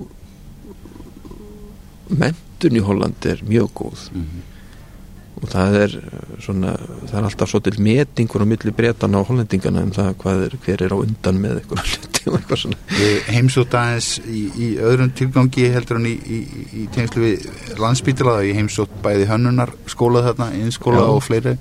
mentun 2.58 2.78
í 2.78 2.82
Hollandi 2.82 3.30
er 3.30 3.42
mjög 3.46 3.74
góð. 3.78 4.06
Og 5.38 5.44
það 5.46 5.74
er 5.78 5.92
uh, 6.00 6.30
svona, 6.42 6.72
það 7.06 7.18
er 7.20 7.26
alltaf 7.28 7.50
svo 7.52 7.60
til 7.62 7.76
metingur 7.78 8.42
á 8.42 8.46
milli 8.50 8.72
breytana 8.74 9.20
og 9.20 9.28
hollendingana 9.28 9.84
um 9.86 9.92
það 9.94 10.08
hvað 10.18 10.40
er, 10.48 10.56
hver 10.64 10.82
er 10.82 10.94
á 10.94 10.98
undan 10.98 11.38
með 11.38 11.60
eitthvað 11.60 11.84
hluti 11.92 12.24
og 12.26 12.38
eitthvað 12.40 12.60
svona. 12.64 12.80
Heimsótt 13.28 13.76
aðeins 13.78 14.08
í, 14.26 14.42
í 14.50 14.70
öðrum 14.82 15.12
tilgangi 15.14 15.68
heldur 15.76 16.00
hann 16.00 16.10
í, 16.10 16.16
í, 16.18 16.40
í 16.82 16.88
tengslu 16.96 17.22
við 17.22 17.46
landsbítala 17.78 18.40
ég 18.48 18.58
heimsótt 18.58 18.98
bæði 19.04 19.30
hönnunar 19.30 19.76
skóla 19.86 20.24
þarna, 20.26 20.50
innskóla 20.58 21.04
Já. 21.04 21.12
og 21.14 21.22
fleiri 21.28 21.54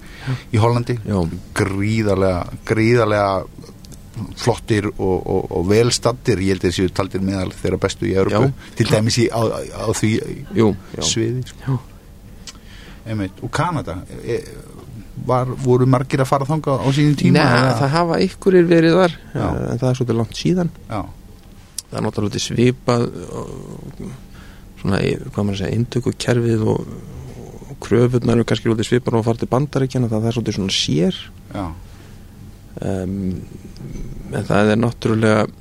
í 0.50 0.64
Hollandi. 0.64 0.98
Já, 1.06 1.22
gríðarlega 1.62 2.58
gríðarlega 2.66 3.30
flottir 4.40 4.88
og, 4.94 5.18
og, 5.28 5.52
og 5.60 5.68
velstattir 5.70 6.40
ég 6.44 6.56
held 6.56 6.64
að 6.66 6.72
þessu 6.72 6.94
taldir 6.98 7.22
meðal 7.26 7.52
þeirra 7.56 7.80
bestu 7.86 8.08
í 8.10 8.16
Európu 8.18 8.52
til 8.80 8.88
dæmis 8.90 9.18
í, 9.24 9.28
á, 9.30 9.42
á 9.46 9.88
því 9.94 10.12
jú, 10.58 10.72
sviði 11.00 11.46
sko. 11.52 11.62
já. 11.68 11.78
Einmitt. 13.08 13.38
og 13.44 13.52
Kanada 13.56 14.02
e, 14.24 14.42
var, 15.28 15.48
voru 15.64 15.88
margir 15.90 16.22
að 16.24 16.30
fara 16.30 16.48
þanga 16.48 16.78
á 16.84 16.88
sínum 16.96 17.16
tíma 17.20 17.40
Nei, 17.40 17.76
það 17.80 17.94
hafa 17.96 18.18
ykkurir 18.26 18.68
verið 18.68 18.98
þar 19.00 19.16
Já. 19.34 19.46
en 19.48 19.80
það 19.82 19.90
er 19.90 20.00
svolítið 20.00 20.20
langt 20.20 20.40
síðan 20.42 20.72
Já, 20.90 21.00
það 21.88 22.00
er 22.00 22.06
náttúrulega 22.08 22.44
svipað 22.44 23.06
svona, 24.82 25.02
í- 25.02 25.18
hvað 25.18 25.42
maður 25.42 25.56
að 25.56 25.62
segja, 25.64 25.78
indöku 25.80 26.14
kerfið 26.26 26.66
og, 26.74 26.92
og 27.72 27.76
kröfurnar 27.84 28.38
eru 28.38 28.48
kannski 28.48 28.72
í 28.76 28.88
svipað 28.88 29.20
og 29.22 29.28
fara 29.28 29.42
til 29.42 29.52
bandaríkjana 29.52 30.12
það 30.12 30.28
er 30.30 30.38
svolítið 30.38 30.60
svona 30.60 30.78
sér 30.78 31.22
já, 31.54 31.66
um, 32.82 33.42
en 34.34 34.44
það 34.48 34.72
er 34.74 34.80
náttúrulega 34.82 35.44
uh, 35.48 35.52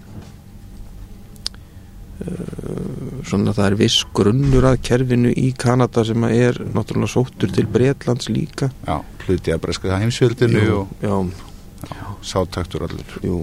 svona 3.27 3.55
það 3.57 3.67
er 3.71 3.79
viss 3.83 4.07
grunnur 4.17 4.65
að 4.73 4.81
kerfinu 4.87 5.31
í 5.33 5.53
Kanada 5.59 6.05
sem 6.07 6.25
er 6.31 6.59
náttúrulega 6.75 7.15
sóttur 7.15 7.53
til 7.55 7.67
Bretlands 7.71 8.31
líka. 8.33 8.71
Já 8.87 9.01
hluti 9.27 9.55
að 9.55 9.63
breska 9.65 10.01
heimsveldinu 10.01 10.63
Jú, 10.63 10.83
og 11.11 11.31
já, 11.83 11.97
sátaktur 12.23 12.87
allur. 12.87 13.17
Jú, 13.25 13.39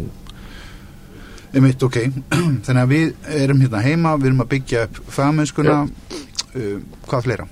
Einmitt, 1.53 1.83
ok, 1.85 1.99
þannig 2.65 2.79
að 2.81 2.87
við 2.89 3.27
erum 3.43 3.59
hérna 3.61 3.83
heima, 3.85 4.15
við 4.17 4.31
erum 4.31 4.39
að 4.41 4.53
byggja 4.55 4.87
upp 4.87 4.95
fagmennskuna, 5.13 5.75
uh, 5.85 6.71
hvað 7.09 7.27
fleira? 7.27 7.45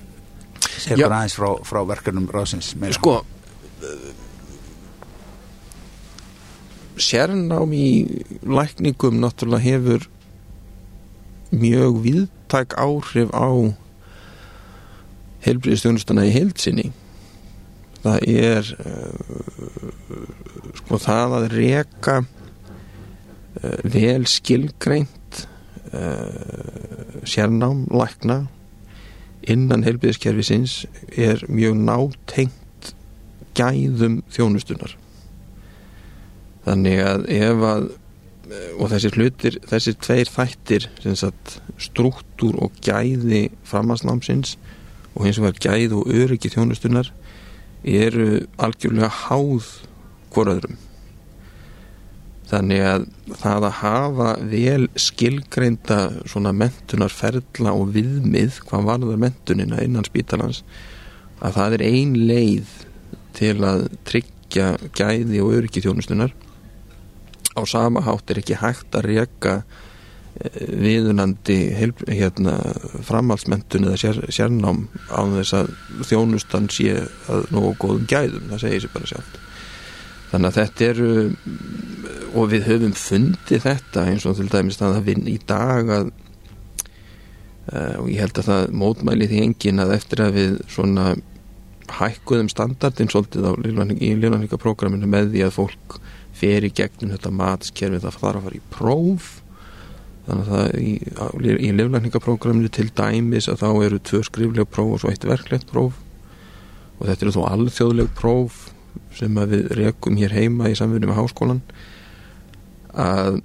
Segð 0.72 1.04
Já. 1.04 1.06
bara 1.06 1.20
aðeins 1.20 1.36
frá, 1.38 1.48
frá 1.68 1.80
verkefnum 1.86 2.26
ráðsins 2.32 2.72
meira. 2.80 2.96
sko 2.96 3.20
sérnám 7.00 7.72
í 7.76 7.86
lækningum 8.44 9.20
náttúrulega 9.22 9.64
hefur 9.64 10.08
mjög 11.52 12.00
viðtæk 12.04 12.76
áhrif 12.80 13.32
á 13.36 13.48
heilbriðstjónustana 15.44 16.26
í 16.28 16.34
heilsinni 16.34 16.90
það 18.02 18.28
er 18.28 18.70
uh, 18.82 19.90
sko 20.80 20.98
það 21.02 21.36
að 21.38 21.48
reka 21.56 22.16
uh, 22.22 23.78
vel 23.84 24.24
skilgreint 24.30 25.44
uh, 25.92 27.22
sérnám 27.28 27.86
lækna 27.92 28.44
innan 29.42 29.84
heilbriðskerfisins 29.86 30.82
er 31.18 31.42
mjög 31.50 31.78
nátengt 31.82 32.92
gæðum 33.58 34.20
þjónustunar 34.32 34.96
þannig 36.66 37.02
að 37.04 37.26
ef 37.32 37.66
að 37.72 37.90
og 38.52 38.90
þessir 38.92 39.16
hlutir, 39.16 39.56
þessir 39.68 39.96
tveir 40.02 40.28
þættir 40.28 40.86
struktúr 41.80 42.58
og 42.60 42.74
gæði 42.84 43.46
framhansnámsins 43.68 44.56
og 45.14 45.26
hins 45.26 45.40
vegar 45.40 45.60
gæði 45.62 45.98
og 45.98 46.10
öryggi 46.12 46.52
þjónustunar 46.52 47.12
eru 47.82 48.44
algjörlega 48.62 49.10
háð 49.24 49.68
hvoröðrum 50.32 50.78
þannig 52.52 52.84
að 52.84 53.06
það 53.40 53.66
að 53.68 53.76
hafa 53.80 54.30
vel 54.52 54.86
skilgreinda 55.00 56.00
svona 56.28 56.52
mentunarferðla 56.56 57.72
og 57.72 57.94
viðmið 57.96 58.60
hvað 58.68 58.88
varðar 58.90 59.22
mentunina 59.22 59.80
innan 59.84 60.08
spítalans 60.08 60.60
að 61.40 61.56
það 61.56 61.76
er 61.78 61.86
ein 61.88 62.16
leið 62.28 62.78
til 63.36 63.56
að 63.64 63.86
tryggja 64.08 64.74
gæði 64.98 65.40
og 65.40 65.54
öryggi 65.56 65.84
þjónustunar 65.86 66.34
á 67.56 67.60
sama 67.68 68.02
hátt 68.06 68.30
er 68.30 68.42
ekki 68.42 68.60
hægt 68.60 68.96
að 68.96 69.08
reka 69.10 69.56
viðunandi 70.42 71.56
heil, 71.76 71.92
hérna, 72.08 72.56
framhaldsmentun 73.04 73.86
eða 73.86 73.98
sér, 74.00 74.20
sérnám 74.32 74.86
á 75.12 75.20
þess 75.36 75.56
að 75.60 75.72
þjónustan 76.08 76.70
sé 76.72 77.02
að 77.30 77.50
nógu 77.52 77.74
góðum 77.82 78.08
gæðum, 78.10 78.48
það 78.50 78.64
segir 78.64 78.84
sér 78.84 78.94
bara 78.94 79.10
sjálft. 79.12 79.38
Þannig 80.32 80.48
að 80.48 80.58
þetta 80.58 80.86
eru 80.88 81.10
og 82.32 82.48
við 82.48 82.68
höfum 82.70 82.94
fundið 82.96 83.66
þetta 83.66 84.06
eins 84.08 84.24
og 84.26 84.38
til 84.38 84.48
dæmis 84.48 84.80
það 84.80 84.96
að 84.96 85.10
vinn 85.10 85.28
í 85.28 85.36
dag 85.44 85.92
að 85.98 86.08
uh, 87.68 87.96
og 88.00 88.08
ég 88.08 88.22
held 88.24 88.40
að 88.40 88.48
það 88.48 88.72
mótmæli 88.80 89.28
því 89.28 89.42
engin 89.44 89.84
að 89.84 89.94
eftir 89.98 90.24
að 90.24 90.38
við 90.38 90.56
svona 90.72 91.10
hækkuðum 91.92 92.48
standardin 92.48 93.12
svolítið 93.12 93.44
á 93.44 93.52
í 93.52 94.14
lífnarningaprógraminu 94.16 95.10
með 95.12 95.34
því 95.34 95.44
að 95.44 95.56
fólk 95.58 95.98
fer 96.42 96.66
í 96.66 96.72
gegnum 96.74 97.14
þetta 97.14 97.32
matskerfi 97.38 98.02
það 98.02 98.18
þarf 98.18 98.36
að 98.36 98.46
fara 98.46 98.58
í 98.58 98.62
próf. 98.74 99.30
Þannig 100.26 100.42
að 100.42 100.52
það 100.52 100.76
í, 100.82 100.90
í 101.54 101.70
lífnarningaprógraminu 101.78 102.70
til 102.74 102.88
dæmis 102.98 103.48
að 103.50 103.62
þá 103.62 103.70
eru 103.86 104.02
tvö 104.10 104.22
skrifleg 104.26 104.70
próf 104.70 104.96
og 104.96 105.02
svo 105.02 105.14
eitt 105.14 105.26
verklegt 105.26 105.70
próf. 105.70 105.96
Og 106.98 107.08
þetta 107.08 107.26
eru 107.26 107.34
þó 107.38 107.42
alþjóðleg 107.48 108.12
próf 108.18 108.68
sem 109.16 109.40
við 109.50 109.72
rekum 109.78 110.18
hér 110.20 110.34
heima 110.34 110.70
í 110.70 110.76
samfunni 110.78 111.08
með 111.08 111.18
háskólan 111.20 111.62
að 112.92 113.40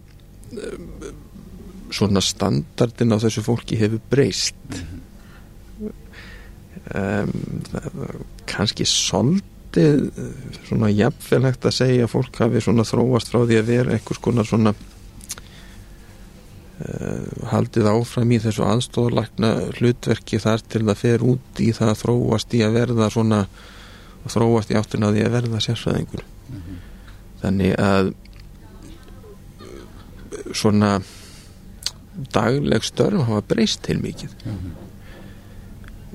svona 1.93 2.22
standardin 2.24 3.16
á 3.16 3.18
þessu 3.22 3.43
fólki 3.45 3.80
hefur 3.80 4.02
breyst. 4.12 4.56
Um, 6.88 7.32
kannski 8.48 8.86
soldið 9.78 10.11
svona 10.67 10.89
jafnvelhægt 10.91 11.65
að 11.65 11.75
segja 11.75 12.05
að 12.05 12.13
fólk 12.13 12.38
hafi 12.41 12.61
svona 12.63 12.84
þróast 12.88 13.30
frá 13.32 13.39
því 13.45 13.57
að 13.59 13.69
vera 13.69 13.93
einhvers 13.93 14.21
konar 14.21 14.45
svona 14.47 14.73
uh, 16.82 17.28
haldið 17.51 17.86
áfram 17.91 18.32
í 18.32 18.39
þessu 18.41 18.63
aðstoflækna 18.65 19.49
hlutverki 19.78 20.39
þar 20.41 20.61
til 20.67 20.84
það 20.88 21.01
fer 21.01 21.19
út 21.34 21.61
í 21.61 21.71
það 21.78 21.89
að 21.93 22.01
þróast 22.03 22.53
í 22.57 22.63
að 22.65 22.78
verða 22.80 23.09
svona 23.13 23.41
þróast 24.28 24.71
í 24.71 24.80
áttin 24.80 25.05
að 25.07 25.13
því 25.15 25.21
að 25.25 25.36
verða 25.38 25.63
sérfræðingur 25.63 26.23
mm 26.23 26.57
-hmm. 26.57 26.78
þannig 27.43 27.73
að 27.80 28.13
svona 30.53 31.01
dagleg 32.34 32.84
störf 32.84 33.28
hafa 33.28 33.41
breyst 33.45 33.84
til 33.84 34.01
mikið 34.01 34.32
mm 34.43 34.57
-hmm. 34.57 34.71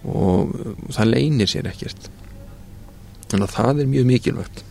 og 0.03 0.51
það 0.91 1.07
leynir 1.15 1.49
sér 1.49 1.67
ekkert 1.71 2.11
þannig 3.33 3.49
að 3.49 3.57
það 3.57 3.83
er 3.83 3.91
mjög 3.95 4.11
mikilvægt. 4.13 4.63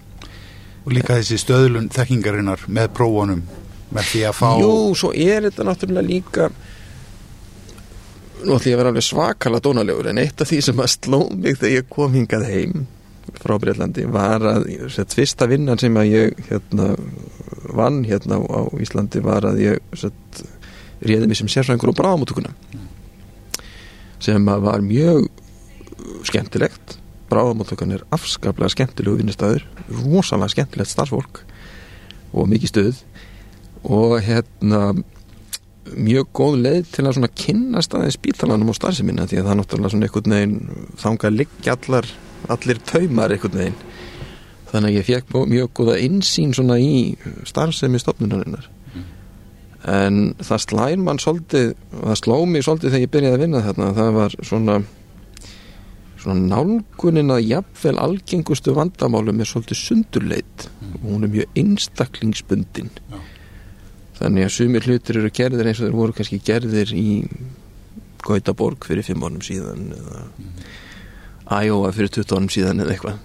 Og 0.81 0.93
líka 0.95 1.17
þessi 1.19 1.39
stöðlun 1.41 1.91
þekkingarinnar 1.93 2.63
með 2.71 2.93
prófunum 2.97 3.43
með 3.91 4.07
því 4.11 4.21
að 4.29 4.37
fá 4.37 4.47
Jú, 4.61 4.75
svo 4.97 5.11
er 5.11 5.47
þetta 5.47 5.67
náttúrulega 5.67 6.07
líka 6.07 6.47
nú 8.41 8.55
ætlum 8.55 8.71
ég 8.71 8.75
að 8.75 8.81
vera 8.81 8.91
alveg 8.91 9.05
svakala 9.05 9.61
dónalegur 9.61 10.09
en 10.11 10.21
eitt 10.21 10.41
af 10.41 10.49
því 10.49 10.61
sem 10.65 10.81
að 10.81 10.91
sló 10.95 11.19
mig 11.29 11.59
þegar 11.59 11.75
ég 11.75 11.89
kom 11.91 12.15
hingað 12.15 12.47
heim 12.49 12.85
frá 13.41 13.53
Breitlandi 13.61 14.07
var 14.11 14.43
að 14.49 14.65
sett, 14.91 15.13
fyrsta 15.15 15.47
vinnan 15.49 15.79
sem 15.81 15.97
að 15.97 16.09
ég 16.09 16.39
hérna, 16.49 16.93
vann 17.77 18.01
hérna 18.07 18.39
á 18.41 18.61
Íslandi 18.81 19.21
var 19.23 19.45
að 19.47 19.61
ég 19.61 19.97
sett, 19.97 20.41
réði 21.05 21.29
mig 21.29 21.39
sem 21.39 21.51
sérfræðingur 21.51 21.93
á 21.93 21.99
bráðamóttukuna 21.99 22.55
sem 24.21 24.49
að 24.53 24.65
var 24.65 24.83
mjög 24.85 25.29
skemmtilegt 26.27 26.97
bráðamóttukan 27.31 27.95
er 27.95 28.03
afskaplega 28.13 28.75
skemmtilegu 28.75 29.21
vinnistæður 29.21 29.65
rosalega 30.03 30.53
skemmtilegt 30.55 30.91
starfsfólk 30.91 31.41
og 32.31 32.51
mikið 32.51 32.73
stöð 32.73 33.01
og 33.87 34.19
hérna 34.25 34.91
mjög 35.97 36.27
góð 36.37 36.57
leið 36.61 36.89
til 36.93 37.05
að 37.05 37.15
svona 37.17 37.31
kynna 37.35 37.81
staðið 37.83 38.13
spítalanum 38.15 38.69
og 38.71 38.77
starfseminna 38.77 39.25
því 39.27 39.39
að 39.39 39.47
það 39.47 39.53
er 39.53 39.59
náttúrulega 39.59 39.93
svona 39.93 40.07
einhvern 40.07 40.35
veginn 40.35 40.83
þánga 41.01 41.31
liggja 41.33 41.75
allar 41.77 42.09
allir 42.53 42.81
taumar 42.91 43.33
einhvern 43.33 43.57
veginn 43.57 43.79
þannig 44.71 44.91
að 44.91 44.97
ég 44.99 45.07
fekk 45.09 45.33
mjög 45.51 45.73
góða 45.79 45.97
insýn 46.05 46.53
svona 46.55 46.77
í 46.79 47.17
starfsemi 47.49 47.99
stofnunarinnar 47.99 48.69
mm. 48.93 49.09
en 49.95 50.21
það 50.39 50.63
slæn 50.67 51.05
mann 51.07 51.19
svolítið, 51.21 51.73
það 51.97 52.19
sló 52.21 52.37
mig 52.45 52.65
svolítið 52.67 52.93
þegar 52.93 53.05
ég 53.05 53.13
byrjaði 53.15 53.39
að 53.39 53.45
vinna 53.45 53.63
þarna 53.67 53.91
það 53.97 54.17
var 54.19 54.37
svona 54.39 54.79
svona 56.21 56.47
nálgunin 56.51 57.33
að 57.33 57.47
jafnvel 57.49 57.97
algengustu 58.01 58.75
vandamálum 58.77 59.41
er 59.41 59.49
svolítið 59.49 59.79
sundurleit 59.79 60.67
mm. 60.67 60.93
og 60.99 61.07
hún 61.07 61.25
er 61.27 61.33
mjög 61.35 61.57
einstaklingsbundin 61.61 62.91
ja. 63.11 63.23
þannig 64.19 64.47
að 64.47 64.53
sumir 64.57 64.87
hlutir 64.87 65.21
eru 65.21 65.33
gerðir 65.33 65.71
eins 65.71 65.81
og 65.81 65.89
þeir 65.89 65.97
voru 65.97 66.17
kannski 66.17 66.41
gerðir 66.45 66.93
í 66.97 67.09
Gautaborg 68.21 68.85
fyrir 68.85 69.05
fimm 69.05 69.23
ánum 69.25 69.41
síðan 69.45 69.91
eða 69.97 70.23
mm. 70.29 70.55
Æjóa 71.51 71.89
fyrir 71.91 72.11
20 72.15 72.37
árum 72.37 72.51
síðan 72.53 72.79
eða 72.79 72.93
eitthvað 72.93 73.23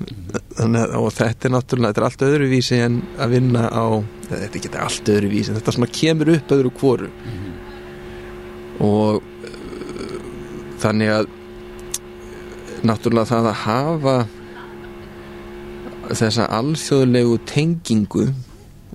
þannig 0.56 0.94
að 0.98 1.04
þetta 1.14 1.46
er 1.46 1.52
náttúrulega 1.54 1.92
þetta 1.92 2.00
er 2.00 2.06
allt 2.08 2.24
öðruvísi 2.26 2.78
en 2.82 2.96
að 3.22 3.34
vinna 3.36 3.68
á 3.70 3.86
þetta 4.26 4.46
er 4.48 4.56
ekki 4.58 4.72
allt 4.82 5.10
öðruvísi 5.14 5.54
þetta 5.54 5.74
svona 5.76 5.92
kemur 5.94 6.32
upp 6.32 6.54
öðru 6.56 6.72
kvoru 6.80 7.10
mm 7.12 7.46
og 8.82 9.22
uh, 9.22 10.16
þannig 10.82 11.12
að 11.12 11.28
náttúrulega 12.84 13.30
það 13.30 13.48
að 13.50 13.60
hafa 13.64 14.16
þessa 16.16 16.46
alþjóðlegu 16.54 17.38
tengingu 17.48 18.26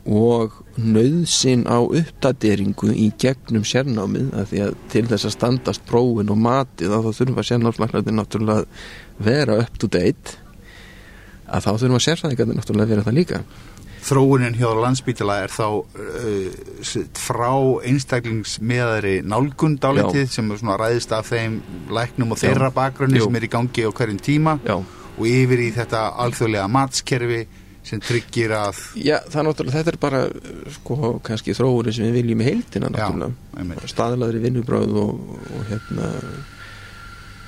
og 0.05 0.61
nöðsin 0.81 1.65
á 1.69 1.77
uppdateringu 1.83 2.93
í 2.95 3.09
gegnum 3.21 3.65
sérnámið 3.67 4.31
að 4.33 4.47
því 4.51 4.61
að 4.65 4.77
til 4.93 5.03
þess 5.09 5.27
að 5.27 5.35
standast 5.35 5.83
prófin 5.89 6.31
og 6.33 6.39
matið 6.41 6.95
þá 6.95 7.09
þurfa 7.19 7.45
sérnámslæknarnir 7.49 8.17
náttúrulega 8.17 8.65
vera 9.21 9.59
up 9.61 9.77
to 9.81 9.89
date 9.91 10.37
að 11.51 11.67
þá 11.67 11.71
þurfum 11.73 11.99
að 11.99 12.05
sérfæðingarnir 12.07 12.59
náttúrulega 12.61 12.87
að 12.87 12.95
vera 12.95 13.05
það 13.07 13.19
líka 13.19 13.43
Þróunin 14.01 14.55
hjá 14.57 14.69
landsbítila 14.73 15.37
er 15.43 15.53
þá 15.53 15.65
uh, 15.77 16.95
frá 17.21 17.51
einstaklingsmiðari 17.87 19.19
nálgundálitið 19.29 20.31
sem 20.33 20.51
er 20.51 20.61
svona 20.61 20.77
ræðist 20.81 21.13
af 21.15 21.29
þeim 21.29 21.59
læknum 21.93 22.33
og 22.33 22.41
þeirra 22.41 22.71
bakgrunni 22.75 23.21
sem 23.21 23.39
er 23.39 23.47
í 23.47 23.51
gangi 23.51 23.85
á 23.85 23.91
hverjum 23.93 24.21
tíma 24.21 24.57
Já. 24.65 24.77
og 24.81 25.25
yfir 25.29 25.65
í 25.67 25.71
þetta 25.75 26.07
alþjóðlega 26.25 26.69
matskerfi 26.71 27.41
sem 27.85 28.01
tryggir 28.01 28.53
að 28.53 28.79
Já, 29.01 29.17
það 29.25 29.39
er 29.41 29.47
náttúrulega, 29.47 29.77
þetta 29.77 29.93
er 29.93 29.99
bara 30.01 30.23
sko 30.75 31.13
kannski 31.25 31.55
þróunin 31.57 31.95
sem 31.97 32.09
við 32.09 32.17
viljum 32.19 32.43
í 32.43 32.49
heildina 32.49 32.91
náttúrulega, 32.93 33.87
staðlaðri 33.89 34.41
vinnubráð 34.43 34.97
og, 35.01 35.37
og 35.49 35.69
hérna 35.69 36.11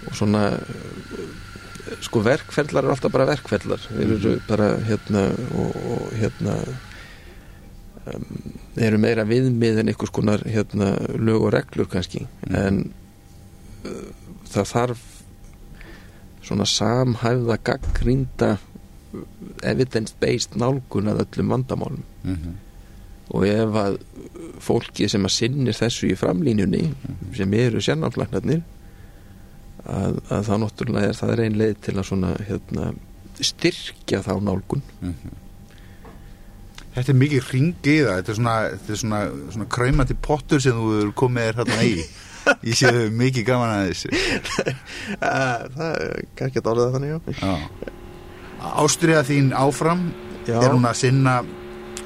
og 0.04 0.18
svona 0.18 0.48
sko 2.04 2.24
verkfellar 2.24 2.86
er 2.86 2.94
alltaf 2.94 3.14
bara 3.14 3.28
verkfellar 3.28 3.82
þeir 3.86 4.16
eru 4.18 4.34
mhm. 4.36 4.44
bara 4.48 4.70
hérna 4.88 5.24
og, 5.60 5.78
og 5.94 6.12
hérna 6.20 6.58
um, 8.14 8.28
þeir 8.76 8.90
eru 8.90 9.02
meira 9.04 9.26
viðmið 9.30 9.82
en 9.82 9.94
einhvers 9.94 10.14
konar 10.16 10.46
hérna 10.48 10.94
lög 11.18 11.48
og 11.48 11.54
reglur 11.56 11.90
kannski 11.92 12.26
mm. 12.26 12.56
en 12.60 12.84
uh, 13.88 14.06
það 14.54 14.70
þarf 14.74 15.10
svona 16.44 16.68
samhæfða 16.68 17.58
gaggrínda 17.64 18.58
evidence-based 19.64 20.58
nálgun 20.60 21.12
að 21.12 21.24
öllum 21.26 21.52
vandamálum 21.54 22.04
mm 22.24 22.36
-hmm. 22.36 22.56
og 23.30 23.48
ef 23.48 23.76
að 23.84 23.98
fólki 24.60 25.08
sem 25.10 25.26
að 25.26 25.36
sinnir 25.38 25.78
þessu 25.78 26.10
í 26.12 26.16
framlínjunni 26.16 26.82
mm 26.82 26.94
-hmm. 26.94 27.36
sem 27.38 27.54
eru 27.54 27.82
sérnáflagnarnir 27.82 28.64
að, 29.90 30.20
að 30.32 30.44
þá 30.48 30.54
náttúrulega 30.64 31.10
er 31.12 31.18
það 31.18 31.34
reyn 31.40 31.58
leið 31.60 31.80
til 31.86 31.96
að 31.98 32.10
svona 32.10 32.34
hérna, 32.48 32.92
styrkja 33.40 34.22
þá 34.26 34.34
nálgun 34.42 34.84
mm 35.00 35.16
-hmm. 35.16 35.40
Þetta 36.94 37.10
er 37.10 37.18
mikið 37.18 37.48
ringið 37.50 38.08
þetta 38.08 38.32
er 38.32 38.36
svona, 38.38 38.56
svona, 38.96 39.22
svona 39.52 39.66
kræmandi 39.66 40.14
pottur 40.14 40.62
sem 40.62 40.78
þú 40.78 41.14
komið 41.18 41.44
er 41.44 41.56
hérna 41.58 41.84
í 41.84 42.06
ég 42.70 42.76
séu 42.78 43.10
mikið 43.10 43.46
gaman 43.46 43.70
að 43.70 43.88
þessu 43.90 44.10
Það 45.76 45.90
er 45.90 46.26
kannski 46.36 46.60
að 46.60 46.66
dálega 46.68 46.92
þannig 46.92 47.10
já. 47.42 47.54
Ástriða 48.64 49.24
þín 49.24 49.54
áfram 49.54 50.14
já. 50.48 50.60
er 50.62 50.72
hún 50.72 50.86
að 50.86 51.00
sinna 51.02 51.44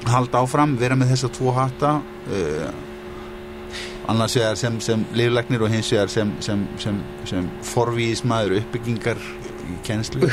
halda 0.08 0.40
áfram, 0.40 0.76
vera 0.78 0.96
með 0.96 1.12
þessa 1.12 1.28
tvo 1.36 1.52
hatta 1.52 1.98
uh, 2.00 2.87
annars 4.08 4.36
vegar 4.38 4.56
sem, 4.56 4.78
sem 4.84 5.04
liðlegnir 5.16 5.64
og 5.64 5.72
hins 5.72 5.90
vegar 5.92 6.12
sem, 6.12 6.32
sem, 6.44 6.64
sem 7.28 7.48
forvíðismæður 7.70 8.58
uppbyggingar 8.62 9.20
í 9.68 9.78
kennslu. 9.86 10.28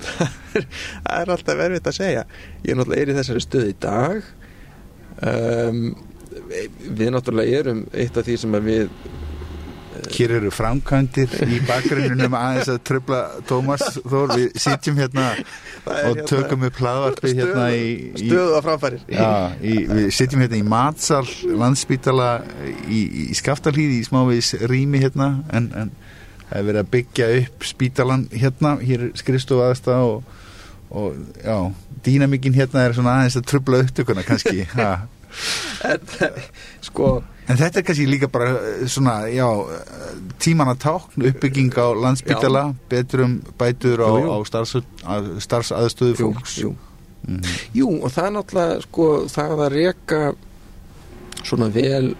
Það 0.52 1.16
er 1.16 1.32
alltaf 1.34 1.58
verfitt 1.58 1.90
að 1.90 1.98
segja. 1.98 2.26
Ég 2.64 2.72
er 2.72 2.80
náttúrulega 2.80 3.04
er 3.04 3.12
í 3.12 3.18
þessari 3.18 3.44
stöð 3.44 3.66
í 3.68 3.74
dag. 3.84 4.30
Um, 5.30 5.82
við 6.86 7.10
náttúrulega 7.12 7.60
erum 7.60 7.84
eitt 7.92 8.16
af 8.16 8.26
því 8.26 8.38
sem 8.40 8.56
við 8.64 8.88
Hér 10.14 10.34
eru 10.38 10.50
framkvæmdir 10.54 11.34
í 11.46 11.60
bakgrunnum 11.68 12.36
aðeins 12.38 12.70
að 12.72 12.80
tröfla 12.90 13.20
Tómas 13.48 13.84
Þór, 13.98 14.34
við 14.36 14.58
sitjum 14.60 15.00
hérna 15.00 15.26
og 15.34 15.94
hérna 15.94 16.26
tökum 16.30 16.66
upp 16.68 16.80
hlaðvarpi 16.80 17.34
hérna 17.38 17.66
í, 17.74 17.88
í 18.14 18.28
stöðu 18.28 18.56
að 18.58 18.64
framfærir 18.68 19.04
já, 19.10 19.28
í, 19.60 19.74
við 19.90 20.08
sitjum 20.16 20.44
hérna 20.44 20.60
í 20.60 20.66
Matsal 20.74 21.24
landsbítala 21.62 22.30
í, 22.86 23.02
í 23.30 23.38
Skaftalíði 23.38 24.00
í 24.00 24.08
smávís 24.08 24.54
rými 24.70 25.02
hérna 25.04 25.32
en, 25.52 25.70
en 25.76 25.94
það 26.50 26.58
er 26.58 26.66
verið 26.66 26.82
að 26.82 26.90
byggja 26.96 27.30
upp 27.38 27.70
spítalan 27.70 28.26
hérna, 28.34 28.74
hér 28.82 29.06
skrifstofu 29.18 29.64
aðstæða 29.68 30.10
og, 30.10 30.36
og 30.90 31.16
já, 31.44 31.56
dýnamíkin 32.06 32.56
hérna 32.56 32.84
er 32.86 32.96
svona 32.96 33.20
aðeins 33.20 33.38
að 33.38 33.48
trubla 33.52 33.82
upptökuna 33.84 34.26
kannski. 34.26 34.66
Ha. 34.80 34.92
En, 35.84 36.00
sko 36.80 37.22
En 37.50 37.56
þetta 37.58 37.80
er 37.80 37.82
kannski 37.82 38.04
líka 38.06 38.28
bara 38.30 38.50
eh, 38.54 38.84
svona, 38.86 39.24
já, 39.26 39.46
tíman 40.38 40.68
að 40.70 40.78
tákn, 40.84 41.24
uppbygging 41.32 41.72
á 41.74 41.86
landsbytjala, 41.98 42.62
betrum 42.88 43.40
bætur 43.58 43.98
á, 44.06 44.10
Jú, 44.14 44.20
jú. 44.22 44.30
á 44.30 44.36
starfs, 44.46 44.76
að- 45.02 45.30
starfsaðstöðu 45.42 46.14
jú, 46.14 46.28
fólks. 46.30 46.54
jú. 46.62 46.70
Mhm. 47.26 47.42
jú, 47.74 47.88
og 48.04 48.12
það 48.14 48.26
er 48.26 48.34
náttúrulega 48.36 48.82
sko, 48.86 49.06
það 49.28 49.50
að 49.66 49.72
reka 49.74 50.20
svona 51.42 51.68
vel 51.74 52.14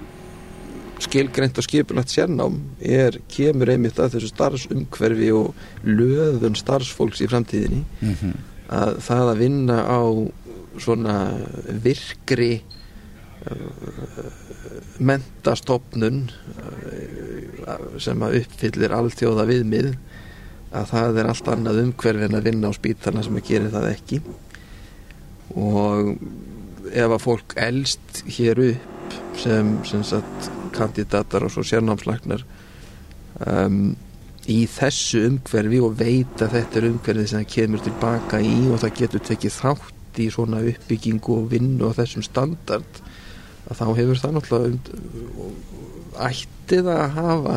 skilgreint 1.00 1.56
og 1.58 1.64
skipulagt 1.64 2.10
sérnám 2.12 2.58
er, 2.82 3.16
kemur 3.32 3.70
einmitt 3.72 3.96
að 4.02 4.16
þessu 4.18 4.32
starfsumhverfi 4.34 5.30
og 5.32 5.54
löðun 5.86 6.58
starfsfólks 6.58 7.22
í 7.24 7.28
framtíðinni 7.30 7.84
Mhm. 8.02 8.34
að 8.68 8.98
það 9.06 9.24
að 9.30 9.38
vinna 9.38 9.78
á 9.86 10.00
svona 10.78 11.16
virkri 11.82 12.62
mentastofnun 15.00 16.26
sem 18.02 18.24
að 18.24 18.40
uppfyllir 18.42 18.94
alþjóða 18.94 19.46
viðmið 19.48 19.90
að 20.76 20.92
það 20.92 21.18
er 21.20 21.30
allt 21.30 21.50
annað 21.50 21.82
umhverfi 21.84 22.26
en 22.28 22.38
að 22.38 22.46
vinna 22.50 22.70
á 22.70 22.72
spítana 22.76 23.24
sem 23.26 23.38
að 23.40 23.48
gera 23.48 23.72
það 23.72 23.88
ekki. 23.90 24.20
Og 25.58 26.12
ef 26.90 27.14
að 27.16 27.24
fólk 27.24 27.56
elst 27.58 28.22
hér 28.36 28.60
upp 28.68 29.16
sem, 29.40 29.72
sem 29.88 30.04
sagt 30.06 30.50
kandidatar 30.76 31.44
og 31.46 31.52
svo 31.54 31.64
sérnámslagnar 31.66 32.44
um, 33.46 33.96
í 34.50 34.60
þessu 34.70 35.24
umhverfi 35.28 35.80
og 35.82 35.96
veit 35.98 36.42
að 36.42 36.56
þetta 36.58 36.80
er 36.80 36.88
umhverfi 36.90 37.26
sem 37.30 37.42
það 37.42 37.54
kemur 37.54 37.84
tilbaka 37.86 38.40
í 38.44 38.54
og 38.70 38.82
það 38.84 38.96
getur 39.02 39.24
tekið 39.30 39.56
þátt 39.56 40.20
í 40.20 40.28
svona 40.32 40.62
uppbyggingu 40.70 41.36
og 41.36 41.50
vinnu 41.52 41.90
á 41.90 41.98
þessum 41.98 42.24
standard 42.26 43.02
að 43.70 43.80
þá 43.80 43.84
hefur 44.00 44.20
það 44.22 44.36
náttúrulega 44.36 44.72
und- 44.74 44.90
ætti 46.20 46.80
það 46.84 46.98
að 47.00 47.10
hafa 47.16 47.56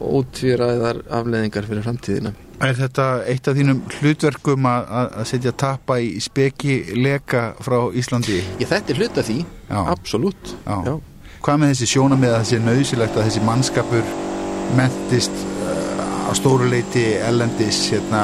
ótvíraðar 0.00 0.98
afleðingar 1.18 1.66
fyrir 1.68 1.84
framtíðina 1.86 2.32
Er 2.64 2.72
þetta 2.72 3.04
eitt 3.28 3.48
af 3.50 3.56
þínum 3.58 3.82
hlutverkum 3.98 4.64
að, 4.70 4.86
að 5.20 5.26
setja 5.28 5.50
tappa 5.60 5.98
í 6.00 6.14
speki 6.24 6.76
leka 6.96 7.50
frá 7.60 7.76
Íslandi? 7.92 8.38
Ég 8.62 8.70
þetta 8.70 8.94
er 8.94 9.00
hluta 9.02 9.24
því, 9.26 9.36
Já. 9.68 9.80
absolutt 9.92 10.54
Já. 10.64 10.78
Já. 10.88 10.94
Hvað 11.44 11.60
með 11.60 11.72
þessi 11.74 11.88
sjóna 11.90 12.16
með 12.16 12.32
að 12.32 12.40
þessi 12.46 12.60
nöðsilegt 12.64 13.18
að 13.20 13.26
þessi 13.28 13.42
mannskapur 13.44 14.08
mentist 14.78 15.44
á 16.26 16.32
stóru 16.34 16.70
leiti 16.72 17.04
ellendis, 17.28 17.82
hérna, 17.92 18.22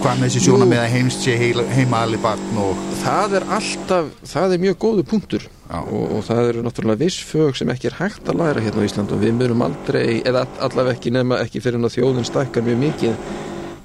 hvað 0.00 0.20
með 0.20 0.30
þessi 0.30 0.40
sjóna 0.46 0.66
með 0.68 0.78
að 0.80 0.92
heimst 0.94 1.24
sé 1.26 1.32
heima 1.36 1.98
allir 2.06 2.20
barn 2.22 2.58
og... 2.60 2.78
Það 3.02 3.34
er 3.36 3.44
alltaf, 3.56 4.06
það 4.30 4.54
er 4.54 4.62
mjög 4.62 4.78
góðu 4.80 5.02
punktur. 5.10 5.44
Og, 5.76 6.04
og 6.16 6.22
það 6.26 6.48
eru 6.48 6.62
náttúrulega 6.64 7.02
viss 7.02 7.26
fög 7.28 7.58
sem 7.58 7.68
ekki 7.72 7.90
er 7.90 7.98
hægt 7.98 8.30
að 8.30 8.40
læra 8.40 8.62
hérna 8.64 8.80
á 8.80 8.86
Ísland 8.88 9.12
og 9.12 9.20
við 9.20 9.34
munum 9.36 9.64
aldrei, 9.66 10.22
eða 10.26 10.46
allavega 10.64 10.96
ekki 10.96 11.12
nema 11.14 11.42
ekki 11.44 11.62
fyrir 11.62 11.84
að 11.84 11.98
þjóðin 11.98 12.28
stækkar 12.30 12.64
mjög 12.66 12.80
mikið 12.86 13.28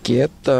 geta 0.07 0.57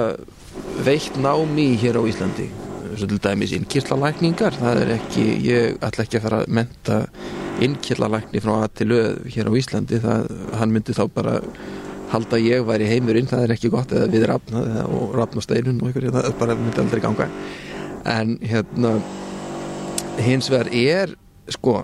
veitt 0.84 1.22
námi 1.24 1.70
hér 1.80 2.01
á 2.01 2.03
Íslandi. 2.03 2.49
Svo 2.95 3.08
til 3.08 3.22
dæmis 3.24 3.56
innkirlalækningar 3.56 4.60
það 4.60 4.84
er 4.84 4.93
ekki, 4.99 5.26
ég 5.45 5.80
ætla 5.80 6.06
ekki 6.06 6.20
að 6.20 6.28
fara 6.28 6.43
að 6.43 6.53
menta 6.60 6.99
innkirlalækni 7.64 8.43
frá 8.43 8.58
að 8.60 8.70
til 8.82 8.91
öð 8.99 9.18
hér 9.32 9.49
á 9.49 9.53
Íslandi 9.64 10.03
það, 10.03 10.30
hann 10.60 10.76
myndi 10.76 10.99
þá 10.99 11.06
bara 11.16 11.39
halda 12.12 12.39
ég 12.41 12.66
væri 12.68 12.89
heimurinn, 12.89 13.30
það 13.30 13.45
er 13.45 13.56
ekki 13.56 13.72
gott 13.74 13.93
eða 13.95 14.10
við 14.14 14.28
rafna 14.32 14.86
og 14.86 15.16
rafna 15.18 15.43
steinun 15.43 15.82
og 15.82 15.89
einhverju, 15.89 16.14
það 16.16 16.38
bara 16.39 16.58
myndi 16.60 16.84
aldrei 16.84 17.03
ganga. 17.03 17.30
En 18.06 18.38
hérna 18.45 18.93
hins 20.22 20.51
vegar 20.53 20.70
er 20.72 21.16
sko, 21.53 21.80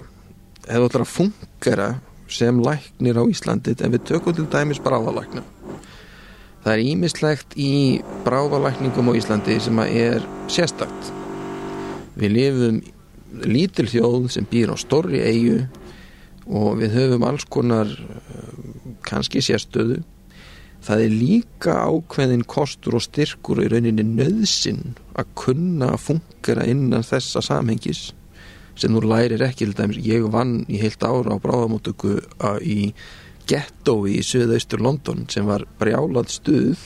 ef 0.67 0.75
þú 0.77 0.89
ætlar 0.89 1.05
að 1.07 1.15
fungera 1.15 1.89
sem 2.31 2.61
læknir 2.63 3.17
á 3.19 3.23
Íslandi 3.27 3.75
en 3.81 3.97
við 3.97 4.05
tökum 4.13 4.37
til 4.37 4.47
dæmis 4.51 4.79
bráðalækna 4.83 5.43
það 6.61 6.73
er 6.73 6.83
ímislegt 6.85 7.57
í 7.59 7.73
bráðalækningum 8.25 9.11
á 9.11 9.17
Íslandi 9.17 9.57
sem 9.63 9.81
að 9.81 9.93
er 10.01 10.25
sérstakt. 10.51 11.11
Við 12.19 12.35
lifum 12.35 12.81
lítil 13.47 13.87
þjóð 13.89 14.27
sem 14.35 14.47
býr 14.49 14.73
á 14.73 14.77
stórri 14.77 15.21
eigu 15.23 15.61
og 16.51 16.81
við 16.81 16.97
höfum 16.97 17.25
alls 17.25 17.47
konar 17.49 17.89
kannski 19.07 19.41
sérstöðu. 19.43 20.01
Það 20.81 21.03
er 21.05 21.13
líka 21.13 21.73
ákveðin 21.85 22.45
kostur 22.49 22.97
og 22.97 23.03
styrkur 23.05 23.61
í 23.61 23.67
rauninni 23.69 24.05
nöðsin 24.07 24.95
að 25.13 25.35
kunna 25.37 25.91
að 25.93 26.03
fungera 26.07 26.65
innan 26.65 27.05
þessa 27.05 27.43
samhengis 27.45 28.07
sem 28.79 28.95
þú 28.95 29.03
lærir 29.11 29.43
ekki 29.45 29.67
ég 30.01 30.25
vann 30.31 30.65
í 30.65 30.79
heilt 30.81 31.03
ára 31.03 31.35
á 31.37 31.43
bráðamótöku 31.43 32.21
að- 32.39 32.63
í 32.65 32.93
gettói 33.45 34.17
í 34.17 34.23
söðaustur 34.25 34.81
London 34.81 35.25
sem 35.29 35.45
var 35.45 35.65
brjálað 35.79 36.29
stuð. 36.29 36.77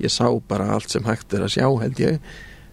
Ég 0.00 0.10
sá 0.10 0.26
bara 0.48 0.72
allt 0.74 0.90
sem 0.90 1.04
hægt 1.04 1.32
er 1.34 1.44
að 1.44 1.54
sjá 1.54 1.68
held 1.80 2.00
ég. 2.00 2.18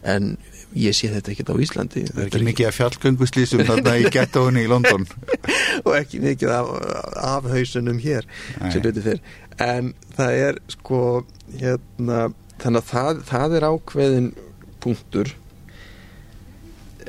En 0.03 0.37
ég 0.77 0.95
sé 0.95 1.09
þetta 1.11 1.33
ekkert 1.33 1.51
á 1.51 1.55
Íslandi 1.65 2.05
Það 2.07 2.21
er 2.21 2.29
ekki 2.29 2.47
mikið 2.47 2.69
að 2.69 2.77
fjallgönguslýsum 2.77 3.63
þarna 3.67 3.95
í 3.99 4.05
gettóinu 4.13 4.63
í 4.63 4.69
London. 4.71 5.07
og 5.85 5.91
ekki 5.97 6.21
mikið 6.23 6.53
af, 6.55 6.71
af 7.31 7.49
hausunum 7.51 7.99
hér 8.03 8.27
Nei. 8.61 8.71
sem 8.71 8.85
betur 8.85 9.07
fyrr 9.07 9.21
en 9.61 9.91
það 10.15 10.37
er 10.47 10.61
sko 10.71 11.01
hérna, 11.59 12.31
þannig 12.61 12.81
að 12.81 12.91
það, 12.91 13.23
það 13.29 13.57
er 13.57 13.67
ákveðin 13.67 14.29
punktur 14.81 15.33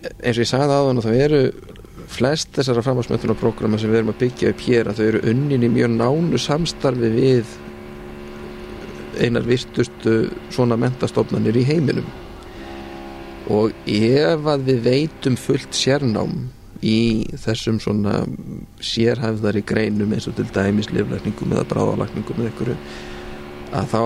eins 0.03 0.37
og 0.37 0.43
ég 0.43 0.51
sagði 0.51 0.77
aðan 0.77 0.99
og 0.99 1.07
það 1.07 1.21
eru 1.27 1.43
flest 2.13 2.51
þessara 2.57 2.83
framhansmöndunarprogramma 2.85 3.79
sem 3.81 3.93
við 3.93 4.03
erum 4.03 4.13
að 4.13 4.25
byggja 4.25 4.51
upp 4.53 4.65
hér 4.67 4.91
að 4.91 4.99
þau 4.99 5.05
eru 5.07 5.23
unnin 5.33 5.65
í 5.65 5.71
mjög 5.73 5.95
nánu 5.95 6.41
samstarfi 6.41 7.13
við 7.15 7.55
einar 9.23 9.47
virtustu 9.47 10.17
svona 10.53 10.79
mentastofnanir 10.81 11.57
í 11.61 11.65
heiminum 11.69 12.09
og 13.51 13.73
ef 13.91 14.51
að 14.53 14.67
við 14.69 14.83
veitum 14.87 15.39
fullt 15.41 15.75
sérnám 15.75 16.37
í 16.83 17.27
þessum 17.39 17.79
svona 17.83 18.23
sérhæfðari 18.83 19.63
greinum 19.67 20.13
eins 20.15 20.27
og 20.31 20.37
til 20.39 20.49
dæmis 20.55 20.91
liflækningum 20.91 21.55
eða 21.55 21.69
bráðalækningum 21.71 22.43
eða 22.43 22.51
einhverju 22.51 22.77
að 23.73 23.89
þá 23.93 24.03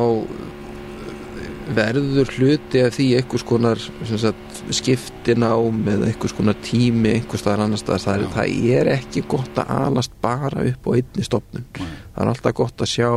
verður 1.74 2.30
hluti 2.36 2.82
af 2.86 2.94
því 2.94 3.06
einhvers 3.18 3.44
konar 3.46 3.80
sagt, 4.06 4.60
skiptinám 4.76 5.80
eða 5.96 6.10
einhvers 6.10 6.34
konar 6.36 6.58
tími 6.62 7.16
einhvers 7.16 7.42
staðar 7.42 7.64
annars 7.64 7.82
staðar. 7.82 8.04
Það 8.04 8.20
er, 8.20 8.28
það 8.36 8.74
er 8.76 8.90
ekki 8.94 9.24
gott 9.26 9.60
að 9.62 9.72
alast 9.80 10.14
bara 10.22 10.66
upp 10.70 10.86
á 10.86 10.90
einni 10.94 11.26
stofnun. 11.26 11.66
Nei. 11.80 11.94
það 12.14 12.22
er 12.22 12.32
alltaf 12.32 12.58
gott 12.60 12.84
að 12.86 12.92
sjá 12.92 13.10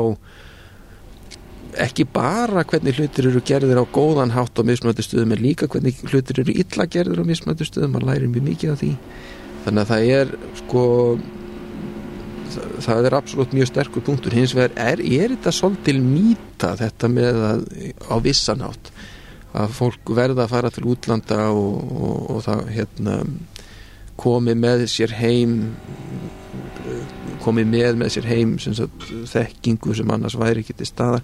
ekki 1.77 2.05
bara 2.09 2.63
hvernig 2.67 2.97
hlutir 2.97 3.29
eru 3.29 3.41
gerðir 3.45 3.81
á 3.81 3.85
góðan 3.93 4.33
hátt 4.33 4.57
á 4.57 4.63
mismöndi 4.65 5.05
stöðum 5.05 5.35
en 5.35 5.43
líka 5.43 5.67
hvernig 5.69 5.99
hlutir 6.09 6.41
eru 6.43 6.55
illa 6.55 6.87
gerðir 6.89 7.21
á 7.21 7.25
mismöndi 7.27 7.67
stöðum, 7.67 7.93
maður 7.93 8.09
lærir 8.09 8.31
mjög 8.31 8.47
mikið 8.47 8.73
af 8.73 8.81
því. 8.81 8.93
Þannig 9.65 9.83
að 9.83 9.91
það 9.91 10.09
er 10.15 10.33
sko 10.61 10.83
það, 12.55 13.05
er 13.05 13.17
absolutt 13.19 13.55
mjög 13.55 13.71
sterkur 13.71 14.05
punktur. 14.07 14.35
Hins 14.35 14.55
vegar 14.57 14.73
er, 14.79 15.03
er 15.03 15.35
þetta 15.35 15.53
svolítil 15.55 15.99
mýta 16.03 16.73
þetta 16.79 17.11
með 17.11 17.41
að 17.51 17.63
á 18.09 18.15
vissan 18.23 18.65
hátt 18.65 18.91
að 19.59 19.71
fólk 19.73 20.11
verða 20.13 20.45
að 20.45 20.51
fara 20.53 20.69
til 20.73 20.85
útlanda 20.91 21.47
og, 21.49 21.79
og, 21.89 22.17
og 22.35 22.43
það 22.45 22.67
hérna 22.75 23.15
komi 24.19 24.53
með 24.57 24.85
sér 24.91 25.15
heim 25.17 25.55
komi 27.43 27.65
með 27.67 27.99
með 27.99 28.13
sér 28.15 28.29
heim 28.29 28.57
sem 28.61 28.75
sagt, 28.77 29.09
þekkingu 29.31 29.95
sem 29.97 30.11
annars 30.11 30.37
væri 30.39 30.63
ekki 30.63 30.77
til 30.79 30.89
staðar. 30.89 31.23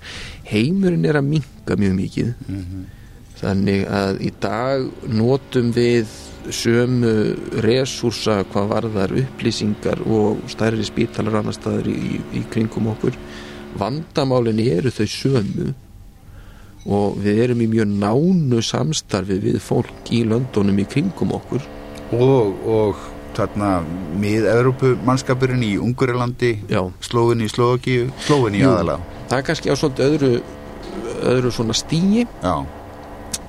Heimurinn 0.50 1.06
er 1.06 1.20
að 1.20 1.32
minka 1.34 1.80
mjög 1.80 1.98
mikið. 2.02 2.34
Mhm. 2.48 2.86
þannig 3.36 3.82
að 3.92 4.22
í 4.24 4.30
dag 4.40 4.86
notum 5.12 5.74
við 5.76 6.08
sömu 6.56 7.36
resúrsa 7.66 8.44
hvað 8.52 8.70
varðar 8.72 9.16
upplýsingar 9.22 10.02
og 10.08 10.44
stærri 10.52 10.86
spítalar 10.88 11.42
annar 11.42 11.58
staðar 11.58 11.90
í, 11.90 12.20
í, 12.34 12.44
kringum 12.52 12.88
okkur. 12.94 13.18
Vandamálin 13.80 14.62
eru 14.64 14.94
þau 14.94 15.08
sömu 15.12 15.74
og 16.86 17.18
við 17.24 17.42
erum 17.48 17.64
í 17.66 17.70
mjög 17.72 17.96
nánu 17.98 18.62
samstarfi 18.64 19.40
við 19.42 19.60
fólk 19.64 20.14
í 20.14 20.22
löndunum 20.28 20.80
í 20.80 20.88
kringum 20.90 21.34
okkur. 21.36 21.66
Og, 22.16 22.66
og 22.70 23.06
þarna 23.38 23.70
mið-Európu 24.22 24.96
mannskapurinn 25.06 25.64
í 25.66 25.74
Ungurilandi, 25.82 26.54
já, 26.72 26.82
Slóvin 27.04 27.42
í 27.46 27.50
Slóvakíu, 27.52 28.10
Slóvin 28.28 28.56
í 28.58 28.64
Jú. 28.64 28.70
aðalega. 28.72 29.00
það 29.30 29.38
er 29.38 29.46
kannski 29.50 29.72
á 29.72 29.76
svolítið 29.76 30.06
öðru 30.10 30.32
öðru 31.26 31.52
svona 31.52 31.74
stíi 31.76 32.26
Já, 32.44 32.56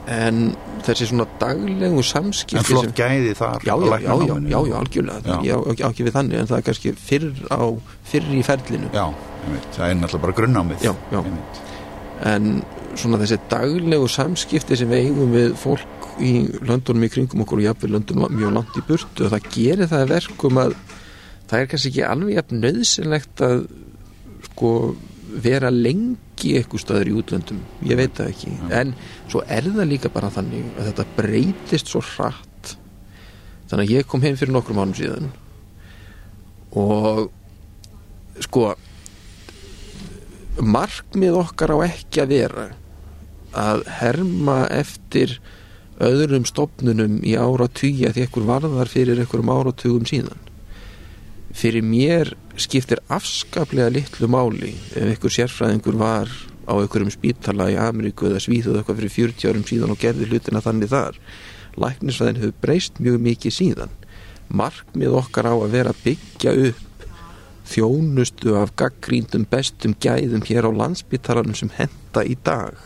en 0.06 0.54
þessi 0.86 1.08
svona 1.10 1.26
daglegu 1.40 1.98
en 1.98 2.06
samskipti 2.06 2.64
flott 2.68 2.84
sem- 2.84 2.92
gæði 2.94 3.32
þar. 3.34 3.58
já, 3.66 3.74
á 3.74 3.78
já, 3.78 3.98
já, 3.98 4.36
já, 4.48 4.58
já, 4.70 4.76
algjörlega 4.78 5.20
Já. 5.26 5.38
Já, 5.42 5.56
já, 5.78 5.86
ekki 5.90 6.04
við 6.06 6.12
þannig 6.14 6.38
en 6.40 6.46
það 6.46 6.58
er 6.58 6.66
kannski 6.68 6.92
fyrr 6.94 7.32
á 7.50 7.60
fyrr 8.04 8.28
í 8.38 8.42
ferlinu 8.46 8.88
Já, 8.94 9.06
einmitt, 9.46 9.68
það 9.76 9.90
er 9.90 9.94
náttúrulega 9.94 10.22
bara 10.22 10.32
grunnámið. 10.40 10.78
Já, 10.86 10.94
já. 11.12 11.18
Einmitt. 11.18 11.60
en 12.24 12.62
svona 12.96 13.18
þessi 13.20 13.38
daglegu 13.50 14.08
samskipti 14.08 14.76
sem 14.76 14.88
við 14.88 15.02
eigum 15.10 15.32
við 15.34 15.54
fólk 15.60 15.95
í 16.22 16.32
löndunum 16.64 17.06
í 17.06 17.10
kringum 17.12 17.42
okkur 17.44 17.60
og 17.60 17.66
jáfnveg 17.66 17.92
löndunum 17.92 18.36
mjög 18.36 18.54
langt 18.56 18.78
í 18.78 18.84
burtu 18.86 19.26
og 19.26 19.34
það 19.34 19.50
gerir 19.56 19.90
það 19.90 20.12
verkum 20.14 20.62
að 20.62 20.76
það 21.50 21.58
er 21.58 21.68
kannski 21.72 21.92
ekki 21.92 22.06
alveg 22.06 22.38
jafn 22.38 22.62
nöðsynlegt 22.62 23.44
að 23.46 23.66
sko 24.48 24.72
vera 25.42 25.70
lengi 25.70 26.54
eitthvað 26.56 26.82
stöður 26.82 27.10
í 27.10 27.14
útlöndum. 27.20 27.60
Ég 27.84 27.98
veit 27.98 28.14
það 28.16 28.30
ekki, 28.32 28.52
en 28.72 28.94
svo 29.28 29.42
er 29.52 29.66
það 29.66 29.90
líka 29.90 30.10
bara 30.12 30.32
þannig 30.32 30.68
að 30.76 30.90
þetta 30.90 31.06
breytist 31.18 31.92
svo 31.92 32.02
hratt. 32.14 32.76
Þannig 33.70 33.82
að 33.82 33.94
ég 33.96 34.08
kom 34.08 34.24
heim 34.24 34.38
fyrir 34.38 34.54
nokkrum 34.54 34.80
ánum 34.80 34.96
síðan 34.96 35.32
og 36.76 37.30
sko 38.44 38.74
markmið 40.60 41.38
okkar 41.40 41.72
á 41.72 41.78
ekki 41.86 42.22
að 42.22 42.34
vera 42.34 42.66
að 43.56 43.86
herma 43.98 44.58
eftir 44.72 45.38
öðrum 46.02 46.44
stopnunum 46.48 47.20
í 47.24 47.36
áratugja 47.38 48.12
því 48.12 48.26
ekkur 48.26 48.46
varðar 48.48 48.90
fyrir 48.90 49.20
ekkurum 49.22 49.52
áratugum 49.52 50.06
síðan. 50.08 50.40
Fyrir 51.56 51.84
mér 51.86 52.34
skiptir 52.60 53.00
afskaplega 53.12 53.88
litlu 53.92 54.28
máli 54.28 54.74
ef 54.92 55.14
ekkur 55.14 55.32
sérfræðingur 55.32 55.96
var 56.00 56.32
á 56.68 56.74
ekkurum 56.82 57.12
spítala 57.12 57.70
í 57.72 57.78
Ameríku 57.80 58.28
eða 58.28 58.42
Svíþuð 58.44 58.80
eitthvað 58.80 59.00
fyrir 59.00 59.14
40 59.14 59.50
árum 59.50 59.68
síðan 59.68 59.94
og 59.94 60.02
gerði 60.02 60.28
hlutina 60.28 60.64
þannig 60.64 60.92
þar. 60.92 61.20
Læknisfræðin 61.80 62.42
hefur 62.42 62.60
breyst 62.64 63.00
mjög 63.00 63.22
mikið 63.28 63.56
síðan. 63.56 63.94
Markmið 64.48 65.16
okkar 65.20 65.48
á 65.48 65.54
að 65.54 65.72
vera 65.72 65.94
að 65.94 66.02
byggja 66.04 66.56
upp 66.68 67.06
þjónustu 67.66 68.54
af 68.60 68.74
gaggríndum 68.78 69.46
bestum 69.50 69.96
gæðum 69.98 70.44
hér 70.46 70.68
á 70.68 70.70
landsbytalanum 70.70 71.56
sem 71.58 71.72
henda 71.74 72.22
í 72.22 72.36
dag 72.46 72.76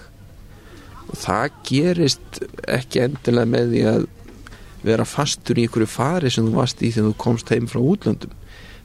og 1.11 1.19
það 1.19 1.59
gerist 1.67 2.41
ekki 2.71 3.03
endilega 3.05 3.51
með 3.51 3.75
því 3.75 3.83
að 3.91 4.07
vera 4.87 5.07
fastur 5.09 5.59
í 5.59 5.67
einhverju 5.67 5.91
fari 5.91 6.31
sem 6.33 6.47
þú 6.47 6.55
varst 6.57 6.81
í 6.81 6.93
þegar 6.95 7.11
þú 7.11 7.19
komst 7.21 7.53
heim 7.53 7.67
frá 7.71 7.81
útlöndum. 7.83 8.33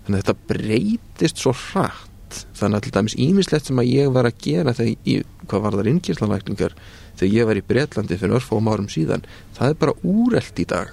Þannig 0.05 0.17
að 0.17 0.21
þetta 0.23 0.49
breytist 0.51 1.41
svo 1.41 1.53
hratt. 1.55 2.41
Þannig 2.57 2.77
að 2.77 2.85
til 2.85 2.93
dæmis 2.97 3.17
ímislegt 3.21 3.69
sem 3.69 3.79
að 3.79 3.91
ég 3.93 4.11
var 4.11 4.27
að 4.27 4.39
gera 4.43 4.73
þegar 4.75 5.07
ég, 5.07 5.25
hvað 5.45 5.65
var 5.65 5.77
þar 5.79 5.89
innkýrslalækningar 5.93 6.75
þegar 7.15 7.35
ég 7.37 7.47
var 7.47 7.59
í 7.59 7.65
Breitlandi 7.69 8.17
fyrir 8.19 8.37
örfum 8.41 8.67
árum 8.67 8.89
síðan 8.91 9.23
það 9.55 9.71
er 9.71 9.77
bara 9.85 9.95
úrelt 10.03 10.59
í 10.59 10.65
dag. 10.67 10.91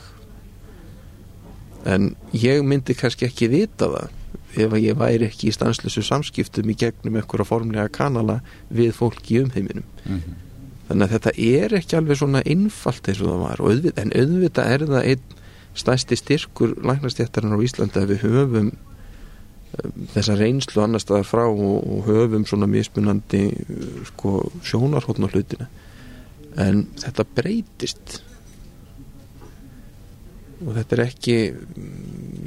En 1.89 2.13
ég 2.37 2.63
myndi 2.63 2.95
kannski 2.95 3.27
ekki 3.27 3.51
vita 3.51 3.89
það 3.91 4.19
ef 4.63 4.77
ég 4.79 5.01
væri 5.01 5.27
ekki 5.27 5.49
í 5.49 5.57
stanslösu 5.57 6.05
samskiptum 6.07 6.71
í 6.71 6.79
gegnum 6.79 7.17
einhverja 7.19 7.49
formlega 7.49 7.91
kanala 7.91 8.39
við 8.71 8.93
fólk 9.01 9.33
í 9.33 9.41
umheiminum. 9.43 9.89
Mm 10.05 10.21
-hmm 10.21 10.52
þannig 10.93 11.07
að 11.07 11.13
þetta 11.17 11.33
er 11.41 11.75
ekki 11.79 11.97
alveg 11.97 12.19
svona 12.21 12.43
einfalt 12.45 13.09
eins 13.09 13.21
og 13.23 13.31
það 13.31 13.43
var. 13.43 13.61
Auðvitað, 13.65 14.01
en 14.03 14.17
auðvitað 14.21 14.73
er 14.73 14.87
það 14.91 15.07
einn 15.13 15.39
stæsti 15.73 16.19
styrkur 16.21 16.75
læknastjættarinn 16.85 17.57
á 17.57 17.65
Íslandi 17.65 18.03
að 18.03 18.11
við 18.13 18.25
höfum 18.27 18.59
um, 18.61 18.73
þessa 20.13 20.37
reynslu 20.37 20.83
annar 20.85 21.01
staðar 21.01 21.25
frá 21.31 21.47
og, 21.47 21.79
og 21.81 22.11
höfum 22.11 22.45
svona 22.49 22.69
mismunandi 22.69 23.47
sko, 24.11 24.43
sjónarhóttn 24.69 25.25
á 25.25 25.33
hlutina. 25.33 25.71
En 26.61 26.85
þetta 27.01 27.25
breytist. 27.39 28.19
Og 30.63 30.77
þetta 30.77 30.99
er 30.99 31.05
ekki 31.07 31.37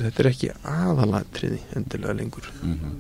þetta 0.06 0.22
er 0.22 0.30
ekki 0.30 0.52
aðalatriði 0.70 1.64
endilega 1.76 2.20
lengur. 2.22 2.52
Mm 2.62 2.76
-hmm. 2.78 2.98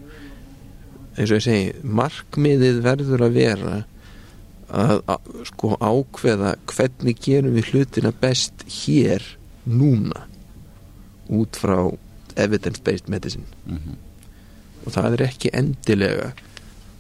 eins 1.16 1.30
og 1.30 1.38
ég 1.38 1.46
segi 1.46 1.92
markmiðið 2.02 2.82
verður 2.84 3.30
að 3.30 3.38
vera 3.38 3.84
að, 4.70 5.02
að 5.08 5.34
sko 5.52 5.76
ákveða 5.80 6.56
hvernig 6.72 7.20
gerum 7.22 7.56
við 7.58 7.74
hlutina 7.74 8.14
best 8.22 8.66
hér 8.84 9.24
núna 9.66 10.26
út 11.34 11.58
frá 11.58 11.78
evidence-based 12.36 13.10
medicine 13.10 13.46
mm 13.66 13.78
-hmm. 13.78 13.96
og 14.86 14.94
það 14.94 15.14
er 15.14 15.22
ekki 15.30 15.54
endilega 15.54 16.34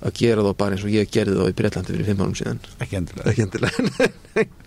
að 0.05 0.13
gera 0.19 0.41
þá 0.41 0.53
bara 0.57 0.75
eins 0.75 0.85
og 0.85 0.93
ég 0.93 1.09
gerði 1.11 1.39
þá 1.39 1.49
í 1.49 1.57
Breitlandi 1.57 1.93
fyrir 1.93 2.05
fimm 2.05 2.21
árum 2.21 2.35
síðan 2.35 2.59
ekki 2.79 2.95
endilega, 2.95 3.29
ekki 3.31 3.41
endilega. 3.41 4.45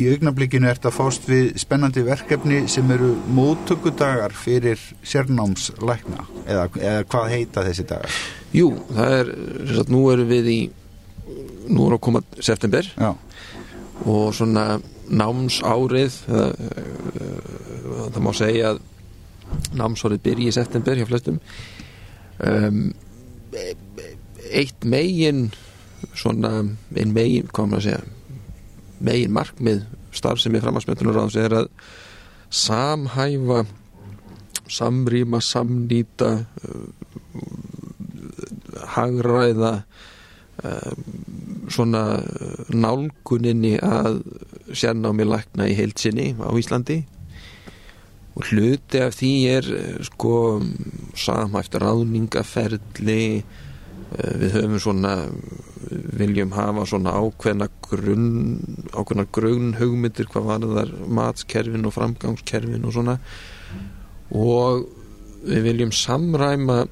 í 0.00 0.06
augnablikinu 0.12 0.68
ert 0.68 0.84
að 0.84 0.96
fást 0.98 1.28
við 1.28 1.54
spennandi 1.60 2.02
verkefni 2.04 2.64
sem 2.68 2.90
eru 2.90 3.14
móttökudagar 3.36 4.34
fyrir 4.36 4.80
sérnámslækna 5.06 6.26
eða, 6.46 6.68
eða 6.80 7.04
hvað 7.08 7.30
heita 7.32 7.64
þessi 7.68 7.86
dagar? 7.88 8.18
Jú, 8.54 8.70
það 8.92 9.18
er, 9.20 9.30
nú 9.88 10.02
eru 10.12 10.26
við 10.28 10.50
í 10.52 10.58
nú 11.24 11.86
er 11.86 11.96
að 11.96 12.02
koma 12.04 12.22
september 12.40 12.88
Já. 12.96 13.14
og 14.04 14.34
svona 14.36 14.80
námsárið 15.08 16.18
það, 16.24 16.50
það 18.14 18.20
má 18.24 18.32
segja 18.36 18.72
að 18.74 18.82
námsárið 19.78 20.24
byrji 20.24 20.50
í 20.50 20.56
september 20.56 20.98
hjá 20.98 21.06
flestum 21.08 21.38
um, 22.44 22.80
eitt 24.54 24.84
megin 24.88 25.48
svona 26.14 26.56
einn 26.94 27.14
megin, 27.14 27.48
hvað 27.52 27.70
maður 27.70 27.80
að 27.80 27.86
segja 27.88 28.02
megin 29.04 29.36
markmið 29.36 29.84
starf 30.14 30.40
sem 30.40 30.54
er 30.54 30.64
framhansmyndunar 30.64 31.20
á 31.20 31.26
þessu 31.26 31.44
er 31.44 31.56
að 31.62 31.70
samhæfa 32.54 33.64
samrýma, 34.70 35.40
samnýta 35.44 36.30
uh, 36.64 36.88
hagræða 38.94 39.74
svona 41.72 42.04
nálguninni 42.72 43.76
að 43.82 44.22
sérnámi 44.74 45.26
lækna 45.28 45.68
í 45.70 45.76
heilsinni 45.78 46.32
á 46.40 46.50
Íslandi. 46.56 47.02
Og 48.34 48.48
hluti 48.50 48.98
af 48.98 49.14
því 49.14 49.32
er 49.52 49.68
sko 50.08 50.36
samhæft 51.18 51.76
ráðningaferli 51.78 53.20
eh, 53.38 54.32
við 54.40 54.56
höfum 54.56 54.80
svona 54.82 55.14
viljum 56.18 56.54
hafa 56.56 56.86
svona 56.88 57.14
ákveðna 57.14 57.68
grunn 57.84 58.58
ákveðna 58.90 59.26
grunn 59.30 59.72
hugmyndir 59.78 60.26
hvað 60.32 60.50
var 60.50 60.66
þar 60.74 60.92
matskerfin 61.20 61.86
og 61.86 61.94
framgangskerfin 61.94 62.88
og 62.88 62.96
svona. 62.96 63.18
Og 64.34 64.88
við 65.44 65.66
viljum 65.68 65.94
samræma 65.94 66.84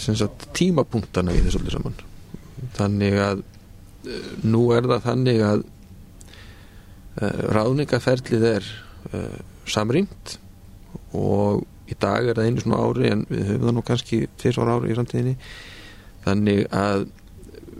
sagt, 0.00 0.48
tímapunktana 0.56 1.36
í 1.36 1.42
þessu 1.44 1.60
allir 1.60 1.76
saman 1.76 2.09
þannig 2.76 3.18
að 3.24 3.42
nú 4.48 4.62
er 4.74 4.88
það 4.88 5.04
þannig 5.06 5.42
að 5.44 5.64
uh, 7.20 7.40
ráðningaferlið 7.56 8.46
er 8.54 8.70
uh, 9.12 9.38
samrýmt 9.68 10.36
og 11.16 11.64
í 11.90 11.96
dag 12.00 12.28
er 12.30 12.38
það 12.38 12.48
einu 12.48 12.64
svona 12.64 12.82
ári 12.86 13.10
en 13.10 13.24
við 13.30 13.48
höfum 13.50 13.66
það 13.66 13.76
nú 13.76 13.86
kannski 13.86 14.20
fyrst 14.40 14.62
ára 14.62 14.78
ári 14.78 14.92
í 14.92 14.98
samtíðinni 14.98 15.36
þannig 16.24 16.66
að 16.76 17.08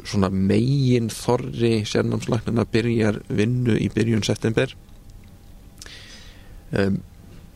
svona 0.09 0.31
megin 0.33 1.11
þorri 1.13 1.85
sérnámslæknarna 1.89 2.65
byrjar 2.73 3.21
vinnu 3.29 3.77
í 3.77 3.91
byrjun 3.93 4.25
september. 4.27 4.73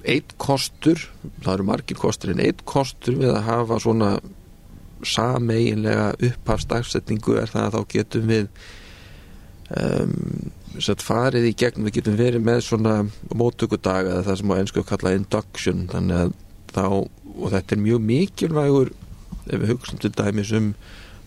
Eitt 0.04 0.34
kostur 0.36 1.00
það 1.40 1.52
eru 1.54 1.66
margir 1.70 1.98
kostur 1.98 2.34
en 2.34 2.42
eitt 2.44 2.64
kostur 2.68 3.16
við 3.22 3.32
að 3.32 3.46
hafa 3.48 3.80
svona 3.82 4.10
sameiginlega 5.08 6.08
upphafsdagsetningu 6.30 7.38
er 7.40 7.52
það 7.52 7.66
að 7.66 7.76
þá 7.76 7.94
getum 7.94 8.28
við 8.30 8.48
um, 9.78 10.16
farið 11.04 11.48
í 11.48 11.54
gegn, 11.58 11.86
við 11.86 12.00
getum 12.00 12.18
verið 12.18 12.44
með 12.44 12.64
svona 12.66 12.96
mótökudaga 13.34 14.16
eða 14.16 14.26
það 14.28 14.40
sem 14.40 14.52
á 14.52 14.60
ennsku 14.60 14.84
kalla 14.88 15.14
induction 15.14 15.86
þannig 15.92 16.20
að 16.24 16.34
þá, 16.74 16.84
og 17.34 17.48
þetta 17.54 17.76
er 17.76 17.84
mjög 17.84 18.04
mikilvægur 18.10 18.92
ef 19.44 19.60
við 19.60 19.70
hugsaum 19.74 20.00
til 20.02 20.12
dæmis 20.16 20.52
um 20.56 20.72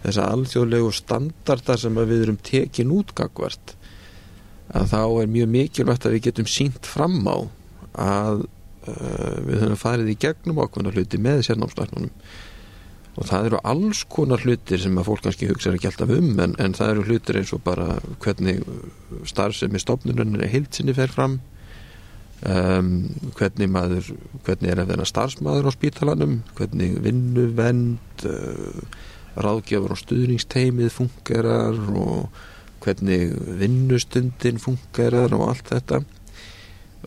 þessa 0.04 0.28
alþjóðlegu 0.34 0.92
standardar 0.96 1.80
sem 1.82 1.98
við 1.98 2.26
erum 2.26 2.40
tekin 2.44 2.94
útgagvart 2.94 3.76
að 4.76 4.92
þá 4.92 5.02
er 5.22 5.32
mjög 5.32 5.50
mikilvægt 5.54 6.06
að 6.06 6.18
við 6.18 6.26
getum 6.28 6.50
sínt 6.52 6.88
fram 6.88 7.22
á 7.24 7.38
að 7.98 8.44
uh, 8.44 9.38
við 9.48 9.64
höfum 9.64 9.80
farið 9.80 10.12
í 10.12 10.20
gegnum 10.22 10.62
ákveðna 10.62 10.94
hluti 10.96 11.22
með 11.22 11.46
sérnámslæknunum 11.48 12.12
og 13.18 13.26
það 13.26 13.50
eru 13.50 13.60
alls 13.66 14.04
konar 14.14 14.44
hlutir 14.46 14.82
sem 14.82 14.98
að 14.98 15.10
fólk 15.10 15.26
kannski 15.26 15.50
hugsa 15.50 15.74
ekki 15.74 15.90
alltaf 15.90 16.14
um 16.14 16.32
en, 16.44 16.56
en 16.62 16.78
það 16.78 16.94
eru 16.94 17.06
hlutir 17.10 17.42
eins 17.42 17.54
og 17.56 17.64
bara 17.66 17.98
hvernig 18.24 18.62
starfsemi 19.28 19.82
stofnunum 19.82 20.38
er 20.38 20.52
heilsinni 20.54 20.96
fer 20.98 21.14
fram 21.14 21.40
um, 22.46 22.92
hvernig 23.40 23.72
maður 23.74 24.14
hvernig 24.46 24.74
er 24.74 24.84
að 24.84 24.94
vera 24.94 25.10
starfsmaður 25.10 25.70
á 25.70 25.72
spítalanum 25.74 26.40
hvernig 26.60 27.00
vinnuvend 27.06 28.28
uh, 28.30 28.84
ráðgjafur 29.38 29.94
og 29.94 30.02
stuðningsteimið 30.02 30.94
fungerar 30.94 31.78
og 31.98 32.30
hvernig 32.84 33.34
vinnustundin 33.60 34.62
fungerar 34.62 35.34
og 35.36 35.50
allt 35.52 35.72
þetta. 35.74 36.02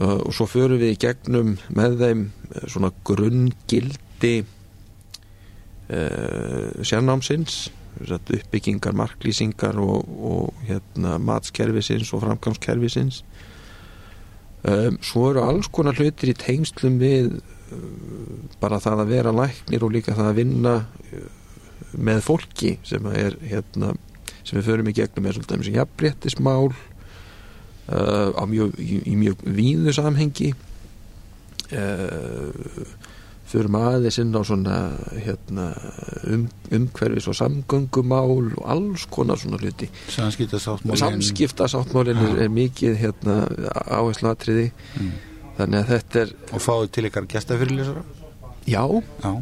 Uh, 0.00 0.18
og 0.22 0.32
svo 0.34 0.46
förum 0.48 0.80
við 0.80 0.94
í 0.94 1.00
gegnum 1.02 1.56
með 1.74 1.98
þeim 2.00 2.24
uh, 2.30 2.64
svona 2.70 2.92
grunngildi 3.06 4.34
uh, 4.44 4.56
sérnámsins 5.90 7.64
satt, 8.06 8.30
uppbyggingar, 8.34 8.94
marklýsingar 8.96 9.78
og, 9.80 10.06
og 10.06 10.66
hérna, 10.68 11.16
matskerfisins 11.22 12.12
og 12.14 12.24
framgangskerfisins. 12.24 13.22
Um, 14.60 14.98
svo 15.04 15.30
eru 15.30 15.42
alls 15.44 15.70
konar 15.72 15.96
hlutir 15.96 16.34
í 16.34 16.36
tengslum 16.36 16.98
við 17.00 17.38
um, 17.72 18.46
bara 18.60 18.80
það 18.82 19.04
að 19.04 19.12
vera 19.14 19.32
læknir 19.32 19.86
og 19.86 19.94
líka 19.94 20.16
það 20.16 20.28
að 20.28 20.40
vinna 20.42 20.74
með 21.96 22.20
fólki 22.26 22.74
sem 22.86 23.06
er 23.08 23.38
hérna, 23.40 23.94
sem 24.44 24.58
við 24.60 24.68
förum 24.68 24.90
í 24.90 24.96
gegnum. 24.96 25.26
Með 25.26 25.38
svolítið 25.38 25.68
sem 25.68 25.78
jafnbrettismál 25.78 26.68
uh, 26.70 28.42
mjög, 28.50 28.76
í, 28.80 29.00
í 29.10 29.16
mjög 29.20 29.46
víðu 29.60 29.96
samhengi. 29.96 30.52
Uh, 31.70 32.52
förum 33.50 33.78
aðeins 33.78 34.18
inn 34.22 34.36
á 34.36 34.42
svona 34.46 34.76
hérna, 35.14 35.70
um, 36.30 36.46
umhverfis 36.74 37.28
og 37.30 37.38
samgöngumál 37.38 38.52
og 38.54 38.62
alls 38.74 39.06
konar 39.10 39.40
svona 39.40 39.58
hluti. 39.60 39.90
Samskiptasáttmálin 40.10 41.02
Samskiptasáttmálin 41.02 42.22
er, 42.26 42.44
er 42.46 42.54
mikið 42.54 43.00
hérna, 43.00 43.40
áherslu 43.86 44.30
atriði 44.30 44.68
mm. 44.70 45.10
þannig 45.58 45.82
að 45.82 45.90
þetta 45.94 46.22
er 46.24 46.36
Og 46.50 46.64
fáðu 46.64 46.92
til 46.94 47.08
ykkar 47.10 47.28
gestafyrirlesara? 47.34 48.06
Já, 48.70 48.84
Já, 49.24 49.32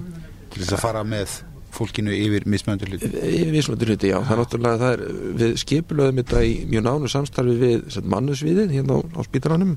til 0.54 0.62
þess 0.62 0.78
að 0.78 0.84
fara 0.86 1.04
með 1.06 1.38
fólkinu 1.78 2.14
yfir 2.16 2.46
mismöndur 2.48 2.90
hluti. 2.90 3.10
Yfir 3.12 3.52
mismunandi 3.52 3.88
hluti, 3.90 4.10
já, 4.12 4.18
það 4.24 4.34
er 4.34 4.40
náttúrulega 4.42 4.80
það 4.82 4.94
er, 4.94 5.02
við 5.42 5.56
skipulöðum 5.62 6.20
þetta 6.22 6.44
í 6.48 6.54
mjög 6.70 6.84
nánu 6.86 7.10
samstarfi 7.12 7.56
við 7.60 7.98
mannusviðið 8.14 8.76
hérna 8.78 8.98
á, 8.98 9.00
á 9.04 9.20
spítaranum 9.26 9.74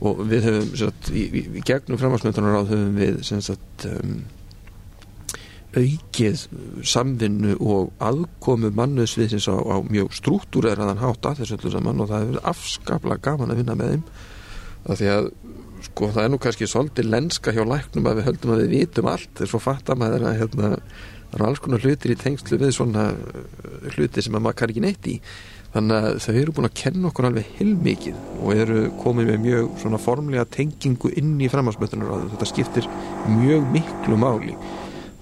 og 0.00 0.20
við 0.30 0.46
höfum 0.48 0.76
sagt, 0.80 1.10
í, 1.12 1.26
í, 1.28 1.62
gegnum 1.66 2.00
framhansmyndunar 2.00 2.62
höfum 2.70 2.94
við 2.96 3.18
sagt, 3.28 3.86
um, 3.90 4.20
aukið 5.76 6.46
samvinnu 6.88 7.54
og 7.62 7.92
aðkomu 8.02 8.72
mannusviðsins 8.74 9.46
á, 9.52 9.54
á 9.54 9.76
mjög 9.86 10.14
struktúreraðan 10.18 11.02
hátt 11.02 11.28
að 11.28 11.42
þessu 11.42 11.58
öllu 11.58 11.74
saman. 11.74 12.02
Og 12.02 12.10
það 12.10 12.24
hefur 12.24 12.48
afskaplega 12.50 13.24
gaman 13.28 13.54
að 13.54 13.62
vinna 13.62 13.76
með 13.78 13.94
þeim. 13.94 14.02
Af 14.80 14.98
því 14.98 15.12
að 15.14 15.30
sko 15.86 16.10
það 16.10 16.24
er 16.24 16.32
nú 16.32 16.40
kannski 16.42 16.68
svolítið 16.68 17.12
lenska 17.12 17.54
hjá 17.54 17.62
læknum 17.68 18.08
að 18.10 18.18
við 18.18 18.28
höldum 18.30 18.54
að 18.56 18.64
við 18.64 18.74
vitum 18.74 19.12
allt. 19.12 19.30
Þess 19.38 19.56
að 19.60 19.66
fatta 19.68 19.96
maður 20.00 20.26
að 20.30 20.40
hérna, 20.40 20.72
það 21.30 21.38
eru 21.38 21.48
alls 21.50 21.62
konar 21.64 21.86
hlutir 21.86 22.14
í 22.16 22.20
tengslu 22.24 22.60
við 22.60 22.74
svona 22.76 23.06
hluti 23.94 24.24
sem 24.24 24.36
maður 24.36 24.58
kann 24.60 24.74
ekki 24.74 24.84
neitt 24.88 25.10
í 25.12 25.20
þannig 25.74 25.96
að 25.96 26.16
þau 26.24 26.34
eru 26.40 26.54
búin 26.56 26.66
að 26.66 26.78
kenna 26.80 27.10
okkur 27.10 27.28
alveg 27.28 27.50
heilmikið 27.58 28.16
og 28.40 28.52
eru 28.56 28.80
komið 29.02 29.30
með 29.30 29.44
mjög 29.44 29.68
svona 29.82 30.00
formlega 30.02 30.46
tengingu 30.56 31.12
inn 31.20 31.36
í 31.38 31.50
framhansmötunar 31.52 32.10
og 32.16 32.24
þetta 32.32 32.48
skiptir 32.50 32.88
mjög 33.30 33.68
miklu 33.74 34.18
máli. 34.18 34.56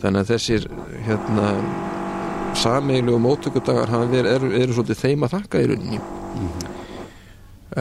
Þannig 0.01 0.22
að 0.22 0.32
þessir 0.32 0.68
hérna 1.05 1.51
sameilu 2.59 3.16
og 3.18 3.22
mótökudagar 3.26 3.92
eru, 4.16 4.53
eru, 4.57 4.72
svolítið 4.72 5.03
þeim 5.03 5.26
að 5.26 5.34
þakka 5.36 5.61
í 5.61 5.68
rauninni. 5.68 5.99
Mm 5.99 6.49
-hmm. 6.49 6.72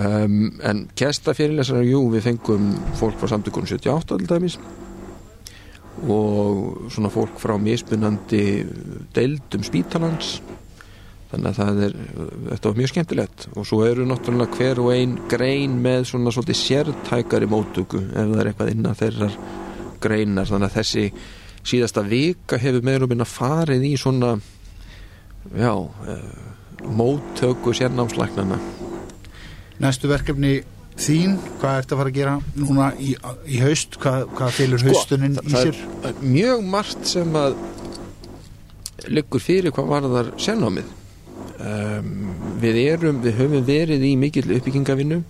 um, 0.02 0.60
en 0.64 0.84
kestafyrirlesarar, 0.96 1.88
jú, 1.88 2.04
við 2.12 2.28
fengum 2.28 2.74
fólk 3.00 3.16
frá 3.22 3.32
samtökunum 3.32 3.68
78 3.68 4.18
til 4.18 4.28
dæmis 4.28 4.60
og 6.06 6.92
svona 6.94 7.10
fólk 7.10 7.40
frá 7.42 7.58
mismunandi 7.58 8.66
deildum 9.16 9.64
spítalans 9.64 10.42
þannig 11.32 11.50
að 11.50 11.58
það 11.58 11.82
er, 11.88 11.96
þetta 12.50 12.70
var 12.70 12.78
mjög 12.82 12.92
skemmtilegt. 12.94 13.48
Og 13.56 13.68
svo 13.68 13.82
eru 13.88 14.06
náttúrulega 14.08 14.60
hver 14.60 14.82
og 14.84 14.92
ein 14.96 15.18
grein 15.32 15.80
með 15.84 16.06
svona 16.12 16.34
svolítið 16.36 16.60
sértækari 16.62 17.50
mótöku 17.52 18.04
ef 18.06 18.22
það 18.22 18.40
er 18.42 18.52
eitthvað 18.52 18.72
innan 18.74 19.00
þeirrar 19.02 19.38
greinar, 20.04 20.48
þannig 20.48 20.70
að 20.70 20.78
þessi 20.78 21.06
síðasta 21.68 22.04
vika 22.08 22.60
hefur 22.62 22.86
meður 22.86 23.08
og 23.08 23.14
minna 23.14 23.28
farið 23.28 23.86
í 23.90 23.94
svona 24.00 24.36
já, 25.58 25.74
uh, 25.74 26.18
móttöku 26.88 27.74
sérnámslæknana 27.76 28.60
Næstu 29.82 30.10
verkefni 30.10 30.62
þín, 30.98 31.36
hvað 31.62 31.82
ert 31.82 31.92
að 31.92 32.00
fara 32.00 32.12
að 32.12 32.16
gera 32.16 32.36
núna 32.58 32.88
í, 32.98 33.12
í 33.46 33.60
haust, 33.62 34.00
hvað, 34.02 34.24
hvað 34.38 34.56
fylgur 34.58 34.82
sko, 34.82 34.94
haustuninn 34.96 35.36
í 35.44 35.52
sér? 35.54 35.82
Það 36.02 36.08
er 36.10 36.32
mjög 36.38 36.64
margt 36.78 37.10
sem 37.10 37.36
að 37.38 37.60
liggur 39.14 39.44
fyrir 39.44 39.76
hvað 39.76 39.92
var 39.92 40.08
þar 40.16 40.32
sérnámið 40.42 40.96
um, 41.60 42.10
við 42.62 42.82
erum, 42.86 43.22
við 43.26 43.40
höfum 43.42 43.68
verið 43.68 44.06
í 44.08 44.16
mikill 44.20 44.48
uppbyggingavinnu 44.58 45.22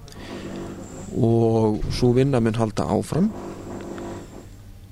og 1.17 1.85
svo 1.93 2.13
vinna 2.17 2.41
mun 2.43 2.57
halda 2.57 2.87
áfram. 2.93 3.29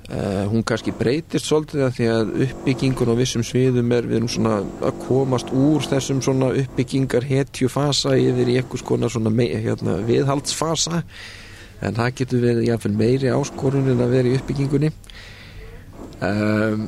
Uh, 0.05 0.45
hún 0.51 0.61
kannski 0.61 0.93
breytist 0.93 1.47
svolítið 1.49 1.81
að 1.81 1.95
því 1.97 2.07
að 2.13 2.33
uppbyggingun 2.45 3.09
á 3.09 3.15
vissum 3.17 3.45
sviðum 3.45 3.93
er 3.95 4.05
við 4.05 4.19
erum 4.19 4.29
svona 4.29 4.59
að 4.85 4.99
komast 5.07 5.49
úr 5.49 5.81
þessum 5.81 6.19
svona 6.21 6.51
uppbyggingar 6.61 7.25
hetjufasa 7.25 8.13
yfir 8.21 8.51
í 8.53 8.59
eitthvað 8.59 8.83
skona 8.83 9.09
svona 9.09 9.33
mei, 9.33 9.47
hérna, 9.65 9.97
viðhaldsfasa. 10.05 11.01
En 11.81 11.97
það 11.97 12.13
getur 12.21 12.45
verið 12.45 12.69
jáfnveil 12.69 12.99
meiri 13.01 13.33
áskorun 13.33 13.89
en 13.91 14.05
að 14.05 14.13
vera 14.13 14.29
í 14.29 14.37
uppbyggingunni. 14.37 14.93
Um, 16.21 16.85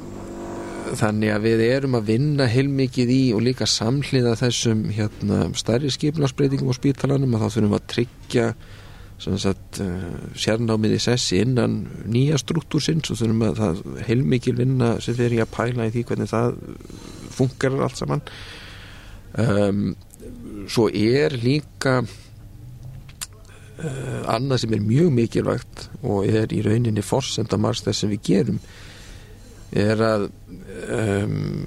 þannig 0.95 1.31
að 1.33 1.45
við 1.45 1.59
erum 1.67 1.95
að 1.97 2.09
vinna 2.11 2.45
heilmikið 2.49 3.09
í 3.13 3.33
og 3.35 3.41
líka 3.45 3.65
samhliða 3.69 4.33
þessum 4.39 4.81
hérna, 4.95 5.37
stærri 5.57 5.89
skipnarsbreytingum 5.93 6.71
á 6.71 6.75
spítalanum 6.77 7.35
að 7.35 7.41
þá 7.43 7.47
þurfum 7.55 7.73
við 7.73 7.79
að 7.79 7.89
tryggja 7.93 8.47
sagt, 9.17 9.79
uh, 9.81 9.85
sérnámið 10.37 10.93
í 10.97 10.99
sessi 11.01 11.35
innan 11.41 11.73
nýja 12.05 12.37
struktúrsins 12.41 13.11
og 13.11 13.17
þurfum 13.19 13.43
að 13.47 13.55
það 13.61 13.75
heilmikið 14.07 14.55
vinna 14.61 14.89
sem 15.01 15.15
fyrir 15.17 15.41
að 15.43 15.53
pæla 15.55 15.87
í 15.87 15.91
því 15.95 16.01
hvernig 16.11 16.29
það 16.31 16.47
funkar 17.33 17.71
allt 17.81 17.97
saman. 17.97 18.23
Um, 19.37 19.95
svo 20.69 20.85
er 20.89 21.31
líka 21.41 21.93
uh, 22.05 22.09
annað 24.29 24.57
sem 24.63 24.73
er 24.77 24.83
mjög 24.85 25.09
mikilvægt 25.17 25.77
og 26.03 26.19
er 26.29 26.47
í 26.53 26.61
rauninni 26.65 27.03
forsendamars 27.05 27.81
þess 27.85 27.99
sem 28.03 28.11
við 28.13 28.21
gerum 28.31 28.59
er 29.75 29.99
að 30.03 30.27
um, 30.95 31.65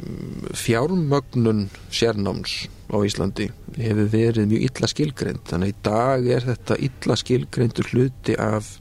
fjármögnun 0.57 1.66
sérnáms 1.92 2.68
á 2.90 2.96
Íslandi 3.05 3.51
hefur 3.76 4.09
verið 4.11 4.48
mjög 4.51 4.66
illa 4.66 4.88
skilgreynd 4.90 5.42
þannig 5.51 5.68
að 5.68 5.74
í 5.74 5.82
dag 5.86 6.30
er 6.36 6.46
þetta 6.48 6.78
illa 6.88 7.16
skilgreyndur 7.20 7.90
hluti 7.92 8.36
af 8.40 8.78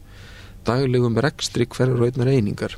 daglegum 0.68 1.20
rekstri 1.20 1.68
hverjur 1.70 2.04
og 2.04 2.10
einnar 2.10 2.32
einingar. 2.32 2.76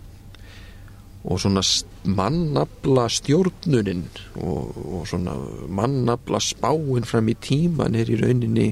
Og 1.21 1.37
svona 1.37 1.61
mannabla 2.09 3.05
stjórnunin 3.13 4.07
og, 4.41 4.77
og 4.81 5.03
svona 5.09 5.35
mannabla 5.69 6.41
spáin 6.41 7.05
fram 7.05 7.29
í 7.29 7.37
tíman 7.37 7.97
er 7.97 8.09
í 8.09 8.17
rauninni 8.17 8.71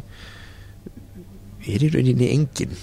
er 1.69 1.85
í 1.85 1.91
rauninni 1.93 2.31
enginn 2.33 2.73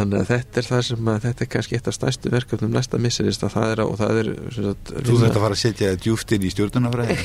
þannig 0.00 0.22
að 0.22 0.30
þetta 0.30 0.60
er 0.60 0.66
það 0.66 0.82
sem 0.88 1.10
að 1.12 1.20
þetta 1.26 1.44
er 1.44 1.50
kannski 1.54 1.76
eitt 1.76 1.90
af 1.90 1.96
stærstu 1.96 2.32
verkefnum 2.32 2.72
næsta 2.74 3.00
misserist 3.02 3.44
að 3.46 3.54
það 3.56 3.74
er 3.74 3.82
og 3.84 3.94
það 4.00 4.20
er 4.22 4.30
sagt, 4.56 4.92
Þú 4.96 5.16
þurft 5.20 5.36
að 5.36 5.44
fara 5.44 5.56
að 5.56 5.62
setja 5.62 5.92
djúft 6.00 6.34
inn 6.36 6.46
í 6.46 6.52
stjórnunafræði 6.54 7.16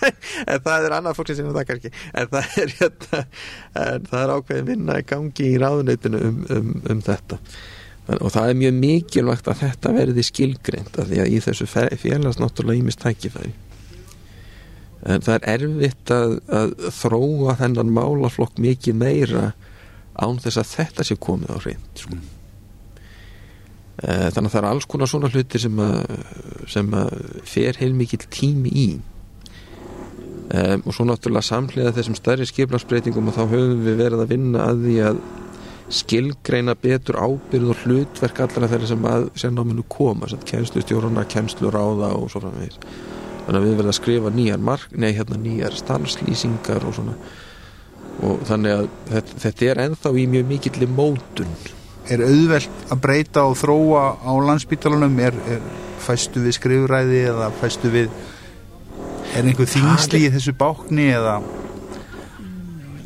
en 0.52 0.64
það 0.66 0.88
er 0.88 0.96
annað 0.98 1.18
fólk 1.18 1.32
sem 1.32 1.50
það 1.54 1.68
kannski. 1.70 1.92
En 2.12 2.30
það 2.32 2.60
er, 2.62 2.74
hérna, 2.80 3.22
en 3.82 4.08
það 4.10 4.22
er 4.22 4.34
ákveðin 4.36 4.70
vinna 4.70 5.00
í 5.00 5.06
gangi 5.12 5.50
í 5.50 5.58
ráðuneytinu 5.62 6.22
um, 6.28 6.40
um, 6.56 6.72
um 6.94 7.04
þetta. 7.06 7.40
Og 8.20 8.30
það 8.30 8.50
er 8.50 8.58
mjög 8.60 8.74
mikilvægt 8.80 9.48
að 9.50 9.62
þetta 9.64 9.94
verði 9.96 10.24
skilgreint 10.26 10.98
að 11.00 11.12
því 11.12 11.22
að 11.24 11.32
í 11.32 11.38
þessu 11.42 11.66
félags 11.70 12.38
náttúrulega 12.38 12.82
ímist 12.82 13.02
tækifæri. 13.02 13.54
En 15.06 15.22
það 15.22 15.36
er 15.36 15.48
erfitt 15.54 16.12
að, 16.14 16.36
að 16.50 16.74
þróa 16.96 17.56
þennan 17.60 17.94
málaflokk 17.94 18.60
mikið 18.62 18.98
meira 18.98 19.48
án 20.22 20.40
þess 20.42 20.60
að 20.62 20.72
þetta 20.72 21.06
sé 21.06 21.18
komið 21.20 21.52
á 21.52 21.58
reynd 21.64 22.02
sko. 22.02 22.14
mm. 22.16 22.24
þannig 24.06 24.48
að 24.48 24.54
það 24.54 24.60
er 24.62 24.70
alls 24.70 24.88
konar 24.90 25.10
svona 25.12 25.32
hluti 25.32 25.60
sem 25.60 25.82
að, 25.82 26.16
sem 26.72 26.96
að 26.96 27.14
fer 27.48 27.80
heilmikið 27.80 28.28
tími 28.32 28.72
í 28.72 28.86
um, 30.52 30.84
og 30.84 30.92
svo 30.94 31.08
náttúrulega 31.08 31.50
samhliða 31.50 31.94
þessum 31.96 32.18
stærri 32.18 32.46
skiplagsbreytingum 32.48 33.30
og 33.30 33.36
þá 33.38 33.44
höfum 33.44 33.82
við 33.86 34.00
verið 34.04 34.24
að 34.24 34.32
vinna 34.34 34.70
að 34.70 34.86
því 34.86 34.96
að 35.10 35.20
skilgreina 35.96 36.74
betur 36.82 37.18
ábyrð 37.20 37.70
og 37.70 37.82
hlutverk 37.84 38.40
allra 38.42 38.70
þeirra 38.70 38.88
sem 38.90 39.04
að 39.06 39.28
sérnáminu 39.38 39.84
koma 39.88 40.26
kemslustjóruna, 40.26 41.26
kemsluráða 41.30 42.10
og 42.18 42.30
svo 42.32 42.42
framvegis 42.42 42.80
þannig 43.46 43.60
að 43.60 43.66
við 43.66 43.76
verðum 43.78 43.92
að 43.92 43.98
skrifa 44.00 44.32
nýjar 44.34 44.62
mark, 44.66 44.94
nei 44.98 45.12
hérna 45.14 45.38
nýjar 45.38 45.76
starfslýsingar 45.78 46.86
og 46.88 46.96
svona 46.96 47.14
og 48.24 48.44
þannig 48.48 48.76
að 48.76 48.86
þetta, 49.10 49.40
þetta 49.42 49.66
er 49.70 49.82
enþá 49.86 50.12
í 50.16 50.28
mjög 50.32 50.46
mikill 50.52 50.88
mótun. 50.88 51.58
Er 52.06 52.22
auðvelt 52.22 52.86
að 52.94 53.02
breyta 53.02 53.44
og 53.50 53.56
þróa 53.58 54.04
á 54.22 54.32
landsbítalunum 54.46 55.18
er, 55.26 55.36
er 55.50 55.64
fæstu 56.06 56.44
við 56.44 56.56
skrifræði 56.60 57.22
eða 57.32 57.50
fæstu 57.60 57.90
við 57.92 58.10
er 59.36 59.48
einhver 59.48 59.68
þingsli 59.68 60.22
í 60.26 60.32
þessu 60.34 60.54
bákni 60.56 61.10
eða? 61.16 61.40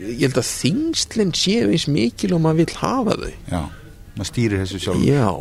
Ég 0.00 0.26
held 0.26 0.40
að 0.40 0.50
þingslinn 0.50 1.32
séu 1.36 1.70
eins 1.70 1.86
mikil 1.90 2.34
og 2.36 2.44
maður 2.44 2.62
vil 2.62 2.78
hafa 2.82 3.16
þau. 3.20 3.32
Já, 3.50 3.62
maður 4.16 4.30
stýrir 4.30 4.62
þessu 4.64 4.82
sjálf 4.84 5.06
Já. 5.06 5.32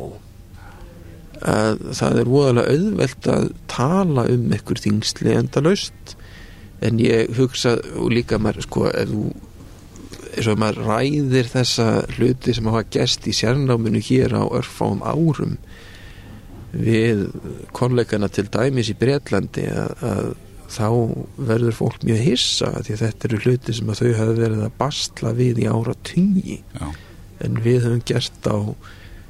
Að 1.39 1.83
það 1.95 2.17
er 2.19 2.31
voðalega 2.33 2.73
auðvelt 2.75 3.29
að 3.31 3.45
tala 3.71 4.25
um 4.31 4.49
einhver 4.55 4.81
þingsli 4.83 5.35
endalaust. 5.35 6.15
En 6.83 6.99
ég 7.03 7.31
hugsa 7.35 7.75
og 7.99 8.11
líka 8.15 8.39
maður 8.39 8.67
sko 8.67 8.87
ef 8.91 9.11
þú 9.11 9.23
eins 10.39 10.47
og 10.47 10.59
maður 10.61 10.85
ræðir 10.87 11.49
þessa 11.51 11.85
hluti 12.15 12.53
sem 12.55 12.67
hafa 12.71 12.85
gest 12.95 13.25
í 13.27 13.33
sérnáminu 13.35 13.99
hér 14.03 14.37
á 14.39 14.43
örfáum 14.47 15.01
árum 15.03 15.57
við 16.71 17.25
kollegana 17.75 18.29
til 18.31 18.45
dæmis 18.53 18.91
í 18.93 18.95
Breitlandi 18.95 19.65
að, 19.67 20.05
að 20.05 20.29
þá 20.69 20.87
verður 21.49 21.75
fólk 21.75 22.05
mjög 22.07 22.23
hissa 22.23 22.71
því 22.85 22.97
þetta 23.01 23.27
eru 23.27 23.41
hluti 23.43 23.75
sem 23.75 23.91
að 23.91 24.01
þau 24.03 24.09
hafa 24.21 24.37
verið 24.37 24.63
að 24.67 24.79
bastla 24.79 25.35
við 25.35 25.61
í 25.65 25.67
ára 25.67 25.97
tungi 26.07 26.59
en 27.43 27.61
við 27.65 27.83
höfum 27.87 28.03
gert 28.07 28.47
á 28.47 28.57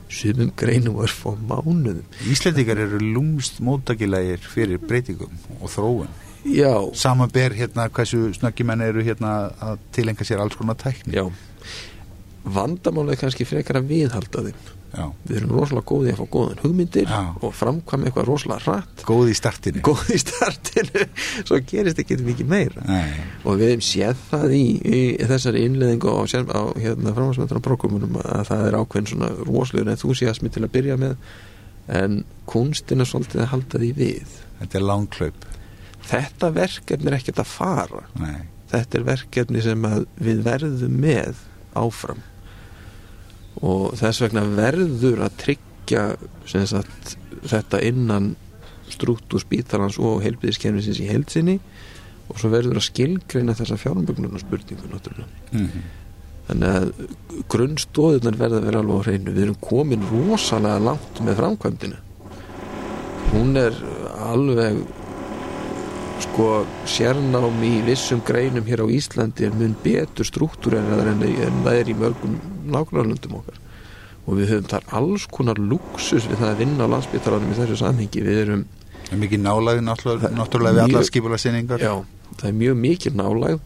sumum 0.10 0.50
greinum 0.58 0.98
örfáum 1.02 1.42
mánuðum. 1.50 2.06
Íslendingar 2.30 2.82
eru 2.82 3.02
lúmst 3.02 3.62
móttakilegir 3.66 4.42
fyrir 4.42 4.82
breytingum 4.82 5.34
og 5.58 5.74
þróun 5.74 6.10
Já. 6.48 6.74
Saman 6.96 7.32
ber 7.34 7.56
hérna 7.58 7.90
hversu 7.92 8.30
snöggimenn 8.38 8.84
eru 8.86 9.04
hérna 9.06 9.52
að 9.60 9.86
tilenga 9.96 10.28
sér 10.28 10.44
alls 10.44 10.58
konar 10.60 10.80
tækni. 10.80 11.16
Já. 11.18 11.28
Vandamálið 12.50 13.18
er 13.18 13.24
kannski 13.24 13.48
frekar 13.48 13.82
að 13.82 13.90
viðhalda 13.92 14.46
þeim. 14.48 14.68
Já. 14.90 15.04
Við 15.28 15.36
erum 15.38 15.52
rosalega 15.54 15.86
góði 15.86 16.14
að 16.14 16.18
fá 16.18 16.30
góðan 16.34 16.62
hugmyndir 16.64 17.12
Já. 17.12 17.20
og 17.46 17.52
framkvæm 17.54 18.06
eitthvað 18.08 18.26
rosalega 18.26 18.72
rætt 18.74 19.04
Góð 19.06 19.30
í 19.30 19.36
startinu. 19.38 19.84
Góð 19.86 20.08
í 20.16 20.18
startinu. 20.24 21.04
Svo 21.48 21.60
gerist 21.70 22.02
ekki 22.02 22.18
mikið 22.26 22.50
meira. 22.50 22.86
Nei. 22.88 23.28
Og 23.44 23.60
við 23.60 23.76
hefum 23.76 23.86
séð 23.86 24.24
það 24.32 24.56
í, 24.58 24.64
í 24.82 25.02
þessari 25.30 25.68
innleðingu 25.68 26.10
á, 26.10 26.18
á 26.26 26.62
hérna, 26.80 27.14
framhansmyndarnar 27.14 27.66
prókumunum 27.70 28.18
að 28.24 28.44
það 28.50 28.66
er 28.66 28.80
ákveðin 28.80 29.12
svona 29.14 29.32
roslegur 29.44 29.94
enthúsiasmi 29.94 30.54
til 30.56 30.66
að 30.66 30.74
byrja 30.80 30.98
með 31.06 31.38
en 32.00 32.20
kunstin 32.50 33.02
er 33.04 33.10
svolítið 33.10 33.46
að 33.46 33.52
halda 33.54 33.84
því 33.84 33.94
við. 33.98 34.36
Þetta 34.60 34.82
er 34.82 34.90
langklaup 34.90 35.49
Þetta 36.10 36.50
verkefni 36.56 37.12
er 37.12 37.20
ekkert 37.20 37.44
að 37.44 37.52
fara. 37.52 38.04
Nei. 38.18 38.42
Þetta 38.70 39.00
er 39.00 39.08
verkefni 39.08 39.64
sem 39.66 39.88
við 40.22 40.44
verðum 40.46 41.00
með 41.02 41.42
áfram. 41.78 42.22
Og 43.66 43.96
þess 44.00 44.24
vegna 44.24 44.46
verður 44.46 45.26
að 45.26 45.40
tryggja 45.44 46.04
sagt, 46.70 47.16
þetta 47.50 47.82
innan 47.86 48.34
struktúr 48.90 49.42
spítalans 49.44 50.00
og 50.02 50.24
heilbíðiskerfisins 50.26 51.02
í 51.04 51.10
heilsinni 51.10 51.58
og 52.30 52.38
svo 52.40 52.52
verður 52.54 52.80
að 52.80 52.88
skilgreina 52.90 53.56
þessa 53.58 53.78
fjármögnuna 53.80 54.42
spurningu 54.42 54.86
mm 54.90 55.66
-hmm. 55.66 55.84
þannig 56.48 56.70
að 56.70 56.92
grunnstóðunar 57.50 58.38
verða 58.38 58.58
að 58.58 58.66
vera 58.66 58.80
alveg 58.80 58.98
á 58.98 59.06
hreinu. 59.06 59.34
Við 59.34 59.44
erum 59.44 59.60
komin 59.62 60.08
rosalega 60.12 60.80
langt 60.80 61.22
með 61.22 61.36
framkvæmdina. 61.42 62.00
Hún 63.34 63.58
er 63.58 63.74
alveg 64.18 64.78
sko 66.26 66.50
sérnám 66.90 67.64
í 67.66 67.80
vissum 67.88 68.22
greinum 68.26 68.68
hér 68.68 68.84
á 68.84 68.88
Íslandi 68.92 69.48
er 69.48 69.56
mun 69.56 69.76
betur 69.84 70.28
struktúreraðar 70.28 71.14
en, 71.14 71.24
það 71.64 71.74
er 71.76 71.92
í 71.92 71.96
mörgum 71.98 72.36
nákvæmlandum 72.74 73.40
okkar. 73.40 73.62
Og 74.28 74.38
við 74.38 74.52
höfum 74.54 74.68
þar 74.70 74.92
alls 75.00 75.26
konar 75.32 75.58
luxus 75.58 76.28
við 76.30 76.42
það 76.42 76.52
að 76.52 76.62
vinna 76.64 76.86
á 76.86 76.92
landsbytalanum 76.94 77.54
í 77.54 77.58
þessu 77.58 77.80
samhengi. 77.80 78.22
Við 78.26 78.42
erum 78.44 78.68
er 79.10 79.20
mikið 79.24 79.42
nálæg 79.42 79.82
náttúrulega 79.86 80.76
við 80.76 80.84
allar 80.86 81.08
skipula 81.08 81.40
sinningar 81.42 81.82
Já, 81.82 81.94
það 82.38 82.48
er 82.52 82.56
mjög 82.60 82.80
mikið 82.84 83.18
nálæg 83.18 83.60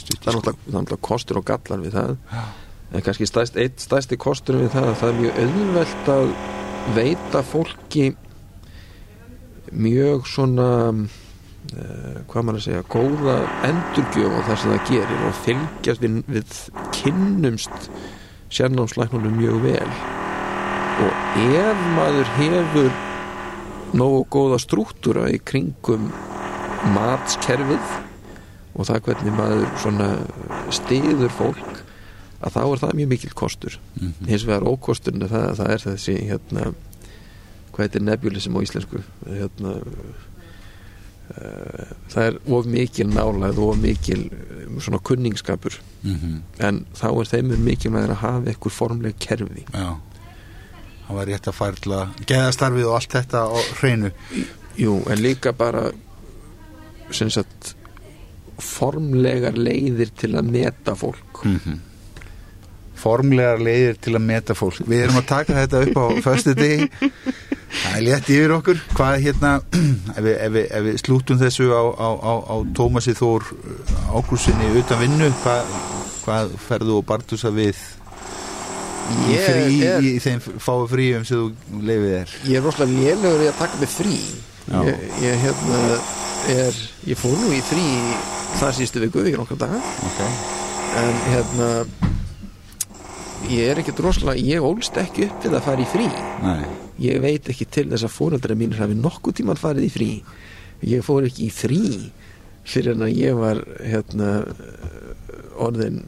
það 0.00 0.30
er 0.30 0.38
náttúrulega 0.40 1.00
kostur 1.04 1.40
og 1.40 1.46
gallar 1.50 1.84
við 1.84 1.96
það. 1.98 2.16
Já. 2.30 2.42
en 2.90 3.04
kannski 3.06 3.28
stæst, 3.28 3.58
eitt 3.60 3.82
stæsti 3.82 4.18
kostur 4.18 4.58
við 4.58 4.72
það 4.74 4.88
að 4.90 4.96
það 5.00 5.10
er 5.10 5.20
mjög 5.20 5.40
auðvelt 5.44 6.10
að 6.14 6.32
veita 6.96 7.42
fólki 7.46 8.06
mjög 9.70 10.26
svona 10.26 10.70
hvað 11.70 12.46
maður 12.46 12.58
að 12.58 12.64
segja 12.64 12.86
góða 12.90 13.36
endurgjöf 13.68 14.32
á 14.34 14.40
það 14.48 14.56
sem 14.62 14.72
það 14.72 14.88
gerir 14.90 15.26
og 15.26 15.36
fylgjast 15.44 16.04
við, 16.04 16.16
við 16.26 16.56
kynnumst 16.96 17.90
sérnámslæknunum 18.50 19.38
mjög 19.38 19.60
vel. 19.64 19.92
Og 21.00 21.38
ef 21.60 21.84
maður 21.96 22.32
hefur 22.36 22.90
nógu 23.96 24.24
góða 24.32 24.58
struktúra 24.62 25.28
í 25.30 25.38
kringum 25.42 26.10
matskerfið 26.94 27.94
og 28.74 28.86
það 28.88 29.06
hvernig 29.06 29.36
maður 29.36 29.70
svona 29.82 30.10
stiður 30.74 31.32
fólk 31.38 31.80
að 32.40 32.54
þá 32.54 32.60
er 32.64 32.82
það 32.82 32.94
mjög 32.98 33.10
mikil 33.14 33.32
kostur. 33.36 33.80
Mm 34.00 34.06
-hmm. 34.06 34.28
hins 34.28 34.46
vegar 34.46 34.68
ókosturinn 34.68 35.22
er 35.22 35.28
það, 35.28 35.56
það 35.56 35.72
er 35.74 35.82
þessi 35.86 36.14
hérna 36.30 36.72
hvað 37.70 37.84
heitir 37.84 38.02
nebulism 38.02 38.56
á 38.56 38.60
íslensku? 38.64 39.02
Hérna 39.26 39.74
það 42.10 42.26
er 42.26 42.38
of 42.50 42.66
mikil 42.66 43.10
nálæð 43.10 43.58
og 43.58 43.72
of 43.74 43.80
mikil 43.80 44.24
svona 44.80 44.98
kunningskapur. 44.98 45.80
Mm 46.02 46.14
-hmm. 46.14 46.64
en 46.66 46.86
þá 46.94 47.20
er 47.20 47.26
þeim 47.32 47.58
mikil 47.64 47.90
með 47.90 48.10
að 48.10 48.14
hafa 48.14 48.50
eitthvað 48.50 48.72
formleg 48.72 49.18
kerfi. 49.18 49.64
Já, 49.72 49.96
það 51.06 51.16
var 51.16 51.26
rétt 51.26 51.48
að 51.48 51.54
færla 51.54 52.08
geðastarfið 52.26 52.86
og 52.86 52.94
allt 52.94 53.12
þetta 53.12 53.38
á 53.46 53.58
hreinu. 53.80 54.10
Jú, 54.76 55.02
en 55.10 55.22
líka 55.22 55.52
bara 55.52 55.90
sem 57.10 57.30
sagt 57.30 57.74
formlegar 58.58 59.56
leiðir 59.56 60.10
til 60.16 60.34
að 60.34 60.50
meta 60.50 60.94
fólk. 60.94 61.44
Mm 61.44 61.60
-hmm. 61.64 61.78
formlegar 62.94 63.58
leiðir 63.58 63.96
til 64.00 64.14
að 64.14 64.22
meta 64.22 64.54
fólk. 64.54 64.80
Við 64.86 65.02
erum 65.02 65.16
að 65.16 65.26
taka 65.26 65.54
þetta 65.54 65.82
upp 65.82 65.96
á 65.96 66.06
föstu 66.22 66.54
degi 66.54 66.90
það 67.70 67.96
er 67.96 68.04
létt 68.06 68.32
yfir 68.34 68.54
okkur. 68.56 68.82
Hvað 68.96 69.16
hérna 69.26 69.52
ef 70.16 70.20
við, 70.24 70.34
ef 70.34 70.52
við, 70.56 70.66
ef 70.66 70.84
við 70.88 70.98
slútum 71.04 71.40
þessu 71.40 71.70
á, 71.70 71.82
á, 71.94 72.08
á, 72.10 72.32
á 72.50 72.54
Tómasi 72.76 73.14
Þór 73.18 73.48
ákursinni 74.16 74.70
utan 74.80 75.02
vinnu 75.04 75.30
hvað, 75.44 75.72
hvað 76.24 76.54
ferðu 76.66 77.00
og 77.00 77.08
bartusa 77.08 77.52
við 77.54 77.78
í, 79.10 79.38
frí, 79.42 79.80
er, 79.86 80.04
í 80.06 80.14
þeim 80.22 80.42
fái 80.42 80.76
fríum 80.90 81.26
sem 81.26 81.40
þú 81.40 81.80
leifið 81.86 82.12
er 82.20 82.34
ég 82.46 82.60
er 82.60 82.66
rosalega 82.66 83.08
lélugur 83.08 83.44
í 83.44 83.50
að 83.50 83.58
taka 83.62 83.80
mig 83.80 83.92
frí. 83.92 84.18
Ég, 84.70 85.00
ég 85.24 85.40
hérna 85.46 85.80
er, 86.54 86.76
ég 87.10 87.18
fór 87.18 87.34
nú 87.40 87.50
í 87.54 87.62
frí 87.66 87.86
það 88.60 88.76
sístu 88.78 89.02
viku 89.02 89.24
í 89.26 89.34
nokkar 89.38 89.58
daga. 89.64 89.80
Okay. 90.10 90.38
en 91.00 91.18
hérna 91.30 91.68
ég 93.50 93.70
er 93.70 93.80
ekkert 93.82 94.02
rosalega 94.04 94.42
ég 94.42 94.64
ólst 94.64 94.96
ekki 95.00 95.28
upp 95.28 95.44
við 95.46 95.58
að 95.58 95.66
fara 95.66 95.84
í 95.84 95.90
frí. 95.90 96.08
Nei. 96.44 96.89
Ég 97.00 97.20
veit 97.22 97.50
ekki 97.52 97.66
til 97.72 97.88
þess 97.90 98.06
að 98.06 98.16
fóröldra 98.16 98.56
mín 98.58 98.76
hafi 98.78 98.96
nokkuð 98.98 99.40
tíman 99.40 99.60
farið 99.60 99.88
í 99.88 99.92
frí. 99.94 100.10
Ég 100.86 101.04
fór 101.04 101.28
ekki 101.28 101.48
í 101.48 101.52
frí 101.54 101.84
fyrir 102.70 102.94
en 102.94 103.06
að 103.06 103.16
ég 103.18 103.38
var 103.38 103.62
hérna 103.80 104.32
orðin 105.60 106.02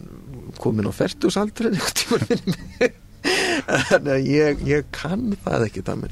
komin 0.61 0.88
á 0.88 0.93
færtusaldri 0.95 1.70
einhvern 1.72 1.97
tíman 2.03 2.28
fyrir 2.28 2.59
mig. 2.59 2.99
Þannig 3.22 4.12
að 4.16 4.29
ég, 4.29 4.62
ég 4.66 4.87
kann 4.95 5.33
það 5.45 5.66
ekki 5.68 5.84
það 5.87 6.07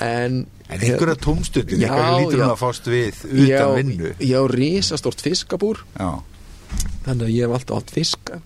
en 0.00 0.44
En 0.70 0.78
einhverja 0.78 1.16
tómstundin, 1.18 1.80
einhverja 1.82 2.18
lítur 2.20 2.44
hún 2.44 2.52
að 2.52 2.60
fást 2.60 2.86
við 2.86 3.24
utan 3.26 3.72
vinnu. 3.74 4.12
Já, 4.22 4.38
risastort 4.46 5.24
fiskabúr. 5.24 5.80
Já. 5.98 6.22
Þannig 7.08 7.24
að 7.26 7.32
ég 7.34 7.48
hef 7.48 7.56
alltaf 7.56 7.80
átt 7.80 7.90
fiska. 7.96 8.38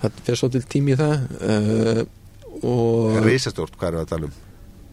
Það 0.00 0.20
fer 0.28 0.38
svo 0.38 0.50
til 0.54 0.62
tími 0.70 0.94
það 1.00 1.24
uh, 1.42 2.04
og 2.70 3.18
Risastort, 3.24 3.74
hvað 3.80 3.88
er 3.88 3.98
það 3.98 4.04
að 4.04 4.12
tala 4.12 4.28
um? 4.30 4.38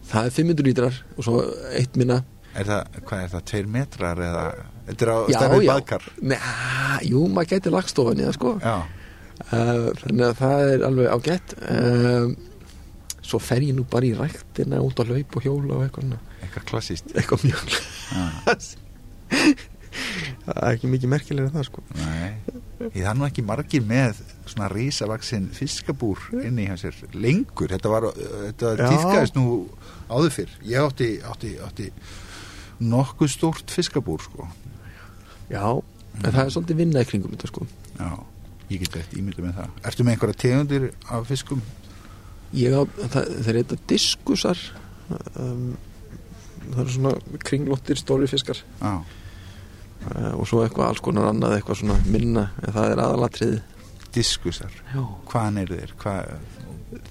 Það 0.08 0.28
er 0.28 0.34
500 0.38 0.66
lítrar 0.68 0.98
og 1.16 1.26
svo 1.26 1.44
eitt 1.76 1.96
minna. 2.00 2.22
Er 2.58 2.68
það, 2.68 3.00
hvað 3.08 3.22
er 3.24 3.32
það, 3.34 3.46
2 3.52 3.72
metrar 3.74 4.22
eða? 4.24 4.44
Þetta 4.88 5.04
er 5.04 5.10
á 5.12 5.18
stærðið 5.28 5.66
baðkar. 5.68 6.06
Næ, 6.24 6.36
jú, 7.10 7.24
maður 7.28 7.50
gæti 7.52 7.72
lagstofan 7.74 8.22
í 8.22 8.28
það 8.28 8.38
sko. 8.38 8.54
Já. 8.64 8.76
Uh, 9.38 9.88
Þannig 10.00 10.24
að 10.26 10.38
það 10.40 10.62
er 10.72 10.84
alveg 10.88 11.10
ágætt. 11.14 11.58
Uh, 11.62 12.48
Svo 13.28 13.36
fer 13.44 13.60
ég 13.60 13.74
nú 13.76 13.84
bara 13.84 14.08
í 14.08 14.14
ræktina 14.16 14.78
út 14.80 14.96
á 14.96 15.04
laup 15.04 15.34
og 15.36 15.44
hjóla 15.44 15.74
og 15.76 15.82
eitthvað 15.84 16.14
Eitthvað 16.40 16.64
klassíst 16.70 17.10
Eitthvað 17.12 17.42
mjög 17.44 17.64
klassíst 17.66 18.78
Það 20.48 20.62
er 20.62 20.70
ekki 20.70 20.88
mikið 20.88 21.10
merkilega 21.12 21.52
það 21.52 21.66
sko. 21.68 21.82
Nei, 21.98 22.30
ég 22.78 23.02
það 23.02 23.18
nú 23.18 23.26
ekki 23.26 23.44
margir 23.46 23.84
með 23.86 24.20
svona 24.48 24.68
risavaksinn 24.72 25.48
fiskabúr 25.56 26.20
inn 26.44 26.60
í 26.62 26.68
hans 26.70 26.84
er 26.86 26.96
lengur. 27.14 27.70
Þetta 27.72 27.92
var, 27.92 28.06
þetta 28.14 28.72
týðkæðist 28.78 29.38
nú 29.38 29.44
áður 30.08 30.34
fyrr. 30.36 30.56
Ég 30.68 30.86
átti, 30.86 31.10
átti, 31.26 31.52
átti 31.64 31.88
nokkuð 32.78 33.32
stórt 33.34 33.74
fiskabúr 33.74 34.22
sko. 34.24 34.48
Já, 35.50 35.64
en 36.22 36.30
það 36.30 36.42
er 36.44 36.54
svolítið 36.54 36.80
vinna 36.84 37.02
í 37.02 37.10
kringum 37.10 37.34
þetta 37.34 37.50
sko. 37.50 37.68
Já, 37.98 38.10
ég 38.70 38.84
get 38.84 39.00
eftir 39.02 39.22
ímynda 39.22 39.44
með 39.44 39.60
það. 39.60 39.76
Ertu 39.90 40.06
með 40.06 40.16
einhverja 40.16 40.40
tegundir 40.44 40.88
af 41.10 41.28
fiskum? 41.28 41.62
Ég 42.56 42.72
á, 42.78 42.82
það, 42.86 43.32
það 43.34 43.52
er 43.52 43.62
eitthvað 43.62 43.86
diskusar. 43.90 44.66
Um, 45.34 45.70
það 46.68 46.82
eru 46.84 46.94
svona 46.94 47.40
kringlóttir 47.42 47.98
stóri 48.00 48.28
fiskar. 48.30 48.62
Já 48.78 49.02
og 50.06 50.46
svo 50.48 50.62
eitthvað 50.64 50.92
alls 50.92 51.02
konar 51.04 51.28
annað 51.30 51.58
eitthvað 51.58 51.82
svona 51.82 51.98
minna 52.06 52.48
en 52.62 52.74
það 52.76 52.92
er 52.92 53.02
aðalatriði 53.04 53.60
Diskusar, 54.14 54.72
hvaðan 55.28 55.60
eru 55.62 55.76
þeir? 55.76 55.90
Hvað, 56.00 56.30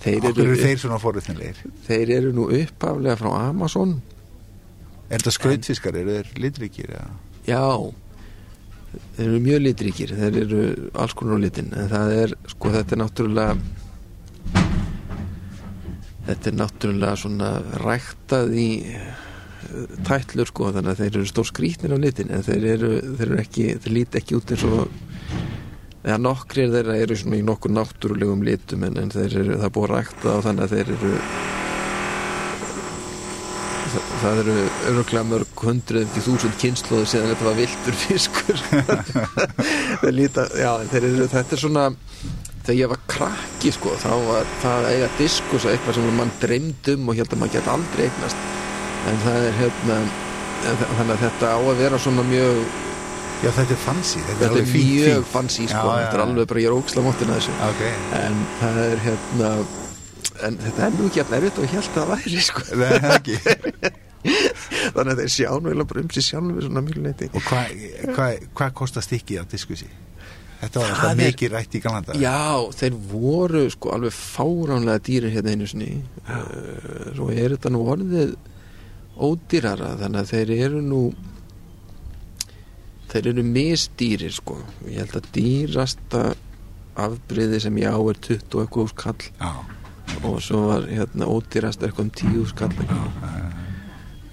þeir 0.02 0.26
eru, 0.32 0.42
eru 0.44 0.56
þeir 0.58 0.80
svona 0.82 0.98
forutnilegir 1.02 1.60
þeir 1.86 2.14
eru 2.16 2.32
nú 2.34 2.48
uppaflega 2.58 3.20
frá 3.20 3.30
Amazon. 3.44 4.00
Er 5.08 5.22
þetta 5.22 5.34
skrautfiskar, 5.36 6.00
eru 6.00 6.18
þeir 6.18 6.32
litríkir? 6.42 6.96
eða? 6.98 7.12
já. 7.48 7.94
Þeir 9.18 9.28
eru 9.28 9.40
mjög 9.46 9.62
litríkir. 9.62 10.16
Þeir 10.18 10.40
eru 10.42 10.62
alls 10.98 11.14
konar 11.18 11.38
á 11.38 11.44
litin 11.46 11.70
en 11.78 11.92
það 11.92 12.14
er, 12.16 12.36
sko 12.56 12.74
þetta 12.74 12.96
er 12.96 13.02
náttúrulega 13.04 13.58
þetta 16.28 16.50
er 16.50 16.58
náttúrulega 16.58 17.16
svona 17.22 17.52
ræktað 17.84 18.54
í 18.58 18.68
eh, 18.90 19.27
tætlur 20.08 20.50
sko 20.50 20.72
þannig 20.76 20.94
að 20.94 21.02
þeir 21.02 21.12
eru 21.12 21.30
stór 21.30 21.50
skrítnir 21.50 21.96
á 21.96 21.98
litin 22.00 22.32
en 22.34 22.46
þeir 22.46 22.70
eru, 22.76 22.92
þeir 23.20 23.28
eru 23.28 23.40
ekki 23.44 23.68
þeir 23.84 23.96
líti 23.98 24.22
ekki 24.22 24.38
út 24.40 24.54
eins 24.54 24.66
og 24.68 24.88
eða 26.08 26.18
nokkrir 26.24 26.72
þeirra 26.72 26.98
eru 27.02 27.18
svona 27.20 27.40
í 27.40 27.46
nokkur 27.46 27.74
náttúrulegum 27.76 28.46
litum 28.48 28.88
en, 28.88 28.98
en 29.02 29.14
þeir 29.14 29.40
eru, 29.44 29.60
það 29.60 29.70
er 29.70 29.76
búið 29.78 29.94
rækta 29.94 30.34
og 30.34 30.44
þannig 30.46 30.66
að 30.66 30.76
þeir 30.76 30.92
eru 30.96 31.14
það, 33.92 34.10
það 34.24 34.42
eru 34.44 34.58
öruglega 34.92 35.30
mörg 35.34 35.64
hundruð 35.68 36.10
til 36.16 36.26
þúsund 36.28 36.60
kynnslóðu 36.64 37.10
síðan 37.12 37.32
þetta 37.34 37.48
var 37.50 37.58
viltur 37.58 38.00
fiskur. 38.04 38.66
Þeir 40.02 40.14
líta, 40.14 40.46
já 40.60 40.72
þeir 40.92 41.08
eru, 41.10 41.30
þetta 41.32 41.58
er 41.58 41.64
svona 41.64 41.88
þegar 42.68 42.80
ég 42.82 42.92
var 42.92 43.04
krakki 43.08 43.72
sko 43.72 43.96
þá 44.02 44.12
var 44.28 44.54
það 44.62 44.78
að 44.78 44.94
eiga 44.94 45.10
diskus 45.22 45.68
eitthvað 45.70 46.00
sem 46.00 46.16
mann 46.20 46.34
dreymd 46.42 46.94
um 46.94 47.12
og 47.12 47.20
held 47.20 47.32
að 47.32 47.42
maður 47.44 47.58
geta 47.58 47.76
aldrei 47.78 48.08
eignast 48.10 48.57
en 49.12 49.22
það 49.24 49.46
er 49.48 49.58
hérna 49.62 49.98
þannig 50.68 51.14
að 51.16 51.24
þetta 51.26 51.50
á 51.54 51.60
að 51.62 51.82
vera 51.84 52.00
svona 52.02 52.24
mjög 52.28 52.62
Já, 53.38 53.52
þetta 53.54 53.74
er 53.76 53.82
fancy 53.84 54.20
Þetta, 54.26 54.38
þetta 54.42 54.58
er 54.64 54.66
fínt, 54.66 54.88
mjög 54.90 55.18
fínt. 55.20 55.28
fancy 55.36 55.66
Já, 55.68 55.70
sko, 55.76 55.90
já, 55.94 55.98
þetta 56.02 56.16
er 56.18 56.22
já. 56.22 56.26
alveg 56.28 56.48
bara 56.50 56.62
ég 56.64 56.70
er 56.72 56.78
óksla 56.80 57.04
móttin 57.06 57.30
að 57.34 57.38
þessu 57.38 57.54
Ok, 57.68 57.84
en 58.18 58.40
það 58.62 58.80
er 58.86 59.04
hérna 59.06 59.52
en 60.48 60.58
þetta 60.64 60.88
er 60.88 60.96
nú 60.98 61.06
ekki 61.12 61.22
að 61.24 61.36
erfitt 61.38 61.60
og 61.62 61.68
ég 61.68 61.76
held 61.78 61.88
að 61.88 61.96
það 61.98 62.10
væri 62.16 62.42
sko. 62.48 62.64
það 62.72 62.84
er 62.88 63.08
ekki 63.14 63.38
þannig 64.98 65.12
að 65.14 65.22
þeir 65.22 65.32
sjá 65.36 65.48
nú 65.54 65.70
eiginlega 65.70 65.90
bara 65.92 66.02
um 66.04 66.10
sig 66.18 66.26
sjálfur 66.28 66.66
svona 66.68 66.84
mjög 66.88 67.00
leiti 67.06 67.30
Og 67.38 67.46
hvað 67.48 67.86
hva, 68.18 68.28
hva 68.58 68.68
kostar 68.82 69.06
stikkið 69.06 69.42
af 69.44 69.50
diskusi? 69.54 69.88
Þetta 70.58 70.82
var 70.82 70.94
alltaf 70.96 71.18
mikið 71.22 71.54
rætt 71.54 71.78
í 71.78 71.82
galanda 71.86 72.18
Já, 72.18 72.36
þeir 72.80 72.98
voru 73.14 73.64
sko 73.70 73.94
alveg 73.94 74.16
fáránlega 74.18 75.04
dýrir 75.06 75.36
hérna 75.38 75.54
einu 75.54 75.70
sinni 75.70 75.92
uh, 76.26 77.14
svo 77.14 77.30
er 77.30 77.54
þetta 77.54 77.70
nú 77.76 77.84
orðið 77.94 78.34
ódýrara 79.18 79.96
þannig 80.02 80.22
að 80.22 80.32
þeir 80.34 80.54
eru 80.58 80.82
nú 80.86 81.02
þeir 83.12 83.32
eru 83.32 83.46
misdýrir 83.48 84.36
sko. 84.36 84.60
Ég 84.90 85.02
held 85.02 85.16
að 85.18 85.32
dýrasta 85.38 86.24
afbriði 86.98 87.62
sem 87.64 87.82
ég 87.82 87.94
á 87.94 88.00
er 88.02 88.22
20 88.28 88.58
og 88.58 88.64
eitthvað 88.64 88.84
úr 88.84 88.96
kall. 88.98 89.28
Já, 89.38 89.52
og 90.24 90.40
svo 90.44 90.64
var 90.72 90.90
hérna 90.90 91.30
ódýrasta 91.30 91.88
eitthvað 91.88 92.08
um 92.08 92.16
10 92.22 92.42
úr 92.42 92.56
kall 92.58 92.76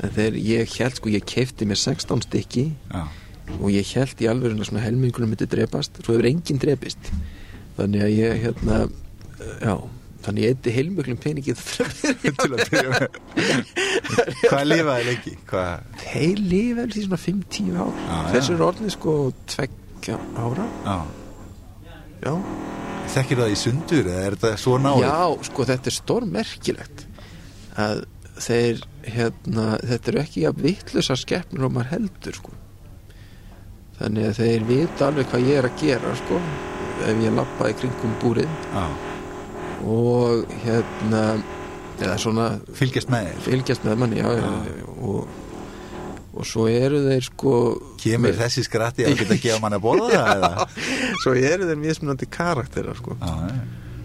en 0.05 0.13
þeir, 0.15 0.39
ég 0.45 0.73
held 0.79 0.99
sko 0.99 1.13
ég 1.13 1.27
keifti 1.29 1.67
mér 1.69 1.81
16 1.81 2.25
stykki 2.27 2.65
já. 2.93 3.03
og 3.57 3.69
ég 3.73 3.89
held 3.97 4.21
í 4.21 4.29
alveg 4.31 4.57
svona 4.61 4.85
helmingunum 4.85 5.33
myndi 5.33 5.49
drepast, 5.51 6.01
svo 6.03 6.17
hefur 6.17 6.29
enginn 6.29 6.61
drepist. 6.61 7.11
Þannig 7.79 8.05
að 8.07 8.17
ég 8.19 8.43
hérna 8.45 8.81
já, 9.65 9.75
þannig 10.25 10.45
ég 10.47 10.55
eitthvað 10.55 10.77
heilmöglum 10.79 11.19
peningið 11.21 11.63
Til 12.41 12.51
að 12.51 12.63
byrja 12.71 12.91
með. 12.95 13.19
Hvað 14.49 14.65
lifaði 14.71 15.07
lengi? 15.11 15.35
Þeir 16.05 16.43
lifa 16.53 16.79
vel 16.81 16.89
því 16.95 17.05
svona 17.07 17.21
5-10 17.25 17.77
ár. 17.77 17.93
Já, 17.99 18.15
já. 18.15 18.31
þessu 18.35 18.55
er 18.57 18.65
orðið 18.69 18.95
sko 18.97 19.15
tveggja 19.55 20.19
ára. 20.45 20.67
Já. 20.87 20.97
Já, 22.25 22.35
Þekkir 23.15 23.41
það 23.43 23.53
í 23.53 23.57
sundur 23.61 24.07
eða 24.09 24.21
er 24.25 24.35
þetta 24.39 24.61
svo 24.65 24.75
náður? 24.81 25.05
já 25.05 25.47
sko 25.51 25.65
þetta 25.69 25.91
er 25.91 25.95
stórmerkilegt 25.99 27.03
að 27.85 27.99
þeir 28.41 28.81
hérna, 29.15 29.65
þetta 29.85 30.11
eru 30.13 30.21
ekki 30.23 30.45
að 30.49 30.63
vitlusa 30.65 31.17
skeppnur 31.21 31.67
og 31.69 31.75
maður 31.77 31.91
heldur 31.93 32.39
sko. 32.41 32.55
Þannig 34.01 34.31
að 34.31 34.39
þeir 34.41 34.65
vita 34.73 35.11
alveg 35.11 35.29
hvað 35.31 35.51
ég 35.51 35.61
er 35.61 35.69
að 35.69 35.77
gera 35.85 36.15
sko 36.23 36.41
ef 37.05 37.21
ég 37.27 37.37
lappa 37.37 37.69
í 37.71 37.77
kringum 37.83 38.17
búrið. 38.23 38.57
Já. 38.73 38.87
Og 39.83 40.45
hérna 40.65 41.25
eða 42.03 42.19
svona 42.21 42.49
Fylgjast 42.75 43.11
með 43.13 43.33
fylgjast 43.45 43.87
með 43.87 43.99
manni 44.03 44.21
já, 44.21 44.29
já, 44.35 44.51
já, 44.67 44.85
og, 45.07 45.41
og 46.35 46.49
svo 46.49 46.67
eru 46.71 47.03
þeir 47.07 47.27
sko 47.29 47.55
Kemur 48.03 48.37
þessi 48.39 48.65
skratti 48.67 49.07
að 49.07 49.19
geta 49.21 49.37
að 49.37 49.43
gefa 49.45 49.63
mann 49.63 49.77
að 49.79 49.85
borða 49.85 50.13
það 50.13 50.37
eða? 50.37 50.69
svo 51.23 51.35
eru 51.39 51.69
þeir 51.71 51.83
mismunandi 51.83 52.31
karakterar 52.35 52.99
sko. 52.99 53.19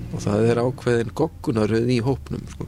Og 0.09 0.23
það 0.23 0.49
er 0.49 0.61
ákveðin 0.63 1.15
goggunaröð 1.17 1.89
í 1.93 1.99
hópnum 2.05 2.45
sko. 2.53 2.67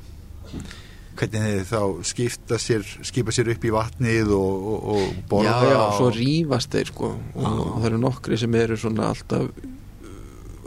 Hvernig 1.17 1.45
þið 1.45 1.61
þá 1.69 1.81
skipta 2.07 2.57
sér 2.61 2.85
skipa 3.05 3.33
sér 3.35 3.51
upp 3.53 3.65
í 3.67 3.71
vatnið 3.73 4.31
og, 4.33 4.67
og, 4.73 4.89
og 4.95 5.19
borða 5.29 5.53
já, 5.53 5.71
já, 5.71 5.79
og 5.83 5.95
svo 5.99 6.09
rífast 6.15 6.73
þeir 6.73 6.91
sko. 6.91 7.11
og, 7.35 7.45
og 7.45 7.71
það 7.77 7.87
eru 7.91 8.01
nokkri 8.01 8.41
sem 8.41 8.57
eru 8.61 8.77
svona 8.81 9.11
alltaf 9.13 9.51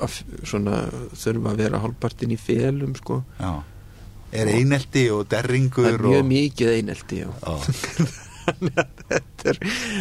að, 0.03 0.19
svona, 0.47 0.81
þurfa 1.15 1.53
að 1.53 1.63
vera 1.63 1.81
hálfpartin 1.85 2.35
í 2.35 2.41
felum 2.41 2.95
sko. 2.99 3.23
Er 4.35 4.51
einelti 4.51 5.07
og 5.15 5.29
derringur 5.31 5.87
það 5.87 5.95
er 5.95 6.07
mjög 6.09 6.23
og... 6.25 6.31
mikið 6.33 6.77
einelti. 6.79 7.25
Þannig 8.45 8.81
að 8.81 8.95
þetta 9.09 9.51
er, 9.51 9.59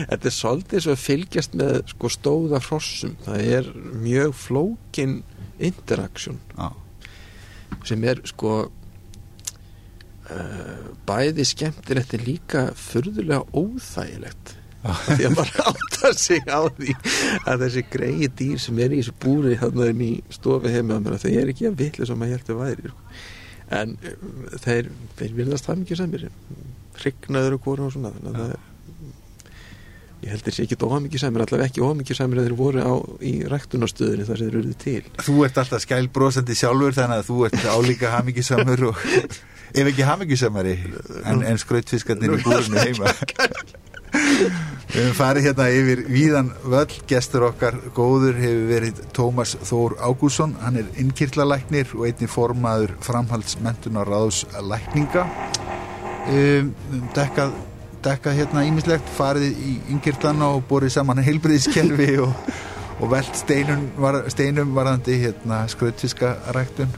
þetta 0.09 0.29
er 0.29 0.35
svolítið 0.35 0.83
svo 0.83 0.93
að 0.95 1.03
fylgjast 1.03 1.53
með 1.59 1.75
sko, 1.93 2.09
stóða 2.11 2.59
hrossum 2.63 3.13
það 3.23 3.39
er 3.57 3.69
mjög 4.03 4.31
flókin 4.35 5.13
interaktion 5.63 6.39
Já. 6.57 6.67
sem 7.87 8.03
er 8.09 8.21
sko 8.27 8.51
uh, 8.67 8.71
bæði 11.07 11.45
skemmtilegt 11.47 12.17
en 12.17 12.25
líka 12.27 12.61
furðulega 12.79 13.43
óþægilegt 13.53 14.57
því 14.83 15.27
að 15.27 15.37
maður 15.37 15.61
áttar 15.69 16.17
sig 16.19 16.49
á 16.51 16.59
því 16.75 16.95
að 17.47 17.63
þessi 17.65 17.85
greiði 17.93 18.29
dýr 18.41 18.59
sem 18.63 18.81
er 18.83 18.95
í 18.95 18.99
þessu 18.99 19.15
búri 19.23 19.55
hann 19.61 20.03
í 20.03 20.11
stofi 20.33 20.73
heima 20.73 20.99
þau 21.05 21.31
er 21.31 21.53
ekki 21.53 21.69
að 21.69 21.79
vitlu 21.79 22.09
sem 22.09 22.19
maður 22.19 22.37
heldur 22.37 22.59
væri 22.59 22.91
sko. 22.91 23.15
en 23.79 23.95
um, 24.11 24.43
þeir, 24.65 24.91
þeir 25.19 25.39
virðast 25.39 25.69
það 25.69 25.81
mikið 25.83 26.01
sem 26.01 26.19
er 26.19 26.29
hrygnaður 26.99 27.57
og 27.57 27.67
hvora 27.67 27.87
og 27.87 27.95
svona 27.95 28.13
þannig 28.17 28.33
að 28.33 28.39
það 28.41 28.55
er 28.57 28.69
ég 30.23 30.31
held 30.31 30.45
þeir 30.45 30.55
sé 30.55 30.65
ekki 30.65 30.77
ómikið 30.79 31.23
sæmur 31.23 31.43
allavega 31.43 31.69
ekki 31.69 31.83
ómikið 31.83 32.19
sæmur 32.19 32.39
að 32.39 32.45
þeir 32.47 32.57
voru 32.59 32.83
á, 32.83 32.93
í 33.27 33.33
ræktunarstöðunni 33.51 34.27
þar 34.27 34.39
sem 34.39 34.47
þeir 34.47 34.59
eruðu 34.59 34.77
til. 34.79 35.01
Þú 35.19 35.35
ert 35.47 35.59
alltaf 35.59 35.83
skælbrósandi 35.83 36.55
sjálfur 36.55 36.95
þannig 36.95 37.19
að 37.19 37.27
þú 37.27 37.39
ert 37.49 37.67
álíka 37.67 38.11
hamingjusamur 38.13 38.85
og 38.91 39.01
ef 39.79 39.89
ekki 39.91 40.07
hamingjusamari 40.07 40.77
en, 41.27 41.43
en 41.43 41.59
skrautfiskarnir 41.59 42.37
í 42.37 42.43
búrinu 42.45 42.83
heima 42.87 43.11
Við 44.13 45.07
höfum 45.07 45.15
farið 45.17 45.47
hérna 45.47 45.65
yfir 45.73 46.01
Víðan 46.05 46.49
Völl, 46.69 46.91
gestur 47.09 47.47
okkar 47.47 47.79
góður 47.95 48.37
hefur 48.37 48.67
verið 48.69 48.99
Tómas 49.15 49.55
Þór 49.65 49.95
Ágússon 50.05 50.53
hann 50.61 50.77
er 50.83 50.91
innkirtlalæknir 51.01 51.95
og 51.97 52.05
einnig 52.05 52.29
formaður 52.29 52.93
framhaldsmentunar 53.01 54.09
ráðs 54.09 54.43
lækninga. 54.61 55.25
Um, 56.29 56.69
dekkað, 57.17 57.55
dekkað 58.05 58.37
hérna 58.37 58.67
ímislegt 58.69 59.09
farið 59.17 59.57
í 59.57 59.73
innkirtlana 59.95 60.51
og 60.59 60.67
borið 60.69 60.93
saman 60.99 61.23
heilbriðiskerfi 61.25 62.11
og, 62.21 62.53
og 62.99 63.11
velt 63.15 63.41
steinum, 63.41 63.89
var, 63.97 64.21
steinum 64.29 64.77
varðandi 64.77 65.17
hérna 65.25 65.63
skrautfiska 65.73 66.35
ræktun 66.53 66.93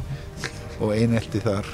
og 0.80 0.92
einelti 0.96 1.42
þar. 1.44 1.70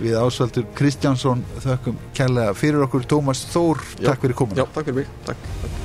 Við 0.00 0.16
ásvaldur 0.20 0.66
Kristjánsson 0.78 1.44
þökkum 1.64 2.00
kærlega 2.16 2.56
fyrir 2.58 2.86
okkur. 2.86 3.06
Tómas 3.10 3.44
Þór, 3.52 3.84
takk 4.00 4.26
fyrir 4.26 4.38
komin 4.38 4.60
Já, 4.60 4.66
takk 4.70 4.90
fyrir 4.90 5.02
mig. 5.02 5.14
Takk. 5.28 5.79